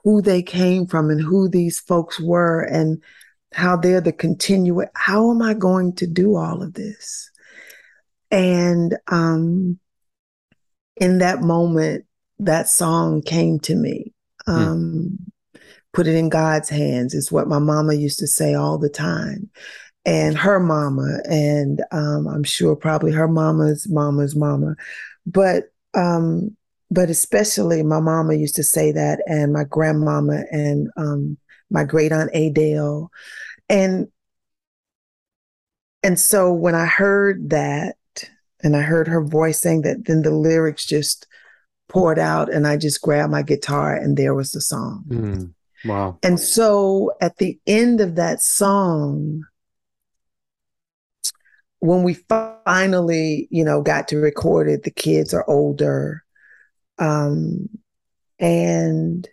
who 0.03 0.21
they 0.21 0.41
came 0.41 0.87
from 0.87 1.09
and 1.09 1.21
who 1.21 1.49
these 1.49 1.79
folks 1.79 2.19
were 2.19 2.61
and 2.61 3.01
how 3.53 3.75
they're 3.75 4.01
the 4.01 4.11
continuate? 4.11 4.89
How 4.95 5.31
am 5.31 5.41
I 5.41 5.53
going 5.53 5.95
to 5.95 6.07
do 6.07 6.35
all 6.35 6.61
of 6.61 6.73
this? 6.73 7.31
And 8.31 8.97
um, 9.07 9.79
in 10.97 11.19
that 11.19 11.41
moment, 11.41 12.05
that 12.39 12.69
song 12.69 13.21
came 13.21 13.59
to 13.61 13.75
me. 13.75 14.13
Um, 14.47 15.19
Put 15.99 16.07
it 16.07 16.15
in 16.15 16.29
God's 16.29 16.69
hands 16.69 17.13
is 17.13 17.29
what 17.29 17.49
my 17.49 17.59
mama 17.59 17.93
used 17.93 18.19
to 18.19 18.25
say 18.25 18.53
all 18.53 18.77
the 18.77 18.87
time. 18.87 19.49
And 20.05 20.37
her 20.37 20.57
mama, 20.57 21.17
and 21.29 21.83
um, 21.91 22.25
I'm 22.25 22.45
sure 22.45 22.73
probably 22.77 23.11
her 23.11 23.27
mama's 23.27 23.85
mama's 23.89 24.33
mama, 24.33 24.77
but 25.25 25.65
um, 25.93 26.55
but 26.89 27.09
especially 27.09 27.83
my 27.83 27.99
mama 27.99 28.35
used 28.35 28.55
to 28.55 28.63
say 28.63 28.93
that, 28.93 29.19
and 29.27 29.51
my 29.51 29.65
grandmama, 29.65 30.45
and 30.49 30.89
um, 30.95 31.37
my 31.69 31.83
great 31.83 32.13
aunt 32.13 32.33
Adele, 32.33 33.11
and 33.67 34.07
and 36.01 36.17
so 36.17 36.53
when 36.53 36.75
I 36.75 36.85
heard 36.85 37.49
that, 37.49 37.97
and 38.63 38.77
I 38.77 38.83
heard 38.83 39.09
her 39.09 39.21
voice 39.21 39.59
saying 39.59 39.81
that, 39.81 40.05
then 40.05 40.21
the 40.21 40.31
lyrics 40.31 40.85
just 40.85 41.27
poured 41.89 42.19
out, 42.19 42.49
and 42.49 42.65
I 42.65 42.77
just 42.77 43.01
grabbed 43.01 43.33
my 43.33 43.41
guitar, 43.41 43.97
and 43.97 44.15
there 44.15 44.33
was 44.33 44.53
the 44.53 44.61
song. 44.61 45.03
Mm. 45.09 45.53
Wow. 45.85 46.19
And 46.23 46.39
so 46.39 47.11
at 47.21 47.37
the 47.37 47.59
end 47.65 48.01
of 48.01 48.15
that 48.15 48.41
song, 48.41 49.43
when 51.79 52.03
we 52.03 52.13
finally, 52.13 53.47
you 53.51 53.63
know, 53.63 53.81
got 53.81 54.07
to 54.09 54.17
record 54.17 54.69
it, 54.69 54.83
the 54.83 54.91
kids 54.91 55.33
are 55.33 55.45
older. 55.49 56.23
Um, 56.97 57.69
and 58.37 59.27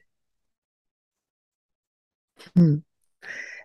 hmm, 2.55 2.77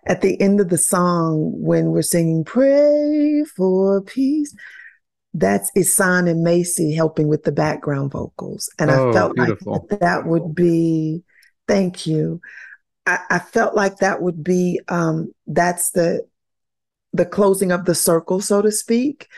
at 0.06 0.20
the 0.20 0.40
end 0.40 0.60
of 0.60 0.68
the 0.68 0.78
song, 0.78 1.52
when 1.62 1.86
we're 1.90 2.02
singing 2.02 2.44
Pray 2.44 3.44
for 3.56 4.02
Peace, 4.02 4.54
that's 5.34 5.70
Isan 5.76 6.28
and 6.28 6.42
Macy 6.42 6.92
helping 6.92 7.28
with 7.28 7.44
the 7.44 7.52
background 7.52 8.10
vocals. 8.10 8.68
And 8.78 8.90
Oh, 8.90 9.10
I 9.10 9.12
felt 9.12 9.36
beautiful. 9.36 9.72
like 9.72 9.88
that, 9.88 10.00
that 10.00 10.26
would 10.26 10.54
be, 10.54 11.22
thank 11.68 12.06
you. 12.06 12.40
I, 13.06 13.18
I 13.30 13.38
felt 13.38 13.74
like 13.74 13.98
that 13.98 14.22
would 14.22 14.42
be 14.44 14.80
um, 14.88 15.32
that's 15.46 15.90
the 15.90 16.26
the 17.12 17.26
closing 17.26 17.72
of 17.72 17.84
the 17.84 17.94
circle, 17.94 18.40
so 18.40 18.62
to 18.62 18.70
speak. 18.72 19.28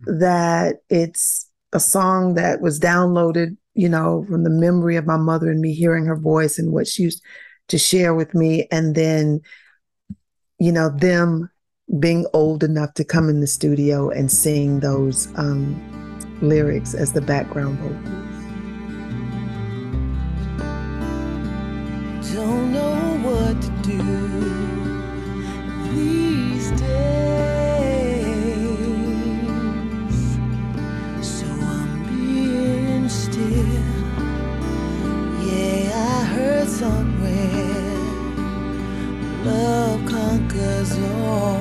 That 0.00 0.76
it's 0.90 1.48
a 1.72 1.80
song 1.80 2.34
that 2.34 2.60
was 2.60 2.78
downloaded, 2.78 3.56
you 3.74 3.88
know, 3.88 4.24
from 4.28 4.44
the 4.44 4.50
memory 4.50 4.96
of 4.96 5.06
my 5.06 5.16
mother 5.16 5.50
and 5.50 5.60
me 5.60 5.72
hearing 5.72 6.06
her 6.06 6.16
voice 6.16 6.58
and 6.58 6.72
what 6.72 6.86
she 6.86 7.04
used 7.04 7.22
to 7.68 7.78
share 7.78 8.14
with 8.14 8.34
me, 8.34 8.68
and 8.70 8.94
then, 8.94 9.40
you 10.58 10.70
know, 10.70 10.90
them 10.90 11.50
being 11.98 12.26
old 12.32 12.62
enough 12.64 12.92
to 12.94 13.04
come 13.04 13.28
in 13.28 13.40
the 13.40 13.46
studio 13.46 14.10
and 14.10 14.30
sing 14.30 14.80
those 14.80 15.28
um, 15.36 15.74
lyrics 16.42 16.94
as 16.94 17.12
the 17.12 17.20
background 17.20 17.78
vocals. 17.78 18.34
Don't 22.34 22.72
know 22.72 22.73
to 23.62 23.70
do 23.82 24.02
these 25.94 26.70
days. 26.72 26.88
So 31.22 31.46
I'm 31.46 32.04
being 32.08 33.08
still. 33.08 33.82
Yeah, 35.42 35.92
I 35.94 36.24
heard 36.34 36.68
somewhere 36.68 37.98
love 39.44 40.00
conquers 40.06 40.92
all. 40.98 41.58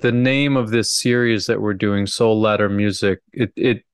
the 0.03 0.13
name 0.13 0.57
of 0.57 0.71
this 0.71 0.91
series 0.91 1.47
that 1.47 1.61
we're 1.61 1.75
doing, 1.75 2.07
Soul 2.07 2.41
Ladder 2.41 2.69
Music, 2.69 3.21
it 3.33 3.53
it 3.57 3.85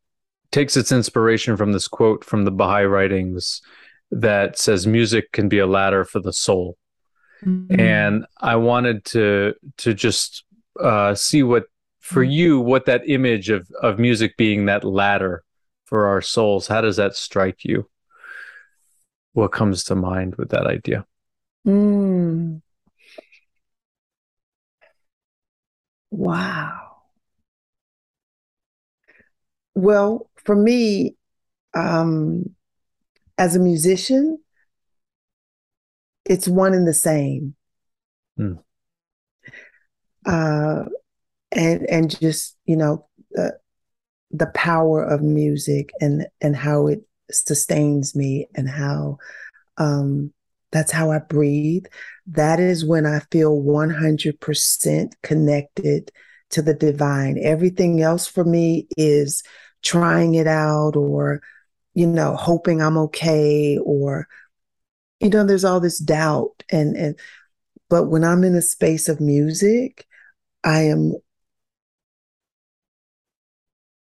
takes 0.50 0.76
its 0.76 0.90
inspiration 0.90 1.56
from 1.56 1.72
this 1.72 1.86
quote 1.86 2.24
from 2.24 2.44
the 2.44 2.50
Baha'i 2.50 2.84
writings 2.84 3.62
that 4.11 4.59
says 4.59 4.86
music 4.86 5.32
can 5.32 5.48
be 5.48 5.59
a 5.59 5.66
ladder 5.66 6.04
for 6.04 6.20
the 6.20 6.32
soul. 6.32 6.76
And 7.70 8.26
I 8.40 8.56
wanted 8.56 9.04
to 9.06 9.54
to 9.78 9.94
just 9.94 10.44
uh, 10.80 11.14
see 11.14 11.42
what 11.42 11.64
for 12.00 12.22
you 12.22 12.59
what 12.59 12.86
that 12.86 13.09
image 13.09 13.50
of 13.50 13.68
of 13.82 13.98
music 13.98 14.36
being 14.36 14.66
that 14.66 14.82
ladder 14.82 15.44
for 15.84 16.06
our 16.06 16.22
souls. 16.22 16.66
How 16.66 16.80
does 16.80 16.96
that 16.96 17.14
strike 17.14 17.64
you? 17.64 17.88
What 19.34 19.52
comes 19.52 19.84
to 19.84 19.94
mind 19.94 20.34
with 20.36 20.50
that 20.50 20.66
idea? 20.66 21.06
Mm. 21.66 22.62
Wow. 26.11 26.96
Well, 29.74 30.30
for 30.44 30.56
me, 30.56 31.16
um, 31.74 32.54
as 33.36 33.54
a 33.54 33.61
musician, 33.61 34.38
it's 36.24 36.48
one 36.48 36.74
and 36.74 36.86
the 36.86 36.94
same. 36.94 37.54
Hmm. 38.36 38.54
Uh, 40.26 40.84
and 41.52 41.88
and 41.88 42.20
just 42.20 42.56
you 42.66 42.76
know 42.76 43.06
the 43.30 43.59
the 44.30 44.46
power 44.48 45.02
of 45.02 45.22
music 45.22 45.90
and 46.00 46.26
and 46.40 46.54
how 46.54 46.86
it 46.86 47.00
sustains 47.30 48.14
me 48.14 48.48
and 48.54 48.68
how 48.68 49.18
um, 49.78 50.32
that's 50.71 50.93
how 50.93 51.11
I 51.11 51.19
breathe. 51.19 51.87
That 52.27 52.61
is 52.61 52.85
when 52.85 53.07
I 53.07 53.21
feel 53.31 53.62
100% 53.62 55.12
connected 55.23 56.12
to 56.51 56.62
the 56.62 56.75
divine. 56.75 57.39
Everything 57.43 58.03
else 58.03 58.27
for 58.27 58.45
me 58.45 58.87
is 58.97 59.43
trying 59.83 60.35
it 60.35 60.47
out 60.47 60.97
or, 60.97 61.41
you 61.95 62.07
know, 62.07 62.37
hoping 62.37 62.83
I'm 62.83 62.99
okay 62.99 63.79
or, 63.79 64.29
you 65.21 65.31
know, 65.31 65.45
there's 65.45 65.64
all 65.64 65.81
this 65.81 65.99
doubt. 65.99 66.62
And, 66.71 66.97
and, 66.97 67.19
but 67.89 68.05
when 68.05 68.25
I'm 68.25 68.45
in 68.45 68.55
a 68.55 68.62
space 68.62 69.09
of 69.09 69.21
music, 69.21 70.07
I 70.64 70.83
am 70.83 71.14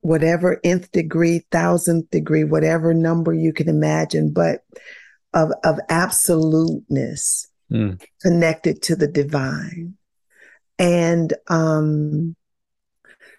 whatever 0.02 0.60
nth 0.64 0.90
degree, 0.92 1.44
thousandth 1.50 2.10
degree, 2.10 2.44
whatever 2.44 2.92
number 2.92 3.32
you 3.32 3.52
can 3.52 3.68
imagine, 3.68 4.32
but 4.32 4.60
of, 5.34 5.52
of 5.64 5.78
absoluteness 5.88 7.48
Mm. 7.72 7.98
connected 8.20 8.82
to 8.82 8.94
the 8.94 9.08
divine. 9.08 9.94
And 10.78 11.32
um, 11.48 12.36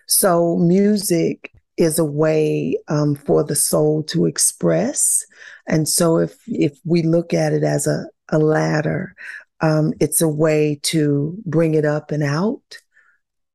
so 0.08 0.58
music 0.58 1.52
is 1.78 2.00
a 2.00 2.06
way 2.06 2.78
um, 2.88 3.14
for 3.14 3.44
the 3.44 3.56
soul 3.56 4.02
to 4.04 4.26
express. 4.26 5.24
And 5.68 5.88
so 5.88 6.18
if 6.18 6.36
if 6.48 6.80
we 6.84 7.04
look 7.04 7.34
at 7.34 7.54
it 7.54 7.64
as 7.64 7.86
a, 7.86 8.06
a 8.30 8.40
ladder, 8.40 9.14
um, 9.62 9.94
it's 10.00 10.22
a 10.22 10.28
way 10.28 10.80
to 10.84 11.38
bring 11.46 11.76
it 11.76 11.86
up 11.86 12.12
and 12.12 12.24
out, 12.24 12.80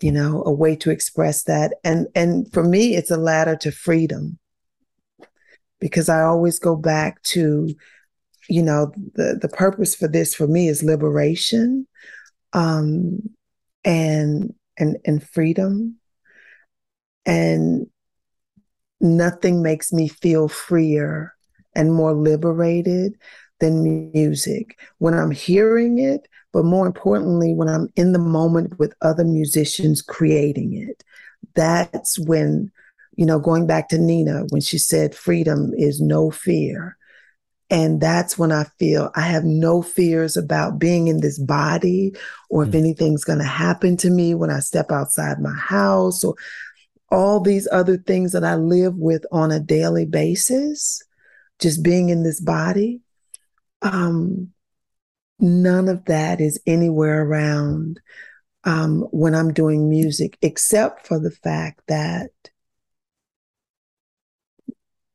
you 0.01 0.12
know, 0.12 0.45
a 0.47 0.53
way 0.53 0.76
to 0.76 0.91
express 0.91 1.43
that. 1.45 1.74
And 1.82 2.07
and 2.14 2.53
for 2.53 2.62
me, 2.62 2.95
it's 2.95 3.11
a 3.11 3.16
ladder 3.16 3.57
to 3.57 3.72
freedom. 3.72 4.39
Because 5.80 6.09
I 6.09 6.22
always 6.22 6.59
go 6.59 6.76
back 6.76 7.22
to 7.34 7.74
you 8.49 8.62
know 8.62 8.92
the 9.14 9.38
the 9.40 9.49
purpose 9.49 9.94
for 9.94 10.09
this 10.09 10.34
for 10.34 10.46
me 10.46 10.68
is 10.68 10.82
liberation 10.82 11.86
um 12.55 13.20
and 13.84 14.55
and 14.78 14.96
and 15.05 15.22
freedom. 15.28 15.96
And 17.26 17.88
nothing 19.01 19.62
makes 19.62 19.92
me 19.92 20.09
feel 20.09 20.49
freer 20.49 21.34
and 21.74 21.92
more 21.92 22.12
liberated 22.12 23.18
than 23.61 24.11
music. 24.12 24.78
When 24.99 25.14
i'm 25.14 25.30
hearing 25.30 25.99
it 25.99 26.28
but 26.53 26.64
more 26.64 26.86
importantly 26.86 27.55
when 27.55 27.68
i'm 27.68 27.88
in 27.96 28.12
the 28.12 28.18
moment 28.18 28.78
with 28.78 28.94
other 29.03 29.24
musicians 29.24 30.01
creating 30.01 30.74
it. 30.74 31.05
That's 31.55 32.18
when 32.18 32.70
you 33.16 33.26
know 33.26 33.38
going 33.38 33.66
back 33.66 33.88
to 33.88 33.99
nina 33.99 34.44
when 34.51 34.61
she 34.61 34.78
said 34.78 35.14
freedom 35.14 35.72
is 35.76 36.01
no 36.01 36.30
fear 36.30 36.96
and 37.71 38.01
that's 38.01 38.39
when 38.39 38.51
I 38.51 38.64
feel 38.79 39.11
I 39.14 39.23
have 39.23 39.45
no 39.45 39.83
fears 39.83 40.37
about 40.37 40.79
being 40.79 41.09
in 41.09 41.21
this 41.21 41.39
body 41.39 42.14
or 42.49 42.64
if 42.64 42.71
Mm. 42.71 42.79
anything's 42.79 43.25
going 43.25 43.41
to 43.41 43.45
happen 43.45 43.97
to 43.99 44.11
me 44.11 44.35
when 44.35 44.51
I 44.51 44.61
step 44.61 44.91
outside 44.91 45.39
my 45.41 45.55
house 45.55 46.25
or 46.25 46.35
all 47.11 47.41
these 47.41 47.69
other 47.71 47.97
things 47.99 48.33
that 48.33 48.45
I 48.45 48.55
live 48.55 48.97
with 48.97 49.25
on 49.33 49.51
a 49.51 49.61
daily 49.61 50.07
basis, 50.07 51.03
just 51.59 51.83
being 51.83 52.09
in 52.09 52.23
this 52.23 52.41
body. 52.41 53.01
Um, 53.83 54.53
none 55.41 55.89
of 55.89 56.05
that 56.07 56.41
is 56.41 56.61
anywhere 56.66 57.23
around 57.23 58.01
um, 58.64 59.03
when 59.11 59.35
I'm 59.35 59.53
doing 59.53 59.89
music, 59.89 60.37
except 60.43 61.07
for 61.07 61.19
the 61.19 61.31
fact 61.31 61.81
that 61.89 62.31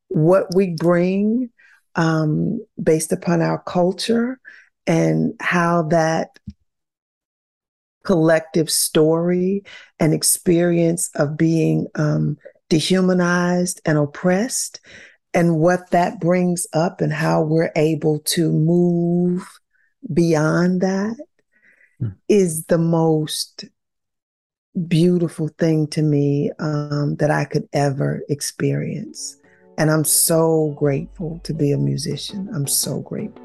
what 0.08 0.54
we 0.56 0.72
bring 0.72 1.50
um, 1.96 2.66
based 2.82 3.12
upon 3.12 3.42
our 3.42 3.60
culture 3.60 4.40
and 4.88 5.34
how 5.40 5.84
that 5.84 6.40
collective 8.04 8.70
story 8.70 9.64
and 10.00 10.14
experience 10.14 11.10
of 11.16 11.38
being 11.38 11.88
um, 11.96 12.38
dehumanized 12.70 13.82
and 13.86 13.98
oppressed, 13.98 14.82
and 15.34 15.58
what 15.58 15.90
that 15.92 16.20
brings 16.20 16.68
up, 16.74 17.02
and 17.02 17.14
how 17.14 17.42
we're 17.42 17.72
able 17.76 18.20
to 18.20 18.52
move 18.52 19.48
beyond 20.14 20.82
that 20.82 21.16
is 22.28 22.58
Hmm. 22.58 22.62
the 22.68 22.78
most 22.78 23.66
beautiful 24.88 25.50
thing 25.60 25.88
to 25.88 26.02
me 26.02 26.52
um, 26.60 27.16
that 27.18 27.32
I 27.32 27.46
could 27.46 27.68
ever 27.74 28.22
experience. 28.28 29.38
And 29.78 29.90
I'm 29.90 30.04
so 30.04 30.74
grateful 30.78 31.40
to 31.44 31.54
be 31.54 31.72
a 31.72 31.78
musician. 31.78 32.50
I'm 32.54 32.68
so 32.68 33.00
grateful. 33.00 33.44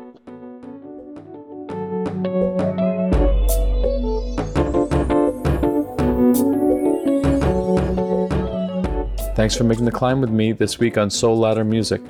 Thanks 9.34 9.56
for 9.56 9.62
making 9.62 9.84
the 9.84 9.92
climb 9.92 10.20
with 10.20 10.30
me 10.30 10.50
this 10.50 10.80
week 10.80 10.98
on 10.98 11.10
Soul 11.10 11.38
Ladder 11.38 11.64
Music. 11.64 12.02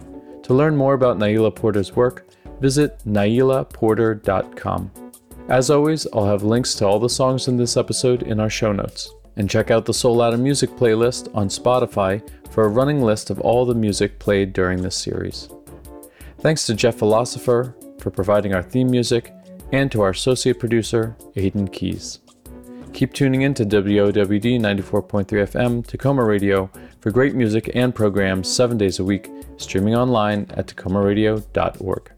To 0.44 0.54
learn 0.54 0.74
more 0.74 0.94
about 0.94 1.18
Nailah 1.18 1.54
Porter's 1.54 1.94
work, 1.94 2.26
visit 2.58 2.98
nailahporter.com. 3.06 4.90
As 5.50 5.70
always, 5.70 6.06
I'll 6.14 6.26
have 6.26 6.42
links 6.42 6.74
to 6.76 6.86
all 6.86 6.98
the 6.98 7.08
songs 7.08 7.46
in 7.48 7.58
this 7.58 7.76
episode 7.76 8.22
in 8.22 8.40
our 8.40 8.48
show 8.48 8.72
notes. 8.72 9.12
And 9.36 9.48
check 9.48 9.70
out 9.70 9.84
the 9.84 9.94
Soul 9.94 10.16
Ladder 10.16 10.38
Music 10.38 10.70
playlist 10.70 11.28
on 11.34 11.48
Spotify 11.48 12.26
for 12.58 12.64
a 12.64 12.68
running 12.68 13.00
list 13.00 13.30
of 13.30 13.40
all 13.40 13.64
the 13.64 13.72
music 13.72 14.18
played 14.18 14.52
during 14.52 14.82
this 14.82 14.96
series. 14.96 15.48
Thanks 16.40 16.66
to 16.66 16.74
Jeff 16.74 16.96
Philosopher 16.96 17.76
for 18.00 18.10
providing 18.10 18.52
our 18.52 18.64
theme 18.64 18.90
music, 18.90 19.32
and 19.70 19.92
to 19.92 20.00
our 20.00 20.10
associate 20.10 20.58
producer, 20.58 21.16
Aidan 21.36 21.68
Keys. 21.68 22.18
Keep 22.92 23.12
tuning 23.12 23.42
in 23.42 23.54
to 23.54 23.64
WOWD 23.64 24.58
94.3 24.58 25.26
FM 25.26 25.86
Tacoma 25.86 26.24
Radio 26.24 26.68
for 27.00 27.12
great 27.12 27.36
music 27.36 27.70
and 27.74 27.94
programs 27.94 28.52
seven 28.52 28.76
days 28.76 28.98
a 28.98 29.04
week, 29.04 29.30
streaming 29.56 29.94
online 29.94 30.44
at 30.56 30.66
tacomaradio.org. 30.66 32.17